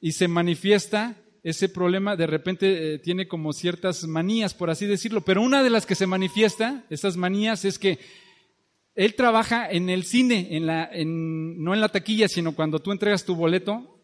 y 0.00 0.12
se 0.12 0.28
manifiesta 0.28 1.16
ese 1.42 1.68
problema 1.68 2.14
de 2.16 2.26
repente 2.26 2.94
eh, 2.94 2.98
tiene 2.98 3.26
como 3.26 3.52
ciertas 3.52 4.04
manías, 4.04 4.54
por 4.54 4.70
así 4.70 4.86
decirlo, 4.86 5.22
pero 5.22 5.42
una 5.42 5.62
de 5.62 5.70
las 5.70 5.86
que 5.86 5.94
se 5.94 6.06
manifiesta, 6.06 6.84
esas 6.88 7.16
manías, 7.16 7.64
es 7.64 7.78
que 7.78 7.98
él 8.94 9.14
trabaja 9.14 9.70
en 9.70 9.88
el 9.88 10.04
cine, 10.04 10.48
en 10.56 10.66
la, 10.66 10.88
en, 10.92 11.62
no 11.62 11.74
en 11.74 11.80
la 11.80 11.88
taquilla, 11.88 12.28
sino 12.28 12.54
cuando 12.54 12.78
tú 12.80 12.92
entregas 12.92 13.24
tu 13.24 13.34
boleto. 13.34 13.98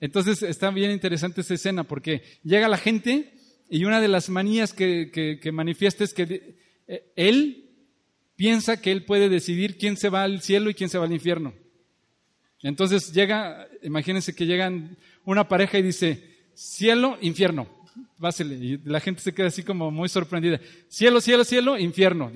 Entonces 0.00 0.42
está 0.42 0.70
bien 0.70 0.90
interesante 0.90 1.40
esa 1.40 1.54
escena 1.54 1.84
porque 1.84 2.22
llega 2.42 2.68
la 2.68 2.76
gente 2.76 3.32
y 3.68 3.84
una 3.84 4.00
de 4.00 4.08
las 4.08 4.28
manías 4.28 4.72
que, 4.72 5.10
que, 5.40 5.52
manifiesta 5.52 6.04
es 6.04 6.14
que 6.14 6.56
eh, 6.86 7.12
él 7.16 7.70
piensa 8.36 8.80
que 8.80 8.92
él 8.92 9.04
puede 9.04 9.28
decidir 9.28 9.78
quién 9.78 9.96
se 9.96 10.08
va 10.08 10.22
al 10.22 10.42
cielo 10.42 10.70
y 10.70 10.74
quién 10.74 10.90
se 10.90 10.98
va 10.98 11.06
al 11.06 11.12
infierno. 11.12 11.54
Entonces 12.62 13.12
llega, 13.12 13.68
imagínense 13.82 14.34
que 14.34 14.46
llegan 14.46 14.96
una 15.24 15.48
pareja 15.48 15.78
y 15.78 15.82
dice, 15.82 16.22
cielo, 16.54 17.18
infierno. 17.20 17.68
Y 18.38 18.78
la 18.88 19.00
gente 19.00 19.20
se 19.20 19.34
queda 19.34 19.48
así 19.48 19.62
como 19.62 19.90
muy 19.90 20.08
sorprendida. 20.08 20.60
Cielo, 20.88 21.20
cielo, 21.20 21.44
cielo, 21.44 21.78
infierno. 21.78 22.32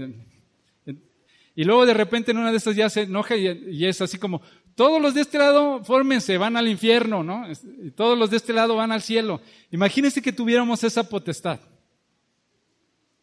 Y 1.58 1.64
luego 1.64 1.86
de 1.86 1.92
repente 1.92 2.30
en 2.30 2.38
una 2.38 2.52
de 2.52 2.58
esas 2.58 2.76
ya 2.76 2.88
se 2.88 3.00
enoja 3.00 3.36
y, 3.36 3.84
es 3.84 4.00
así 4.00 4.16
como, 4.16 4.42
todos 4.76 5.02
los 5.02 5.12
de 5.12 5.22
este 5.22 5.38
lado 5.38 5.82
fórmense, 5.82 6.38
van 6.38 6.56
al 6.56 6.68
infierno, 6.68 7.24
¿no? 7.24 7.46
Y 7.82 7.90
todos 7.90 8.16
los 8.16 8.30
de 8.30 8.36
este 8.36 8.52
lado 8.52 8.76
van 8.76 8.92
al 8.92 9.02
cielo. 9.02 9.40
Imagínense 9.72 10.22
que 10.22 10.32
tuviéramos 10.32 10.84
esa 10.84 11.08
potestad. 11.08 11.58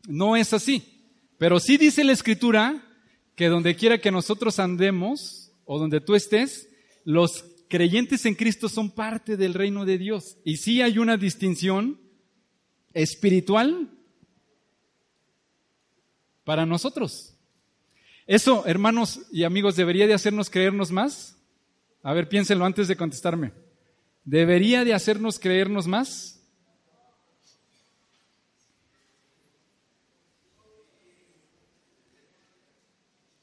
No 0.06 0.36
es 0.36 0.52
así. 0.52 1.06
Pero 1.38 1.62
sí 1.62 1.78
dice 1.78 2.04
la 2.04 2.12
escritura 2.12 2.84
que 3.36 3.48
donde 3.48 3.78
quiera 3.78 4.00
que 4.00 4.12
nosotros 4.12 4.60
andemos 4.60 5.54
o 5.64 5.80
donde 5.80 6.02
tú 6.02 6.14
estés, 6.14 6.68
los 7.06 7.46
creyentes 7.70 8.26
en 8.26 8.36
Cristo 8.36 8.68
son 8.68 8.92
parte 8.92 9.38
del 9.38 9.54
reino 9.54 9.86
de 9.86 9.98
Dios. 9.98 10.40
Y 10.44 10.58
sí 10.58 10.82
hay 10.82 10.98
una 10.98 11.16
distinción 11.16 12.02
espiritual 12.94 13.92
para 16.44 16.66
nosotros. 16.66 17.35
Eso, 18.28 18.66
hermanos 18.66 19.22
y 19.32 19.44
amigos, 19.44 19.76
debería 19.76 20.08
de 20.08 20.14
hacernos 20.14 20.50
creernos 20.50 20.92
más. 20.92 21.38
A 22.02 22.14
ver, 22.14 22.28
piénsenlo 22.28 22.66
antes 22.66 22.88
de 22.88 22.96
contestarme. 22.96 23.52
¿Debería 24.24 24.84
de 24.84 24.94
hacernos 24.94 25.40
creernos 25.40 25.86
más? 25.86 26.36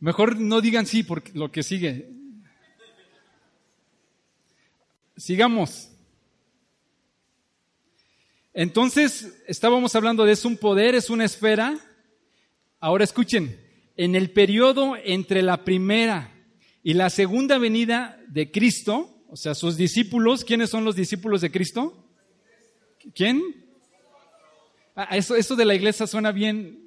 Mejor 0.00 0.40
no 0.40 0.60
digan 0.60 0.84
sí 0.84 1.04
por 1.04 1.22
lo 1.36 1.52
que 1.52 1.62
sigue. 1.62 2.10
Sigamos. 5.16 5.90
Entonces, 8.52 9.32
estábamos 9.46 9.94
hablando 9.94 10.24
de 10.24 10.32
es 10.32 10.44
un 10.44 10.56
poder, 10.56 10.96
es 10.96 11.08
una 11.08 11.24
esfera. 11.24 11.78
Ahora 12.80 13.04
escuchen, 13.04 13.61
en 13.96 14.14
el 14.14 14.30
periodo 14.30 14.94
entre 15.04 15.42
la 15.42 15.64
primera 15.64 16.32
y 16.82 16.94
la 16.94 17.10
segunda 17.10 17.58
venida 17.58 18.20
de 18.28 18.50
Cristo, 18.50 19.22
o 19.28 19.36
sea, 19.36 19.54
sus 19.54 19.76
discípulos, 19.76 20.44
¿quiénes 20.44 20.70
son 20.70 20.84
los 20.84 20.96
discípulos 20.96 21.40
de 21.40 21.50
Cristo? 21.50 22.06
¿Quién? 23.14 23.40
Ah, 24.94 25.16
eso, 25.16 25.56
de 25.56 25.64
la 25.64 25.74
iglesia 25.74 26.06
suena 26.06 26.32
bien, 26.32 26.86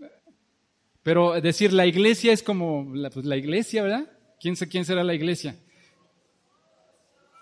pero 1.03 1.39
decir 1.41 1.73
la 1.73 1.87
iglesia 1.87 2.33
es 2.33 2.43
como 2.43 2.91
la, 2.93 3.09
pues, 3.09 3.25
iglesia, 3.25 3.83
¿verdad? 3.83 4.11
¿Quién, 4.39 4.55
¿Quién 4.55 4.85
será 4.85 5.03
la 5.03 5.13
iglesia? 5.15 5.55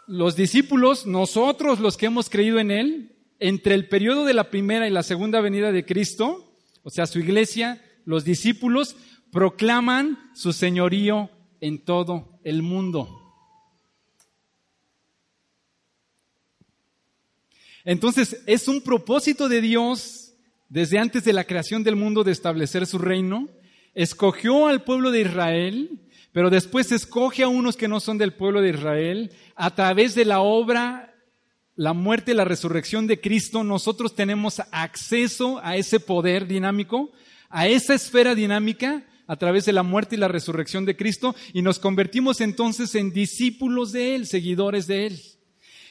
los 0.07 0.35
discípulos, 0.35 1.05
nosotros 1.05 1.79
los 1.79 1.97
que 1.97 2.07
hemos 2.07 2.29
creído 2.29 2.59
en 2.59 2.71
Él, 2.71 3.15
entre 3.39 3.75
el 3.75 3.87
periodo 3.87 4.25
de 4.25 4.33
la 4.33 4.49
primera 4.49 4.87
y 4.87 4.91
la 4.91 5.03
segunda 5.03 5.41
venida 5.41 5.71
de 5.71 5.85
Cristo, 5.85 6.53
o 6.83 6.89
sea, 6.89 7.05
su 7.05 7.19
iglesia, 7.19 7.81
los 8.05 8.23
discípulos 8.23 8.95
proclaman 9.31 10.31
su 10.33 10.53
señorío 10.53 11.29
en 11.61 11.83
todo 11.83 12.39
el 12.43 12.61
mundo. 12.61 13.19
Entonces, 17.85 18.41
es 18.45 18.67
un 18.67 18.81
propósito 18.81 19.49
de 19.49 19.61
Dios 19.61 20.33
desde 20.69 20.99
antes 20.99 21.23
de 21.23 21.33
la 21.33 21.43
creación 21.43 21.83
del 21.83 21.95
mundo 21.95 22.23
de 22.23 22.31
establecer 22.31 22.85
su 22.85 22.97
reino. 22.97 23.49
Escogió 23.93 24.67
al 24.67 24.83
pueblo 24.83 25.11
de 25.11 25.21
Israel 25.21 25.99
pero 26.33 26.49
después 26.49 26.91
escoge 26.91 27.43
a 27.43 27.47
unos 27.47 27.77
que 27.77 27.87
no 27.87 27.99
son 27.99 28.17
del 28.17 28.33
pueblo 28.33 28.61
de 28.61 28.71
Israel. 28.71 29.31
A 29.55 29.75
través 29.75 30.15
de 30.15 30.25
la 30.25 30.41
obra, 30.41 31.13
la 31.75 31.93
muerte 31.93 32.31
y 32.31 32.35
la 32.35 32.43
resurrección 32.43 33.05
de 33.05 33.21
Cristo, 33.21 33.63
nosotros 33.63 34.15
tenemos 34.15 34.59
acceso 34.71 35.61
a 35.63 35.77
ese 35.77 35.99
poder 35.99 36.47
dinámico, 36.47 37.11
a 37.53 37.67
esa 37.67 37.93
esfera 37.93 38.33
dinámica, 38.33 39.03
a 39.27 39.35
través 39.37 39.65
de 39.65 39.73
la 39.73 39.83
muerte 39.83 40.15
y 40.15 40.19
la 40.19 40.27
resurrección 40.27 40.85
de 40.85 40.97
Cristo, 40.97 41.35
y 41.53 41.61
nos 41.61 41.77
convertimos 41.77 42.41
entonces 42.41 42.95
en 42.95 43.13
discípulos 43.13 43.91
de 43.91 44.15
Él, 44.15 44.25
seguidores 44.25 44.87
de 44.87 45.05
Él. 45.05 45.21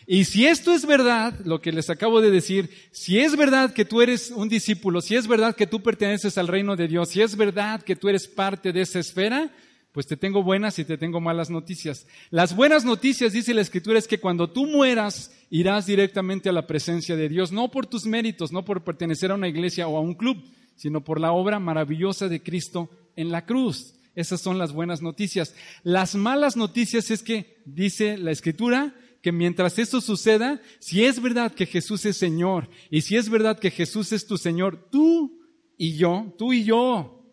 Y 0.09 0.25
si 0.25 0.47
esto 0.47 0.75
es 0.75 0.85
verdad, 0.85 1.39
lo 1.45 1.61
que 1.61 1.71
les 1.71 1.89
acabo 1.89 2.21
de 2.21 2.33
decir, 2.33 2.69
si 2.91 3.21
es 3.21 3.37
verdad 3.37 3.73
que 3.73 3.85
tú 3.85 4.03
eres 4.03 4.33
un 4.33 4.49
discípulo, 4.49 5.01
si 5.01 5.15
es 5.15 5.29
verdad 5.29 5.55
que 5.55 5.69
tú 5.69 5.81
perteneces 5.81 6.37
al 6.37 6.49
reino 6.49 6.75
de 6.75 6.89
Dios, 6.89 7.11
si 7.11 7.23
es 7.23 7.37
verdad 7.37 7.81
que 7.81 7.95
tú 7.95 8.09
eres 8.09 8.27
parte 8.27 8.73
de 8.73 8.81
esa 8.81 8.99
esfera, 8.99 9.53
pues 9.93 10.09
te 10.09 10.17
tengo 10.17 10.43
buenas 10.43 10.81
y 10.81 10.85
te 10.85 10.99
tengo 10.99 11.21
malas 11.21 11.49
noticias. 11.49 12.09
Las 12.31 12.57
buenas 12.57 12.85
noticias, 12.85 13.33
dice 13.33 13.55
la 13.55 13.61
Escritura, 13.61 14.01
es 14.01 14.09
que 14.09 14.19
cuando 14.19 14.51
tú 14.51 14.67
mueras, 14.67 15.31
irás 15.49 15.87
directamente 15.87 16.49
a 16.49 16.53
la 16.53 16.67
presencia 16.67 17.15
de 17.15 17.29
Dios, 17.29 17.53
no 17.53 17.71
por 17.71 17.87
tus 17.87 18.05
méritos, 18.05 18.51
no 18.51 18.65
por 18.65 18.83
pertenecer 18.83 19.31
a 19.31 19.37
una 19.37 19.49
iglesia 19.49 19.87
o 19.87 19.97
a 19.97 20.01
un 20.01 20.15
club, 20.15 20.43
sino 20.77 21.05
por 21.05 21.21
la 21.21 21.33
obra 21.33 21.59
maravillosa 21.59 22.29
de 22.29 22.43
Cristo 22.43 22.91
en 23.17 23.31
la 23.31 23.47
cruz. 23.47 23.95
Esas 24.15 24.41
son 24.41 24.59
las 24.59 24.73
buenas 24.73 25.01
noticias. 25.01 25.55
Las 25.83 26.15
malas 26.15 26.57
noticias 26.57 27.11
es 27.11 27.23
que, 27.23 27.63
dice 27.65 28.19
la 28.19 28.31
Escritura, 28.31 28.95
que 29.23 29.33
mientras 29.33 29.79
eso 29.79 30.01
suceda, 30.01 30.61
si 30.81 31.05
es 31.05 31.23
verdad 31.23 31.53
que 31.53 31.67
Jesús 31.67 32.05
es 32.05 32.17
Señor 32.17 32.69
y 32.91 33.03
si 33.03 33.17
es 33.17 33.31
verdad 33.31 33.59
que 33.59 33.71
Jesús 33.71 34.13
es 34.13 34.27
tu 34.27 34.37
Señor, 34.37 34.89
tú 34.91 35.41
y 35.79 35.97
yo, 35.97 36.35
tú 36.37 36.53
y 36.53 36.65
yo, 36.65 37.25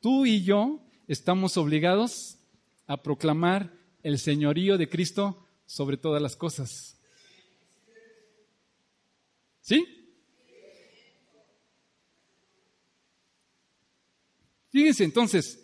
tú 0.00 0.26
y 0.26 0.42
yo 0.42 0.80
estamos 1.08 1.56
obligados 1.56 2.38
a 2.86 3.02
proclamar 3.02 3.72
el 4.02 4.18
señorío 4.18 4.78
de 4.78 4.88
Cristo 4.88 5.46
sobre 5.66 5.96
todas 5.96 6.20
las 6.20 6.36
cosas. 6.36 6.98
¿Sí? 9.60 9.99
Fíjense 14.70 15.04
entonces, 15.04 15.60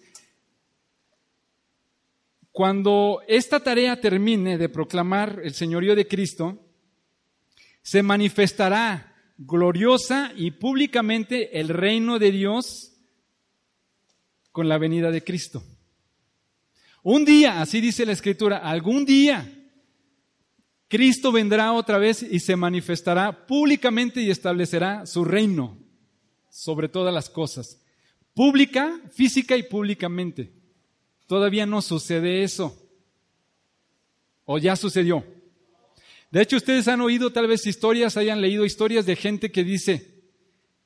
Cuando 2.56 3.20
esta 3.28 3.60
tarea 3.60 4.00
termine 4.00 4.56
de 4.56 4.70
proclamar 4.70 5.42
el 5.44 5.52
señorío 5.52 5.94
de 5.94 6.08
Cristo, 6.08 6.58
se 7.82 8.02
manifestará 8.02 9.14
gloriosa 9.36 10.32
y 10.34 10.52
públicamente 10.52 11.60
el 11.60 11.68
reino 11.68 12.18
de 12.18 12.32
Dios 12.32 12.94
con 14.52 14.70
la 14.70 14.78
venida 14.78 15.10
de 15.10 15.22
Cristo. 15.22 15.62
Un 17.02 17.26
día, 17.26 17.60
así 17.60 17.82
dice 17.82 18.06
la 18.06 18.12
Escritura, 18.12 18.56
algún 18.56 19.04
día 19.04 19.52
Cristo 20.88 21.32
vendrá 21.32 21.74
otra 21.74 21.98
vez 21.98 22.22
y 22.22 22.40
se 22.40 22.56
manifestará 22.56 23.46
públicamente 23.46 24.22
y 24.22 24.30
establecerá 24.30 25.04
su 25.04 25.26
reino 25.26 25.76
sobre 26.48 26.88
todas 26.88 27.12
las 27.12 27.28
cosas. 27.28 27.82
Pública, 28.36 29.00
física 29.12 29.56
y 29.56 29.62
públicamente. 29.62 30.52
Todavía 31.26 31.64
no 31.64 31.80
sucede 31.80 32.42
eso. 32.42 32.76
¿O 34.44 34.58
ya 34.58 34.76
sucedió? 34.76 35.24
De 36.30 36.42
hecho, 36.42 36.58
ustedes 36.58 36.86
han 36.86 37.00
oído 37.00 37.32
tal 37.32 37.46
vez 37.46 37.66
historias, 37.66 38.18
hayan 38.18 38.42
leído 38.42 38.66
historias 38.66 39.06
de 39.06 39.16
gente 39.16 39.50
que 39.50 39.64
dice, 39.64 40.20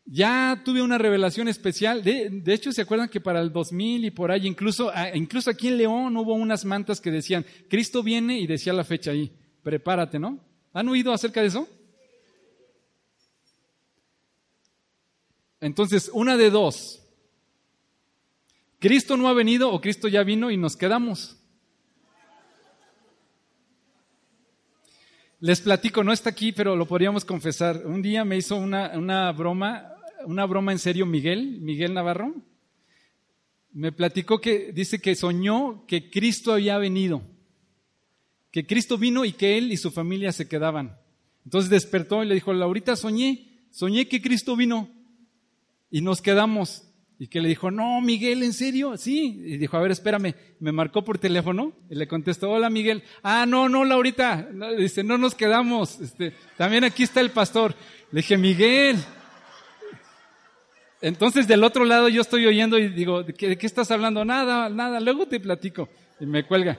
ya 0.05 0.62
tuve 0.64 0.80
una 0.80 0.96
revelación 0.96 1.48
especial. 1.48 2.05
De, 2.05 2.40
hecho, 2.55 2.70
¿se 2.70 2.82
acuerdan 2.82 3.09
que 3.09 3.20
para 3.20 3.40
el 3.40 3.53
2000 3.53 4.05
y 4.05 4.11
por 4.12 4.30
ahí, 4.30 4.46
incluso, 4.46 4.92
ah, 4.94 5.09
incluso 5.12 5.51
aquí 5.51 5.66
en 5.66 5.78
León 5.78 6.16
hubo 6.18 6.34
unas 6.34 6.64
mantas 6.64 7.01
que 7.01 7.11
decían, 7.11 7.44
Cristo 7.68 8.05
viene 8.05 8.38
y 8.38 8.46
decía 8.46 8.72
la 8.72 8.84
fecha 8.84 9.11
ahí, 9.11 9.32
prepárate, 9.64 10.20
¿no? 10.20 10.38
¿Han 10.72 10.88
oído 10.88 11.12
acerca 11.12 11.40
de 11.40 11.48
eso? 11.48 11.68
Entonces, 15.61 16.12
una 16.14 16.36
de 16.36 16.51
dos. 16.51 17.01
Cristo 18.81 19.16
no 19.16 19.28
ha 19.28 19.33
venido 19.33 19.70
o 19.70 19.81
Cristo 19.81 20.09
ya 20.09 20.24
vino 20.24 20.51
y 20.51 20.57
nos 20.57 20.76
quedamos. 20.76 21.37
Les 25.39 25.61
platico, 25.61 26.03
no 26.03 26.12
está 26.12 26.31
aquí, 26.31 26.51
pero 26.51 26.74
lo 26.74 26.87
podríamos 26.87 27.24
confesar. 27.24 27.87
Un 27.87 28.03
día 28.03 28.24
me 28.24 28.37
hizo 28.37 28.57
una, 28.57 28.91
una 28.99 29.31
broma 29.33 29.91
una 30.24 30.45
broma 30.47 30.72
en 30.72 30.78
serio 30.78 31.07
Miguel, 31.07 31.61
Miguel 31.61 31.95
Navarro. 31.95 32.35
Me 33.72 33.93
platicó 33.93 34.41
que 34.41 34.72
dice 34.72 35.01
que 35.01 35.14
soñó 35.14 35.87
que 35.87 36.11
Cristo 36.11 36.53
había 36.53 36.78
venido, 36.78 37.22
que 38.51 38.66
Cristo 38.66 38.99
vino 38.99 39.24
y 39.24 39.33
que 39.33 39.59
él 39.59 39.72
y 39.72 39.76
su 39.76 39.91
familia 39.91 40.33
se 40.33 40.49
quedaban. 40.49 40.99
Entonces 41.45 41.70
despertó 41.70 42.22
y 42.22 42.26
le 42.26 42.35
dijo, 42.35 42.53
Laurita, 42.53 42.97
soñé, 42.97 43.61
soñé 43.70 44.09
que 44.09 44.20
Cristo 44.20 44.57
vino 44.57 44.91
y 45.91 46.01
nos 46.01 46.20
quedamos. 46.20 46.85
Y 47.23 47.29
que 47.29 47.43
le 47.43 47.51
dijo, 47.51 47.71
no, 47.71 48.01
Miguel, 48.01 48.43
¿en 48.43 48.55
serio? 48.55 48.97
Sí. 48.97 49.43
Y 49.45 49.59
dijo, 49.59 49.77
a 49.77 49.83
ver, 49.83 49.91
espérame. 49.91 50.35
Me 50.59 50.73
marcó 50.73 51.05
por 51.05 51.18
teléfono 51.18 51.75
y 51.91 51.95
le 51.95 52.09
contestó, 52.09 52.51
hola, 52.51 52.71
Miguel. 52.71 53.03
Ah, 53.23 53.45
no, 53.47 53.68
no, 53.68 53.85
Laurita. 53.85 54.49
dice, 54.79 55.05
no 55.05 55.18
nos 55.18 55.35
quedamos. 55.35 56.01
Este, 56.01 56.33
también 56.57 56.83
aquí 56.83 57.03
está 57.03 57.21
el 57.21 57.29
pastor. 57.29 57.75
Le 58.11 58.23
dije, 58.23 58.39
Miguel, 58.39 58.97
entonces 61.03 61.47
del 61.47 61.62
otro 61.62 61.85
lado 61.85 62.09
yo 62.09 62.23
estoy 62.23 62.47
oyendo 62.47 62.79
y 62.79 62.89
digo, 62.89 63.23
¿de 63.23 63.35
qué, 63.35 63.66
estás 63.66 63.91
hablando? 63.91 64.25
Nada, 64.25 64.71
nada, 64.71 64.99
luego 64.99 65.27
te 65.27 65.41
platico. 65.41 65.91
Y 66.21 66.25
me 66.25 66.47
cuelga. 66.47 66.79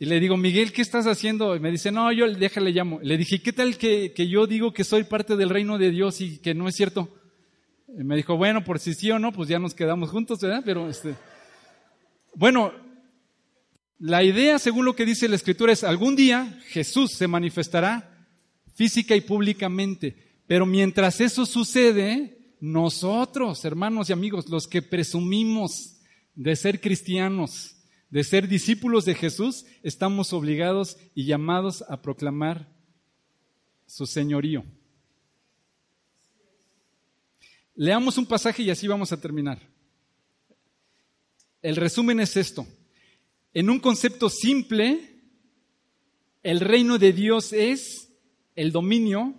Y 0.00 0.06
le 0.06 0.18
digo, 0.18 0.36
Miguel, 0.36 0.72
¿qué 0.72 0.82
estás 0.82 1.06
haciendo? 1.06 1.54
Y 1.54 1.60
me 1.60 1.70
dice, 1.70 1.92
no, 1.92 2.10
yo 2.10 2.28
déjale 2.28 2.72
llamo. 2.72 2.98
Le 3.04 3.16
dije, 3.16 3.40
¿qué 3.40 3.52
tal 3.52 3.78
que, 3.78 4.12
que, 4.12 4.26
yo 4.26 4.48
digo 4.48 4.72
que 4.72 4.82
soy 4.82 5.04
parte 5.04 5.36
del 5.36 5.50
reino 5.50 5.78
de 5.78 5.92
Dios 5.92 6.20
y 6.20 6.38
que 6.38 6.54
no 6.54 6.66
es 6.66 6.74
cierto? 6.74 7.19
Me 7.96 8.16
dijo, 8.16 8.36
bueno, 8.36 8.62
por 8.64 8.78
si 8.78 8.94
sí 8.94 9.10
o 9.10 9.18
no, 9.18 9.32
pues 9.32 9.48
ya 9.48 9.58
nos 9.58 9.74
quedamos 9.74 10.10
juntos, 10.10 10.40
¿verdad? 10.40 10.62
Pero 10.64 10.88
este, 10.88 11.14
bueno, 12.34 12.72
la 13.98 14.22
idea, 14.22 14.58
según 14.58 14.84
lo 14.84 14.96
que 14.96 15.04
dice 15.04 15.28
la 15.28 15.36
escritura, 15.36 15.72
es 15.72 15.84
algún 15.84 16.16
día 16.16 16.58
Jesús 16.68 17.12
se 17.12 17.28
manifestará 17.28 18.26
física 18.74 19.14
y 19.14 19.20
públicamente. 19.20 20.16
Pero 20.46 20.66
mientras 20.66 21.20
eso 21.20 21.44
sucede, 21.44 22.54
nosotros, 22.60 23.64
hermanos 23.64 24.08
y 24.08 24.12
amigos, 24.12 24.48
los 24.48 24.66
que 24.66 24.82
presumimos 24.82 25.96
de 26.34 26.56
ser 26.56 26.80
cristianos, 26.80 27.76
de 28.08 28.24
ser 28.24 28.48
discípulos 28.48 29.04
de 29.04 29.14
Jesús, 29.14 29.66
estamos 29.82 30.32
obligados 30.32 30.96
y 31.14 31.24
llamados 31.24 31.84
a 31.88 32.00
proclamar 32.00 32.68
su 33.86 34.06
señorío. 34.06 34.64
Leamos 37.80 38.18
un 38.18 38.26
pasaje 38.26 38.62
y 38.62 38.68
así 38.68 38.86
vamos 38.86 39.10
a 39.10 39.18
terminar. 39.18 39.58
El 41.62 41.76
resumen 41.76 42.20
es 42.20 42.36
esto. 42.36 42.66
En 43.54 43.70
un 43.70 43.80
concepto 43.80 44.28
simple, 44.28 45.22
el 46.42 46.60
reino 46.60 46.98
de 46.98 47.14
Dios 47.14 47.54
es 47.54 48.12
el 48.54 48.70
dominio, 48.70 49.34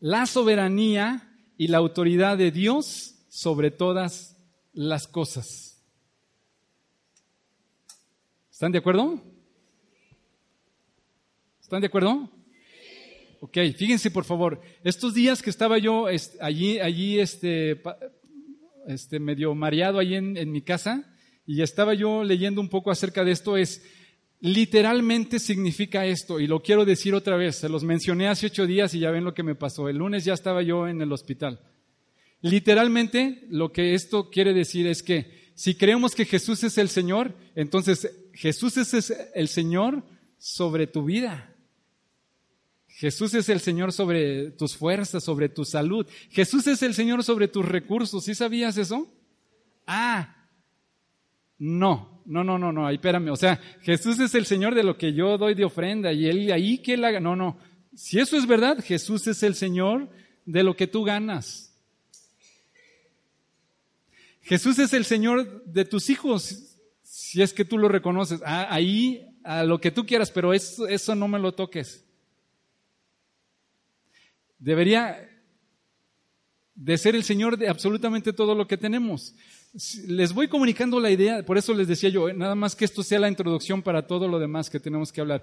la 0.00 0.24
soberanía 0.24 1.30
y 1.58 1.66
la 1.66 1.76
autoridad 1.76 2.38
de 2.38 2.52
Dios 2.52 3.16
sobre 3.28 3.70
todas 3.70 4.38
las 4.72 5.06
cosas. 5.06 5.84
¿Están 8.50 8.72
de 8.72 8.78
acuerdo? 8.78 9.20
¿Están 11.60 11.82
de 11.82 11.88
acuerdo? 11.88 12.30
Ok, 13.40 13.58
fíjense 13.76 14.10
por 14.10 14.24
favor, 14.24 14.60
estos 14.82 15.14
días 15.14 15.42
que 15.42 15.50
estaba 15.50 15.78
yo 15.78 16.06
allí, 16.40 16.80
allí 16.80 17.20
este, 17.20 17.80
este, 18.88 19.20
medio 19.20 19.54
mareado 19.54 20.00
allí 20.00 20.16
en, 20.16 20.36
en 20.36 20.50
mi 20.50 20.62
casa 20.62 21.04
y 21.46 21.62
estaba 21.62 21.94
yo 21.94 22.24
leyendo 22.24 22.60
un 22.60 22.68
poco 22.68 22.90
acerca 22.90 23.24
de 23.24 23.30
esto, 23.30 23.56
es, 23.56 23.82
literalmente 24.40 25.38
significa 25.38 26.04
esto, 26.04 26.40
y 26.40 26.46
lo 26.46 26.62
quiero 26.62 26.84
decir 26.84 27.14
otra 27.14 27.36
vez, 27.36 27.56
se 27.56 27.68
los 27.68 27.84
mencioné 27.84 28.28
hace 28.28 28.46
ocho 28.46 28.66
días 28.66 28.92
y 28.94 29.00
ya 29.00 29.10
ven 29.10 29.24
lo 29.24 29.34
que 29.34 29.42
me 29.42 29.54
pasó. 29.54 29.88
El 29.88 29.98
lunes 29.98 30.24
ya 30.24 30.34
estaba 30.34 30.62
yo 30.62 30.88
en 30.88 31.00
el 31.00 31.12
hospital. 31.12 31.60
Literalmente 32.40 33.46
lo 33.50 33.72
que 33.72 33.94
esto 33.94 34.30
quiere 34.30 34.52
decir 34.52 34.86
es 34.86 35.02
que 35.02 35.48
si 35.54 35.74
creemos 35.74 36.14
que 36.14 36.24
Jesús 36.24 36.62
es 36.64 36.78
el 36.78 36.88
Señor, 36.88 37.34
entonces 37.54 38.16
Jesús 38.32 38.76
es 38.76 39.12
el 39.34 39.48
Señor 39.48 40.04
sobre 40.38 40.86
tu 40.86 41.04
vida. 41.04 41.54
Jesús 42.98 43.32
es 43.34 43.48
el 43.48 43.60
Señor 43.60 43.92
sobre 43.92 44.50
tus 44.50 44.76
fuerzas, 44.76 45.22
sobre 45.22 45.48
tu 45.48 45.64
salud. 45.64 46.04
Jesús 46.30 46.66
es 46.66 46.82
el 46.82 46.94
Señor 46.94 47.22
sobre 47.22 47.46
tus 47.46 47.64
recursos. 47.64 48.24
¿Sí 48.24 48.34
sabías 48.34 48.76
eso? 48.76 49.06
Ah, 49.86 50.48
no, 51.58 52.24
no, 52.26 52.42
no, 52.42 52.58
no, 52.58 52.72
no, 52.72 52.88
ahí 52.88 52.96
espérame. 52.96 53.28
O 53.28 53.36
sea, 53.36 53.60
Jesús 53.82 54.18
es 54.18 54.34
el 54.34 54.46
Señor 54.46 54.74
de 54.74 54.82
lo 54.82 54.98
que 54.98 55.12
yo 55.12 55.38
doy 55.38 55.54
de 55.54 55.64
ofrenda 55.64 56.12
y 56.12 56.26
Él 56.26 56.50
ahí 56.50 56.78
que 56.78 56.94
Él 56.94 57.04
haga. 57.04 57.20
No, 57.20 57.36
no. 57.36 57.56
Si 57.94 58.18
eso 58.18 58.36
es 58.36 58.48
verdad, 58.48 58.82
Jesús 58.84 59.28
es 59.28 59.44
el 59.44 59.54
Señor 59.54 60.08
de 60.44 60.64
lo 60.64 60.74
que 60.74 60.88
tú 60.88 61.04
ganas. 61.04 61.72
Jesús 64.42 64.76
es 64.80 64.92
el 64.92 65.04
Señor 65.04 65.64
de 65.66 65.84
tus 65.84 66.10
hijos, 66.10 66.74
si 67.04 67.42
es 67.42 67.52
que 67.52 67.64
tú 67.64 67.78
lo 67.78 67.88
reconoces. 67.88 68.40
Ah, 68.44 68.66
ahí, 68.68 69.24
a 69.44 69.62
lo 69.62 69.80
que 69.80 69.92
tú 69.92 70.04
quieras, 70.04 70.32
pero 70.32 70.52
eso, 70.52 70.88
eso 70.88 71.14
no 71.14 71.28
me 71.28 71.38
lo 71.38 71.52
toques. 71.54 72.04
Debería 74.58 75.28
de 76.74 76.98
ser 76.98 77.16
el 77.16 77.24
Señor 77.24 77.56
de 77.56 77.68
absolutamente 77.68 78.32
todo 78.32 78.54
lo 78.54 78.66
que 78.66 78.76
tenemos 78.76 79.34
les 80.06 80.32
voy 80.32 80.48
comunicando 80.48 80.98
la 81.00 81.10
idea, 81.10 81.44
por 81.44 81.58
eso 81.58 81.74
les 81.74 81.88
decía 81.88 82.08
yo, 82.08 82.32
nada 82.32 82.54
más 82.54 82.74
que 82.74 82.84
esto 82.84 83.02
sea 83.02 83.18
la 83.18 83.28
introducción 83.28 83.82
para 83.82 84.06
todo 84.06 84.26
lo 84.28 84.38
demás 84.38 84.70
que 84.70 84.80
tenemos 84.80 85.12
que 85.12 85.20
hablar. 85.20 85.42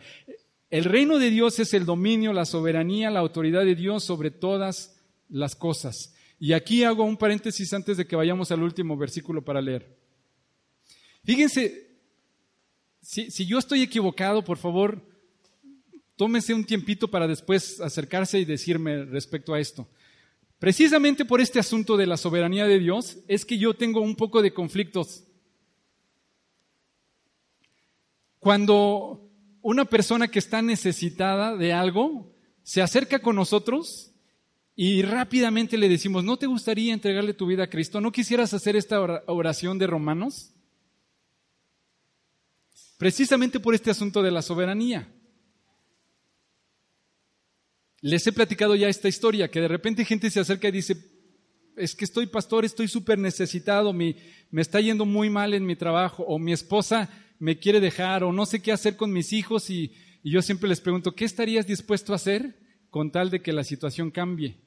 El 0.69 0.83
reino 0.83 1.19
de 1.19 1.29
Dios 1.29 1.59
es 1.59 1.73
el 1.73 1.85
dominio, 1.85 2.33
la 2.33 2.45
soberanía, 2.45 3.11
la 3.11 3.19
autoridad 3.19 3.63
de 3.63 3.75
Dios 3.75 4.03
sobre 4.03 4.31
todas 4.31 4.99
las 5.29 5.55
cosas. 5.55 6.15
Y 6.39 6.53
aquí 6.53 6.83
hago 6.83 7.03
un 7.03 7.17
paréntesis 7.17 7.71
antes 7.73 7.97
de 7.97 8.07
que 8.07 8.15
vayamos 8.15 8.51
al 8.51 8.63
último 8.63 8.97
versículo 8.97 9.43
para 9.43 9.61
leer. 9.61 9.95
Fíjense, 11.23 11.87
si, 13.01 13.31
si 13.31 13.45
yo 13.45 13.59
estoy 13.59 13.83
equivocado, 13.83 14.43
por 14.43 14.57
favor, 14.57 15.01
tómese 16.15 16.53
un 16.53 16.65
tiempito 16.65 17.09
para 17.09 17.27
después 17.27 17.79
acercarse 17.81 18.39
y 18.39 18.45
decirme 18.45 19.05
respecto 19.05 19.53
a 19.53 19.59
esto. 19.59 19.87
Precisamente 20.59 21.25
por 21.25 21.41
este 21.41 21.59
asunto 21.59 21.97
de 21.97 22.07
la 22.07 22.17
soberanía 22.17 22.65
de 22.65 22.79
Dios 22.79 23.17
es 23.27 23.45
que 23.45 23.57
yo 23.57 23.73
tengo 23.73 24.01
un 24.01 24.15
poco 24.15 24.41
de 24.41 24.53
conflictos. 24.53 25.25
Cuando 28.39 29.29
una 29.61 29.85
persona 29.85 30.27
que 30.27 30.39
está 30.39 30.61
necesitada 30.61 31.55
de 31.55 31.73
algo 31.73 32.31
se 32.63 32.81
acerca 32.81 33.19
con 33.19 33.35
nosotros 33.35 34.11
y 34.75 35.01
rápidamente 35.01 35.77
le 35.77 35.89
decimos, 35.89 36.23
¿no 36.23 36.37
te 36.37 36.47
gustaría 36.47 36.93
entregarle 36.93 37.33
tu 37.33 37.47
vida 37.47 37.63
a 37.63 37.69
Cristo? 37.69 38.01
¿No 38.01 38.11
quisieras 38.11 38.53
hacer 38.53 38.75
esta 38.75 38.99
oración 39.27 39.77
de 39.77 39.87
Romanos? 39.87 40.51
Precisamente 42.97 43.59
por 43.59 43.75
este 43.75 43.91
asunto 43.91 44.21
de 44.21 44.31
la 44.31 44.41
soberanía. 44.41 45.11
Les 48.05 48.27
he 48.27 48.31
platicado 48.31 48.75
ya 48.75 48.87
esta 48.87 49.07
historia, 49.07 49.49
que 49.49 49.59
de 49.59 49.67
repente 49.67 50.05
gente 50.05 50.29
se 50.29 50.39
acerca 50.39 50.67
y 50.67 50.71
dice, 50.71 50.95
es 51.75 51.95
que 51.95 52.05
estoy 52.05 52.27
pastor, 52.27 52.63
estoy 52.63 52.87
súper 52.87 53.17
necesitado, 53.17 53.93
me 53.93 54.15
está 54.53 54.79
yendo 54.79 55.07
muy 55.07 55.31
mal 55.31 55.55
en 55.55 55.65
mi 55.65 55.75
trabajo, 55.75 56.21
o 56.21 56.37
mi 56.37 56.53
esposa 56.53 57.09
me 57.39 57.57
quiere 57.57 57.79
dejar 57.79 58.23
o 58.23 58.31
no 58.31 58.45
sé 58.45 58.61
qué 58.61 58.71
hacer 58.71 58.95
con 58.95 59.11
mis 59.11 59.33
hijos 59.33 59.71
y, 59.71 59.91
y 60.21 60.29
yo 60.29 60.43
siempre 60.43 60.69
les 60.69 60.81
pregunto, 60.81 61.15
¿qué 61.15 61.25
estarías 61.25 61.65
dispuesto 61.65 62.13
a 62.13 62.17
hacer 62.17 62.55
con 62.91 63.09
tal 63.09 63.31
de 63.31 63.41
que 63.41 63.51
la 63.51 63.63
situación 63.63 64.11
cambie? 64.11 64.59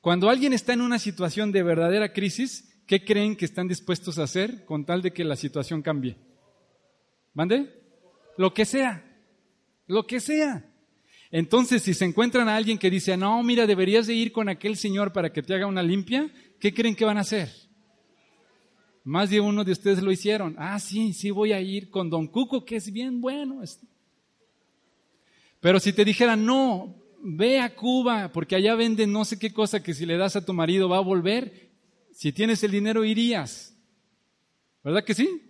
Cuando 0.00 0.30
alguien 0.30 0.52
está 0.52 0.72
en 0.74 0.82
una 0.82 1.00
situación 1.00 1.50
de 1.50 1.64
verdadera 1.64 2.12
crisis, 2.12 2.72
¿qué 2.86 3.04
creen 3.04 3.34
que 3.34 3.46
están 3.46 3.66
dispuestos 3.66 4.20
a 4.20 4.22
hacer 4.22 4.64
con 4.64 4.84
tal 4.84 5.02
de 5.02 5.12
que 5.12 5.24
la 5.24 5.34
situación 5.34 5.82
cambie? 5.82 6.18
¿Mande? 7.34 7.82
Lo 8.36 8.54
que 8.54 8.64
sea, 8.64 9.04
lo 9.88 10.06
que 10.06 10.20
sea. 10.20 10.69
Entonces, 11.32 11.82
si 11.82 11.94
se 11.94 12.04
encuentran 12.04 12.48
a 12.48 12.56
alguien 12.56 12.78
que 12.78 12.90
dice, 12.90 13.16
no, 13.16 13.42
mira, 13.42 13.66
deberías 13.66 14.06
de 14.06 14.14
ir 14.14 14.32
con 14.32 14.48
aquel 14.48 14.76
señor 14.76 15.12
para 15.12 15.32
que 15.32 15.42
te 15.42 15.54
haga 15.54 15.66
una 15.66 15.82
limpia, 15.82 16.30
¿qué 16.58 16.74
creen 16.74 16.96
que 16.96 17.04
van 17.04 17.18
a 17.18 17.22
hacer? 17.22 17.50
Más 19.04 19.30
de 19.30 19.40
uno 19.40 19.64
de 19.64 19.72
ustedes 19.72 20.02
lo 20.02 20.10
hicieron. 20.10 20.56
Ah, 20.58 20.78
sí, 20.80 21.12
sí 21.12 21.30
voy 21.30 21.52
a 21.52 21.60
ir 21.60 21.88
con 21.88 22.10
don 22.10 22.26
Cuco, 22.26 22.64
que 22.64 22.76
es 22.76 22.92
bien 22.92 23.20
bueno. 23.20 23.62
Pero 25.60 25.78
si 25.78 25.92
te 25.92 26.04
dijeran, 26.04 26.44
no, 26.44 26.96
ve 27.22 27.60
a 27.60 27.74
Cuba, 27.76 28.30
porque 28.32 28.56
allá 28.56 28.74
venden 28.74 29.12
no 29.12 29.24
sé 29.24 29.38
qué 29.38 29.52
cosa 29.52 29.82
que 29.82 29.94
si 29.94 30.06
le 30.06 30.16
das 30.16 30.34
a 30.36 30.44
tu 30.44 30.52
marido 30.52 30.88
va 30.88 30.96
a 30.96 31.00
volver, 31.00 31.70
si 32.12 32.32
tienes 32.32 32.62
el 32.64 32.72
dinero 32.72 33.04
irías. 33.04 33.76
¿Verdad 34.82 35.04
que 35.04 35.14
sí? 35.14 35.49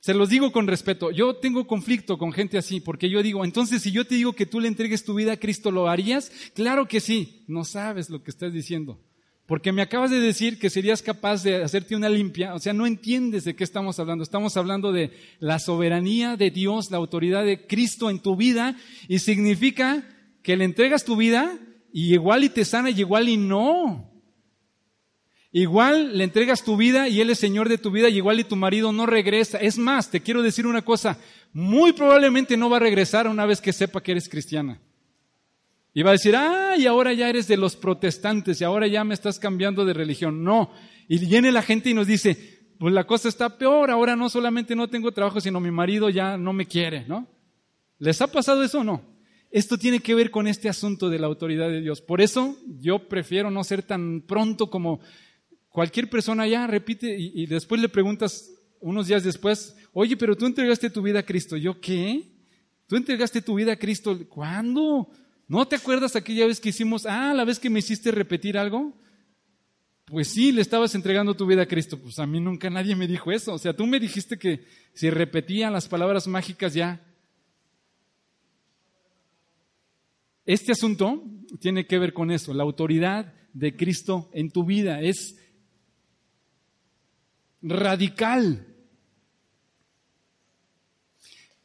Se 0.00 0.14
los 0.14 0.30
digo 0.30 0.50
con 0.50 0.66
respeto. 0.66 1.10
Yo 1.10 1.36
tengo 1.36 1.66
conflicto 1.66 2.16
con 2.16 2.32
gente 2.32 2.56
así, 2.56 2.80
porque 2.80 3.10
yo 3.10 3.22
digo, 3.22 3.44
entonces 3.44 3.82
si 3.82 3.92
yo 3.92 4.06
te 4.06 4.14
digo 4.14 4.32
que 4.32 4.46
tú 4.46 4.58
le 4.58 4.68
entregues 4.68 5.04
tu 5.04 5.14
vida 5.14 5.32
a 5.32 5.36
Cristo, 5.36 5.70
¿lo 5.70 5.88
harías? 5.88 6.32
Claro 6.54 6.88
que 6.88 7.00
sí. 7.00 7.44
No 7.48 7.64
sabes 7.64 8.08
lo 8.08 8.22
que 8.22 8.30
estás 8.30 8.52
diciendo. 8.52 8.98
Porque 9.44 9.72
me 9.72 9.82
acabas 9.82 10.10
de 10.10 10.20
decir 10.20 10.58
que 10.58 10.70
serías 10.70 11.02
capaz 11.02 11.42
de 11.42 11.62
hacerte 11.62 11.96
una 11.96 12.08
limpia. 12.08 12.54
O 12.54 12.58
sea, 12.58 12.72
no 12.72 12.86
entiendes 12.86 13.44
de 13.44 13.54
qué 13.54 13.64
estamos 13.64 13.98
hablando. 13.98 14.24
Estamos 14.24 14.56
hablando 14.56 14.90
de 14.90 15.10
la 15.38 15.58
soberanía 15.58 16.36
de 16.36 16.50
Dios, 16.50 16.90
la 16.90 16.96
autoridad 16.96 17.44
de 17.44 17.66
Cristo 17.66 18.08
en 18.08 18.20
tu 18.20 18.36
vida. 18.36 18.76
Y 19.06 19.18
significa 19.18 20.08
que 20.42 20.56
le 20.56 20.64
entregas 20.64 21.04
tu 21.04 21.16
vida 21.16 21.58
y 21.92 22.14
igual 22.14 22.44
y 22.44 22.48
te 22.48 22.64
sana 22.64 22.90
y 22.90 23.00
igual 23.00 23.28
y 23.28 23.36
no. 23.36 24.09
Igual 25.52 26.16
le 26.16 26.24
entregas 26.24 26.62
tu 26.62 26.76
vida 26.76 27.08
y 27.08 27.20
Él 27.20 27.30
es 27.30 27.38
Señor 27.38 27.68
de 27.68 27.78
tu 27.78 27.90
vida 27.90 28.08
y 28.08 28.16
igual 28.16 28.38
y 28.38 28.44
tu 28.44 28.54
marido 28.54 28.92
no 28.92 29.06
regresa. 29.06 29.58
Es 29.58 29.78
más, 29.78 30.10
te 30.10 30.20
quiero 30.20 30.42
decir 30.42 30.66
una 30.66 30.82
cosa, 30.82 31.18
muy 31.52 31.92
probablemente 31.92 32.56
no 32.56 32.70
va 32.70 32.76
a 32.76 32.80
regresar 32.80 33.26
una 33.26 33.46
vez 33.46 33.60
que 33.60 33.72
sepa 33.72 34.02
que 34.02 34.12
eres 34.12 34.28
cristiana. 34.28 34.80
Y 35.92 36.02
va 36.02 36.10
a 36.10 36.12
decir, 36.12 36.36
ah, 36.36 36.76
y 36.78 36.86
ahora 36.86 37.12
ya 37.12 37.28
eres 37.28 37.48
de 37.48 37.56
los 37.56 37.74
protestantes 37.74 38.60
y 38.60 38.64
ahora 38.64 38.86
ya 38.86 39.02
me 39.02 39.14
estás 39.14 39.40
cambiando 39.40 39.84
de 39.84 39.92
religión. 39.92 40.44
No. 40.44 40.70
Y 41.08 41.18
viene 41.18 41.50
la 41.50 41.62
gente 41.62 41.90
y 41.90 41.94
nos 41.94 42.06
dice, 42.06 42.60
pues 42.78 42.94
la 42.94 43.04
cosa 43.04 43.28
está 43.28 43.58
peor, 43.58 43.90
ahora 43.90 44.14
no 44.14 44.30
solamente 44.30 44.76
no 44.76 44.88
tengo 44.88 45.10
trabajo, 45.10 45.40
sino 45.40 45.58
mi 45.58 45.72
marido 45.72 46.08
ya 46.10 46.38
no 46.38 46.52
me 46.52 46.66
quiere, 46.66 47.04
¿no? 47.08 47.26
¿Les 47.98 48.22
ha 48.22 48.28
pasado 48.28 48.62
eso 48.62 48.80
o 48.80 48.84
no? 48.84 49.02
Esto 49.50 49.76
tiene 49.76 49.98
que 49.98 50.14
ver 50.14 50.30
con 50.30 50.46
este 50.46 50.68
asunto 50.68 51.10
de 51.10 51.18
la 51.18 51.26
autoridad 51.26 51.68
de 51.68 51.80
Dios. 51.80 52.00
Por 52.00 52.20
eso 52.20 52.56
yo 52.78 53.08
prefiero 53.08 53.50
no 53.50 53.64
ser 53.64 53.82
tan 53.82 54.20
pronto 54.20 54.70
como 54.70 55.00
Cualquier 55.70 56.10
persona 56.10 56.46
ya 56.48 56.66
repite 56.66 57.16
y, 57.16 57.46
después 57.46 57.80
le 57.80 57.88
preguntas 57.88 58.50
unos 58.80 59.06
días 59.06 59.22
después, 59.22 59.76
oye, 59.92 60.16
pero 60.16 60.36
tú 60.36 60.46
entregaste 60.46 60.90
tu 60.90 61.00
vida 61.00 61.20
a 61.20 61.24
Cristo. 61.24 61.56
¿Yo 61.56 61.80
qué? 61.80 62.24
¿Tú 62.88 62.96
entregaste 62.96 63.40
tu 63.40 63.54
vida 63.54 63.72
a 63.72 63.76
Cristo? 63.76 64.18
¿Cuándo? 64.28 65.08
¿No 65.46 65.66
te 65.68 65.76
acuerdas 65.76 66.16
aquella 66.16 66.46
vez 66.46 66.60
que 66.60 66.70
hicimos, 66.70 67.06
ah, 67.06 67.32
la 67.34 67.44
vez 67.44 67.60
que 67.60 67.70
me 67.70 67.78
hiciste 67.78 68.10
repetir 68.10 68.58
algo? 68.58 68.92
Pues 70.06 70.26
sí, 70.26 70.50
le 70.50 70.60
estabas 70.60 70.96
entregando 70.96 71.36
tu 71.36 71.46
vida 71.46 71.62
a 71.62 71.66
Cristo. 71.66 72.00
Pues 72.00 72.18
a 72.18 72.26
mí 72.26 72.40
nunca 72.40 72.68
nadie 72.68 72.96
me 72.96 73.06
dijo 73.06 73.30
eso. 73.30 73.54
O 73.54 73.58
sea, 73.58 73.72
tú 73.72 73.86
me 73.86 74.00
dijiste 74.00 74.38
que 74.38 74.64
si 74.92 75.08
repetía 75.08 75.70
las 75.70 75.86
palabras 75.86 76.26
mágicas 76.26 76.74
ya. 76.74 77.00
Este 80.44 80.72
asunto 80.72 81.22
tiene 81.60 81.86
que 81.86 81.98
ver 82.00 82.12
con 82.12 82.32
eso, 82.32 82.52
la 82.52 82.64
autoridad 82.64 83.32
de 83.52 83.76
Cristo 83.76 84.30
en 84.32 84.50
tu 84.50 84.64
vida. 84.64 85.00
Es 85.00 85.36
radical. 87.62 88.66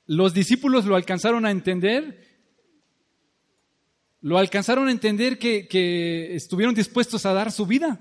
Los 0.06 0.34
discípulos 0.34 0.86
lo 0.86 0.96
alcanzaron 0.96 1.46
a 1.46 1.52
entender, 1.52 2.24
lo 4.22 4.38
alcanzaron 4.38 4.88
a 4.88 4.92
entender 4.92 5.40
que, 5.40 5.68
que 5.68 6.36
estuvieron 6.36 6.76
dispuestos 6.76 7.26
a 7.26 7.34
dar 7.34 7.52
su 7.52 7.66
vida. 7.66 8.00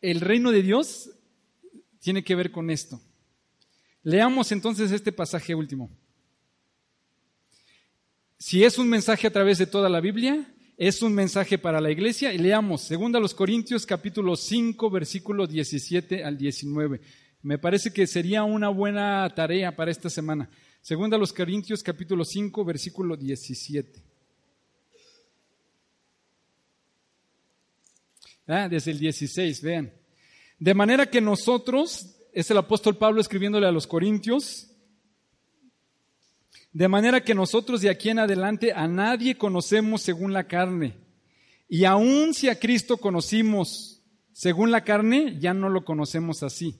El 0.00 0.20
reino 0.20 0.50
de 0.50 0.62
Dios 0.62 1.10
tiene 2.00 2.24
que 2.24 2.34
ver 2.34 2.50
con 2.50 2.70
esto. 2.70 3.00
Leamos 4.02 4.50
entonces 4.50 4.90
este 4.90 5.12
pasaje 5.12 5.54
último. 5.54 5.90
Si 8.36 8.64
es 8.64 8.76
un 8.76 8.88
mensaje 8.88 9.28
a 9.28 9.32
través 9.32 9.58
de 9.58 9.66
toda 9.66 9.88
la 9.88 10.00
Biblia, 10.00 10.52
es 10.88 11.00
un 11.00 11.14
mensaje 11.14 11.58
para 11.58 11.80
la 11.80 11.92
iglesia 11.92 12.34
y 12.34 12.38
leamos 12.38 12.88
2 12.88 13.34
Corintios 13.34 13.86
capítulo 13.86 14.34
5 14.34 14.90
versículo 14.90 15.46
17 15.46 16.24
al 16.24 16.36
19. 16.36 17.00
Me 17.42 17.56
parece 17.56 17.92
que 17.92 18.04
sería 18.08 18.42
una 18.42 18.68
buena 18.68 19.32
tarea 19.32 19.76
para 19.76 19.92
esta 19.92 20.10
semana. 20.10 20.50
2 20.88 21.32
Corintios 21.34 21.84
capítulo 21.84 22.24
5 22.24 22.64
versículo 22.64 23.16
17. 23.16 24.02
Ah, 28.48 28.68
desde 28.68 28.90
el 28.90 28.98
16, 28.98 29.62
vean. 29.62 29.92
De 30.58 30.74
manera 30.74 31.08
que 31.08 31.20
nosotros, 31.20 32.16
es 32.32 32.50
el 32.50 32.58
apóstol 32.58 32.96
Pablo 32.96 33.20
escribiéndole 33.20 33.68
a 33.68 33.72
los 33.72 33.86
Corintios, 33.86 34.71
de 36.72 36.88
manera 36.88 37.22
que 37.22 37.34
nosotros 37.34 37.80
de 37.80 37.90
aquí 37.90 38.08
en 38.08 38.18
adelante 38.18 38.72
a 38.72 38.88
nadie 38.88 39.36
conocemos 39.36 40.02
según 40.02 40.32
la 40.32 40.44
carne. 40.44 40.94
Y 41.68 41.84
aun 41.84 42.34
si 42.34 42.48
a 42.48 42.58
Cristo 42.58 42.96
conocimos 42.96 44.02
según 44.32 44.70
la 44.70 44.82
carne, 44.82 45.36
ya 45.38 45.54
no 45.54 45.68
lo 45.68 45.84
conocemos 45.84 46.42
así. 46.42 46.76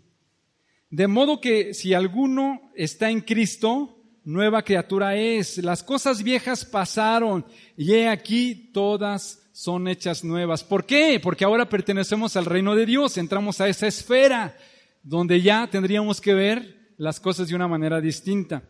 De 0.90 1.06
modo 1.06 1.40
que 1.40 1.74
si 1.74 1.94
alguno 1.94 2.72
está 2.74 3.10
en 3.10 3.20
Cristo, 3.20 3.98
nueva 4.24 4.62
criatura 4.62 5.16
es. 5.16 5.58
Las 5.58 5.82
cosas 5.82 6.22
viejas 6.22 6.64
pasaron 6.64 7.44
y 7.76 7.92
he 7.92 8.08
aquí 8.08 8.70
todas 8.72 9.42
son 9.52 9.88
hechas 9.88 10.24
nuevas. 10.24 10.64
¿Por 10.64 10.86
qué? 10.86 11.20
Porque 11.22 11.44
ahora 11.44 11.68
pertenecemos 11.68 12.36
al 12.36 12.46
reino 12.46 12.74
de 12.74 12.86
Dios, 12.86 13.18
entramos 13.18 13.60
a 13.60 13.68
esa 13.68 13.86
esfera 13.86 14.56
donde 15.02 15.42
ya 15.42 15.68
tendríamos 15.68 16.20
que 16.20 16.34
ver 16.34 16.94
las 16.96 17.20
cosas 17.20 17.48
de 17.48 17.54
una 17.54 17.68
manera 17.68 18.00
distinta. 18.00 18.62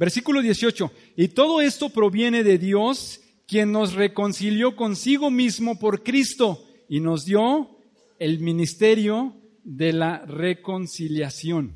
Versículo 0.00 0.40
18. 0.40 0.90
Y 1.14 1.28
todo 1.28 1.60
esto 1.60 1.90
proviene 1.90 2.42
de 2.42 2.56
Dios, 2.56 3.20
quien 3.46 3.70
nos 3.70 3.92
reconcilió 3.92 4.74
consigo 4.74 5.30
mismo 5.30 5.78
por 5.78 6.02
Cristo 6.02 6.64
y 6.88 7.00
nos 7.00 7.26
dio 7.26 7.76
el 8.18 8.38
ministerio 8.40 9.36
de 9.62 9.92
la 9.92 10.24
reconciliación. 10.24 11.74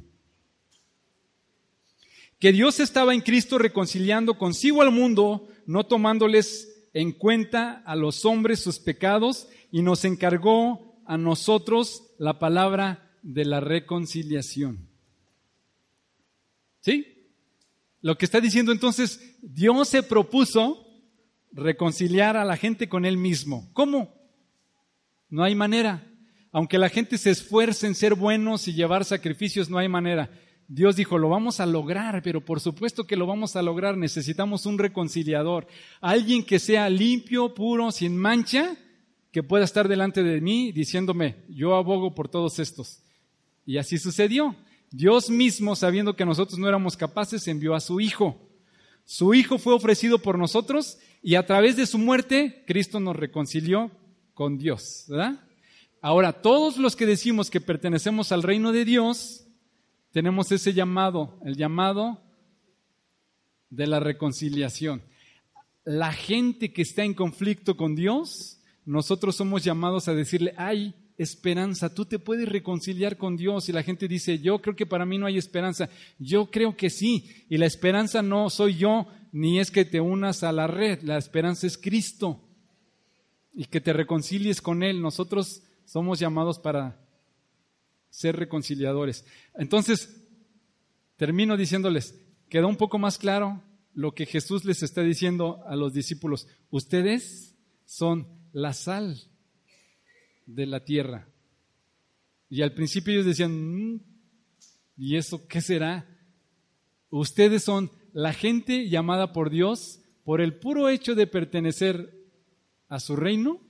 Que 2.39 2.53
Dios 2.53 2.81
estaba 2.81 3.13
en 3.13 3.21
Cristo 3.21 3.59
reconciliando 3.59 4.39
consigo 4.39 4.81
al 4.81 4.91
mundo, 4.91 5.47
no 5.67 5.85
tomándoles 5.85 6.89
en 6.95 7.13
cuenta 7.13 7.83
a 7.85 7.95
los 7.95 8.25
hombres 8.25 8.59
sus 8.59 8.79
pecados, 8.79 9.49
y 9.71 9.83
nos 9.83 10.07
encargó 10.07 10.99
a 11.05 11.19
nosotros 11.19 12.05
la 12.17 12.39
palabra 12.39 13.19
de 13.23 13.45
la 13.45 13.61
reconciliación. 13.61 14.89
¿Sí? 16.81 17.14
Lo 18.05 18.19
que 18.19 18.27
está 18.27 18.39
diciendo 18.39 18.71
entonces, 18.71 19.35
Dios 19.41 19.89
se 19.89 20.03
propuso 20.03 20.87
reconciliar 21.53 22.37
a 22.37 22.45
la 22.45 22.59
gente 22.59 22.87
con 22.87 23.07
Él 23.07 23.17
mismo. 23.17 23.71
¿Cómo? 23.73 24.15
No 25.31 25.43
hay 25.43 25.55
manera. 25.55 26.07
Aunque 26.53 26.77
la 26.77 26.91
gente 26.91 27.17
se 27.17 27.31
esfuerce 27.31 27.87
en 27.87 27.95
ser 27.95 28.15
buenos 28.15 28.69
y 28.69 28.75
llevar 28.75 29.07
sacrificios, 29.07 29.71
no 29.71 29.79
hay 29.79 29.89
manera. 29.89 30.31
Dios 30.69 30.97
dijo, 30.97 31.17
lo 31.17 31.31
vamos 31.31 31.61
a 31.61 31.67
lograr, 31.67 32.21
pero 32.23 32.45
por 32.45 32.61
supuesto 32.61 33.07
que 33.07 33.17
lo 33.17 33.27
vamos 33.27 33.57
a 33.57 33.63
lograr. 33.63 33.97
Necesitamos 33.97 34.67
un 34.67 34.79
reconciliador. 34.79 35.67
Alguien 36.03 36.45
que 36.45 36.59
sea 36.59 36.91
limpio, 36.91 37.55
puro, 37.55 37.91
sin 37.91 38.19
mancha, 38.19 38.77
que 39.33 39.43
pueda 39.43 39.65
estar 39.65 39.89
delante 39.89 40.23
de 40.23 40.43
mí 40.43 40.73
diciéndome, 40.73 41.37
yo 41.49 41.75
abogo 41.75 42.15
por 42.15 42.29
todos 42.29 42.59
estos. 42.59 43.01
Y 43.65 43.79
así 43.79 43.97
sucedió. 43.97 44.55
Dios 44.97 45.29
mismo, 45.29 45.75
sabiendo 45.75 46.15
que 46.15 46.25
nosotros 46.25 46.57
no 46.57 46.69
éramos 46.69 46.97
capaces, 46.97 47.49
envió 47.49 47.75
a 47.75 47.81
su 47.81 48.01
Hijo. 48.01 48.49
Su 49.05 49.35
Hijo 49.35 49.59
fue 49.59 49.75
ofrecido 49.75 50.21
por 50.21 50.39
nosotros 50.39 50.99
y 51.21 51.35
a 51.35 51.45
través 51.45 51.77
de 51.77 51.87
su 51.87 51.99
muerte, 51.99 52.63
Cristo 52.65 53.01
nos 53.01 53.17
reconcilió 53.17 53.91
con 54.35 54.57
Dios. 54.57 55.07
Ahora, 56.01 56.33
todos 56.33 56.77
los 56.77 56.95
que 56.95 57.07
decimos 57.07 57.51
que 57.51 57.61
pertenecemos 57.61 58.31
al 58.31 58.45
reino 58.45 58.71
de 58.71 58.85
Dios, 58.85 59.49
tenemos 60.13 60.53
ese 60.53 60.73
llamado, 60.73 61.41
el 61.45 61.57
llamado 61.57 62.23
de 63.71 63.89
la 63.89 63.99
reconciliación. 63.99 65.03
La 65.83 66.13
gente 66.13 66.73
que 66.73 66.83
está 66.83 67.03
en 67.03 67.15
conflicto 67.15 67.77
con 67.77 67.97
Dios, 67.97 68.61
nosotros 68.85 69.35
somos 69.35 69.65
llamados 69.65 70.07
a 70.07 70.15
decirle, 70.15 70.55
ay, 70.57 70.95
esperanza. 71.17 71.95
Tú 71.95 72.05
te 72.05 72.19
puedes 72.19 72.49
reconciliar 72.49 73.17
con 73.17 73.37
Dios 73.37 73.69
y 73.69 73.73
la 73.73 73.83
gente 73.83 74.09
dice, 74.09 74.39
yo 74.39 74.61
creo 74.61 74.77
que 74.77 74.87
para 74.87 75.07
mí 75.07 75.19
no 75.19 75.27
hay 75.27 75.39
esperanza. 75.39 75.89
Yo 76.19 76.51
creo 76.51 76.77
que 76.77 76.91
sí. 76.91 77.47
Y 77.49 77.59
la 77.59 77.67
esperanza 77.67 78.23
no 78.23 78.51
soy 78.51 78.77
yo, 78.77 79.07
ni 79.33 79.61
es 79.61 79.71
que 79.71 79.85
te 79.85 80.01
unas 80.01 80.43
a 80.43 80.53
la 80.53 80.67
red. 80.67 81.03
La 81.03 81.19
esperanza 81.19 81.67
es 81.67 81.79
Cristo. 81.79 82.41
Y 83.53 83.67
que 83.67 83.81
te 83.81 83.93
reconcilies 83.93 84.61
con 84.61 84.83
Él. 84.83 85.01
Nosotros 85.01 85.63
somos 85.85 86.19
llamados 86.19 86.59
para 86.59 87.01
ser 88.11 88.37
reconciliadores. 88.37 89.25
Entonces, 89.55 90.25
termino 91.17 91.57
diciéndoles, 91.57 92.21
quedó 92.49 92.69
un 92.69 92.77
poco 92.77 92.99
más 92.99 93.19
claro 93.19 93.63
lo 93.93 94.13
que 94.13 94.27
Jesús 94.27 94.65
les 94.65 94.83
está 94.83 95.03
diciendo 95.03 95.63
a 95.67 95.77
los 95.77 95.93
discípulos. 95.93 96.49
Ustedes 96.71 97.55
son 97.85 98.27
la 98.53 98.73
sal 98.73 99.34
de 100.47 100.67
la 100.67 100.85
tierra. 100.85 101.29
Y 102.49 102.63
al 102.63 102.73
principio 102.73 103.13
ellos 103.13 103.27
decían, 103.27 103.53
mm, 103.53 104.01
¿y 104.97 105.17
eso 105.17 105.47
qué 105.49 105.61
será? 105.61 106.07
Ustedes 107.11 107.65
son 107.65 107.91
la 108.13 108.33
gente 108.33 108.89
llamada 108.89 109.33
por 109.33 109.51
Dios 109.51 110.01
por 110.25 110.41
el 110.41 110.55
puro 110.55 110.89
hecho 110.89 111.15
de 111.15 111.27
pertenecer 111.27 112.15
a 112.89 112.99
su 112.99 113.17
reino 113.17 113.61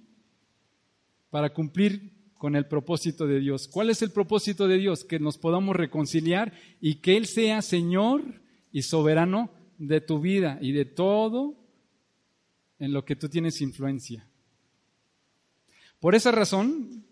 para 1.30 1.52
cumplir 1.52 2.12
con 2.34 2.56
el 2.56 2.66
propósito 2.66 3.26
de 3.26 3.40
Dios. 3.40 3.68
¿Cuál 3.68 3.90
es 3.90 4.02
el 4.02 4.10
propósito 4.12 4.68
de 4.68 4.78
Dios? 4.78 5.04
Que 5.04 5.18
nos 5.18 5.38
podamos 5.38 5.74
reconciliar 5.74 6.52
y 6.80 6.96
que 6.96 7.16
Él 7.16 7.26
sea 7.26 7.62
Señor 7.62 8.42
y 8.70 8.82
soberano 8.82 9.50
de 9.78 10.00
tu 10.00 10.20
vida 10.20 10.58
y 10.60 10.72
de 10.72 10.84
todo 10.84 11.56
en 12.78 12.92
lo 12.92 13.04
que 13.04 13.16
tú 13.16 13.28
tienes 13.28 13.60
influencia. 13.60 14.28
Por 16.04 16.14
esa 16.14 16.32
razón, 16.32 17.06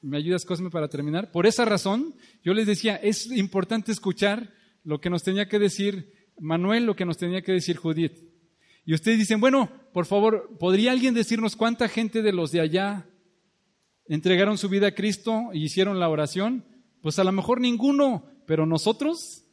¿me 0.00 0.18
ayudas 0.18 0.44
Cosme 0.44 0.70
para 0.70 0.86
terminar? 0.86 1.32
Por 1.32 1.48
esa 1.48 1.64
razón, 1.64 2.14
yo 2.44 2.54
les 2.54 2.68
decía, 2.68 2.94
es 2.94 3.26
importante 3.26 3.90
escuchar 3.90 4.54
lo 4.84 5.00
que 5.00 5.10
nos 5.10 5.24
tenía 5.24 5.48
que 5.48 5.58
decir 5.58 6.12
Manuel, 6.38 6.86
lo 6.86 6.94
que 6.94 7.04
nos 7.04 7.16
tenía 7.16 7.42
que 7.42 7.50
decir 7.50 7.76
Judith. 7.76 8.16
Y 8.84 8.94
ustedes 8.94 9.18
dicen, 9.18 9.40
bueno, 9.40 9.68
por 9.92 10.06
favor, 10.06 10.56
¿podría 10.60 10.92
alguien 10.92 11.12
decirnos 11.12 11.56
cuánta 11.56 11.88
gente 11.88 12.22
de 12.22 12.32
los 12.32 12.52
de 12.52 12.60
allá 12.60 13.10
entregaron 14.06 14.58
su 14.58 14.68
vida 14.68 14.86
a 14.86 14.94
Cristo 14.94 15.50
y 15.52 15.64
hicieron 15.64 15.98
la 15.98 16.08
oración? 16.08 16.66
Pues 17.02 17.18
a 17.18 17.24
lo 17.24 17.32
mejor 17.32 17.60
ninguno, 17.60 18.30
pero 18.46 18.64
nosotros, 18.64 19.44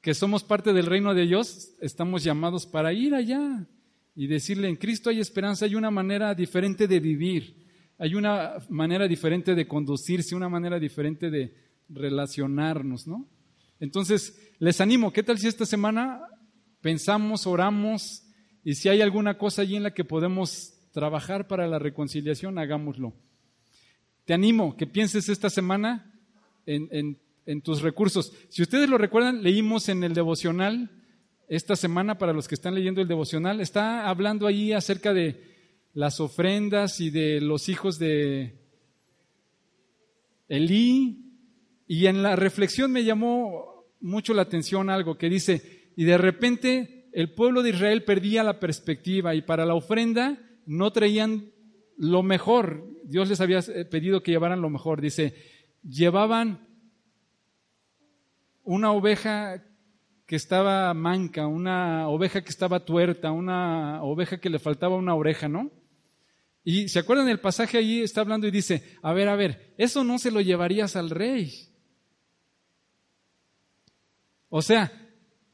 que 0.00 0.14
somos 0.14 0.42
parte 0.42 0.72
del 0.72 0.86
reino 0.86 1.12
de 1.12 1.26
Dios, 1.26 1.74
estamos 1.82 2.24
llamados 2.24 2.64
para 2.64 2.94
ir 2.94 3.14
allá 3.14 3.68
y 4.14 4.26
decirle, 4.26 4.68
en 4.68 4.76
Cristo 4.76 5.10
hay 5.10 5.20
esperanza, 5.20 5.64
hay 5.64 5.74
una 5.74 5.90
manera 5.90 6.34
diferente 6.34 6.88
de 6.88 7.00
vivir, 7.00 7.66
hay 7.98 8.14
una 8.14 8.54
manera 8.68 9.06
diferente 9.06 9.54
de 9.54 9.66
conducirse, 9.66 10.34
una 10.34 10.48
manera 10.48 10.78
diferente 10.78 11.30
de 11.30 11.54
relacionarnos, 11.88 13.06
¿no? 13.06 13.28
Entonces, 13.80 14.52
les 14.58 14.80
animo, 14.80 15.12
¿qué 15.12 15.22
tal 15.22 15.38
si 15.38 15.46
esta 15.46 15.64
semana 15.64 16.20
pensamos, 16.80 17.46
oramos 17.46 18.24
y 18.64 18.74
si 18.74 18.88
hay 18.88 19.00
alguna 19.00 19.38
cosa 19.38 19.62
allí 19.62 19.76
en 19.76 19.84
la 19.84 19.94
que 19.94 20.04
podemos 20.04 20.74
trabajar 20.92 21.46
para 21.46 21.68
la 21.68 21.78
reconciliación, 21.78 22.58
hagámoslo? 22.58 23.14
Te 24.24 24.34
animo 24.34 24.76
que 24.76 24.86
pienses 24.86 25.28
esta 25.28 25.48
semana 25.48 26.12
en, 26.66 27.18
en 27.46 27.62
tus 27.62 27.80
recursos. 27.80 28.32
Si 28.50 28.62
ustedes 28.62 28.90
lo 28.90 28.98
recuerdan, 28.98 29.42
leímos 29.42 29.88
en 29.88 30.04
el 30.04 30.12
devocional 30.12 30.90
esta 31.48 31.76
semana 31.76 32.18
para 32.18 32.32
los 32.32 32.46
que 32.46 32.54
están 32.54 32.74
leyendo 32.74 33.00
el 33.00 33.08
devocional, 33.08 33.60
está 33.60 34.08
hablando 34.08 34.46
ahí 34.46 34.72
acerca 34.72 35.14
de 35.14 35.56
las 35.94 36.20
ofrendas 36.20 37.00
y 37.00 37.10
de 37.10 37.40
los 37.40 37.68
hijos 37.68 37.98
de 37.98 38.54
Elí. 40.48 41.24
Y 41.86 42.06
en 42.06 42.22
la 42.22 42.36
reflexión 42.36 42.92
me 42.92 43.04
llamó 43.04 43.86
mucho 44.00 44.34
la 44.34 44.42
atención 44.42 44.90
algo 44.90 45.16
que 45.16 45.30
dice, 45.30 45.90
y 45.96 46.04
de 46.04 46.18
repente 46.18 47.08
el 47.12 47.32
pueblo 47.32 47.62
de 47.62 47.70
Israel 47.70 48.04
perdía 48.04 48.42
la 48.44 48.60
perspectiva 48.60 49.34
y 49.34 49.42
para 49.42 49.64
la 49.64 49.74
ofrenda 49.74 50.38
no 50.66 50.92
traían 50.92 51.50
lo 51.96 52.22
mejor. 52.22 52.84
Dios 53.04 53.28
les 53.28 53.40
había 53.40 53.62
pedido 53.90 54.22
que 54.22 54.32
llevaran 54.32 54.60
lo 54.60 54.68
mejor. 54.68 55.00
Dice, 55.00 55.34
llevaban 55.82 56.68
una 58.64 58.92
oveja 58.92 59.64
que 60.28 60.36
estaba 60.36 60.92
manca, 60.92 61.46
una 61.46 62.06
oveja 62.06 62.42
que 62.42 62.50
estaba 62.50 62.84
tuerta, 62.84 63.32
una 63.32 64.02
oveja 64.02 64.38
que 64.38 64.50
le 64.50 64.58
faltaba 64.58 64.94
una 64.94 65.14
oreja, 65.14 65.48
¿no? 65.48 65.70
Y 66.62 66.88
se 66.88 66.98
acuerdan 66.98 67.30
el 67.30 67.40
pasaje 67.40 67.78
allí, 67.78 68.02
está 68.02 68.20
hablando 68.20 68.46
y 68.46 68.50
dice, 68.50 68.98
a 69.02 69.14
ver, 69.14 69.26
a 69.30 69.36
ver, 69.36 69.72
eso 69.78 70.04
no 70.04 70.18
se 70.18 70.30
lo 70.30 70.42
llevarías 70.42 70.96
al 70.96 71.08
rey. 71.08 71.70
O 74.50 74.60
sea, 74.60 74.92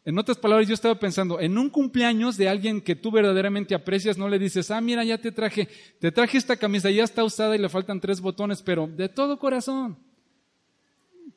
en 0.04 0.18
otras 0.18 0.38
palabras, 0.38 0.66
yo 0.66 0.74
estaba 0.74 0.98
pensando, 0.98 1.38
en 1.38 1.56
un 1.56 1.70
cumpleaños 1.70 2.36
de 2.36 2.48
alguien 2.48 2.80
que 2.80 2.96
tú 2.96 3.12
verdaderamente 3.12 3.76
aprecias, 3.76 4.18
no 4.18 4.28
le 4.28 4.40
dices, 4.40 4.72
ah, 4.72 4.80
mira, 4.80 5.04
ya 5.04 5.18
te 5.18 5.30
traje, 5.30 5.68
te 6.00 6.10
traje 6.10 6.36
esta 6.36 6.56
camisa, 6.56 6.90
ya 6.90 7.04
está 7.04 7.22
usada 7.22 7.54
y 7.54 7.60
le 7.60 7.68
faltan 7.68 8.00
tres 8.00 8.20
botones, 8.20 8.60
pero 8.60 8.88
de 8.88 9.08
todo 9.08 9.38
corazón. 9.38 10.00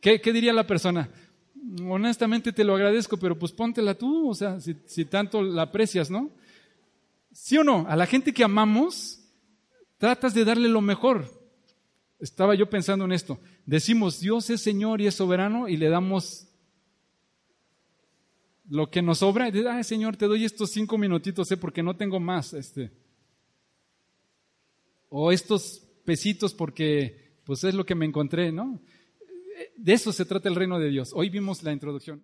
¿Qué, 0.02 0.20
qué 0.22 0.34
diría 0.34 0.54
la 0.54 0.66
persona? 0.66 1.08
Honestamente 1.88 2.52
te 2.52 2.64
lo 2.64 2.76
agradezco, 2.76 3.18
pero 3.18 3.38
pues 3.38 3.52
póntela 3.52 3.96
tú, 3.96 4.30
o 4.30 4.34
sea, 4.34 4.60
si, 4.60 5.06
tanto 5.06 5.42
la 5.42 5.64
aprecias, 5.64 6.10
¿no? 6.10 6.32
¿Sí 7.32 7.58
o 7.58 7.64
no? 7.64 7.86
A 7.88 7.96
la 7.96 8.06
gente 8.06 8.34
que 8.34 8.44
amamos, 8.44 9.20
tratas 9.98 10.34
de 10.34 10.46
darle 10.46 10.70
lo 10.70 10.82
mejor. 10.82 11.26
Estaba 12.20 12.56
yo 12.56 12.70
pensando 12.70 13.06
en 13.06 13.12
esto. 13.12 13.40
Decimos, 13.66 14.20
Dios 14.20 14.50
es 14.50 14.62
Señor 14.62 15.02
y 15.02 15.08
es 15.08 15.16
soberano 15.16 15.68
y 15.68 15.78
le 15.78 15.90
damos 15.90 16.48
lo 18.70 18.90
que 18.90 19.02
nos 19.02 19.20
sobra. 19.20 19.50
Y 19.50 19.66
ay 19.68 19.84
Señor, 19.84 20.18
te 20.18 20.26
doy 20.26 20.46
estos 20.46 20.72
cinco 20.72 20.98
minutitos, 20.98 21.52
¿eh? 21.52 21.58
porque 21.58 21.84
no 21.84 21.96
tengo 21.96 22.20
más. 22.20 22.54
Este. 22.54 22.92
O 25.10 25.32
estos 25.32 25.84
pesitos 26.06 26.54
porque 26.54 27.40
pues 27.46 27.64
es 27.64 27.76
lo 27.76 27.86
que 27.86 27.96
me 27.96 28.06
encontré, 28.06 28.52
¿no? 28.52 28.82
De 29.76 29.94
eso 29.94 30.12
se 30.12 30.26
trata 30.26 30.50
el 30.50 30.56
reino 30.56 30.80
de 30.80 30.90
Dios. 30.90 31.12
Hoy 31.14 31.30
vimos 31.30 31.64
la 31.64 31.72
introducción. 31.72 32.24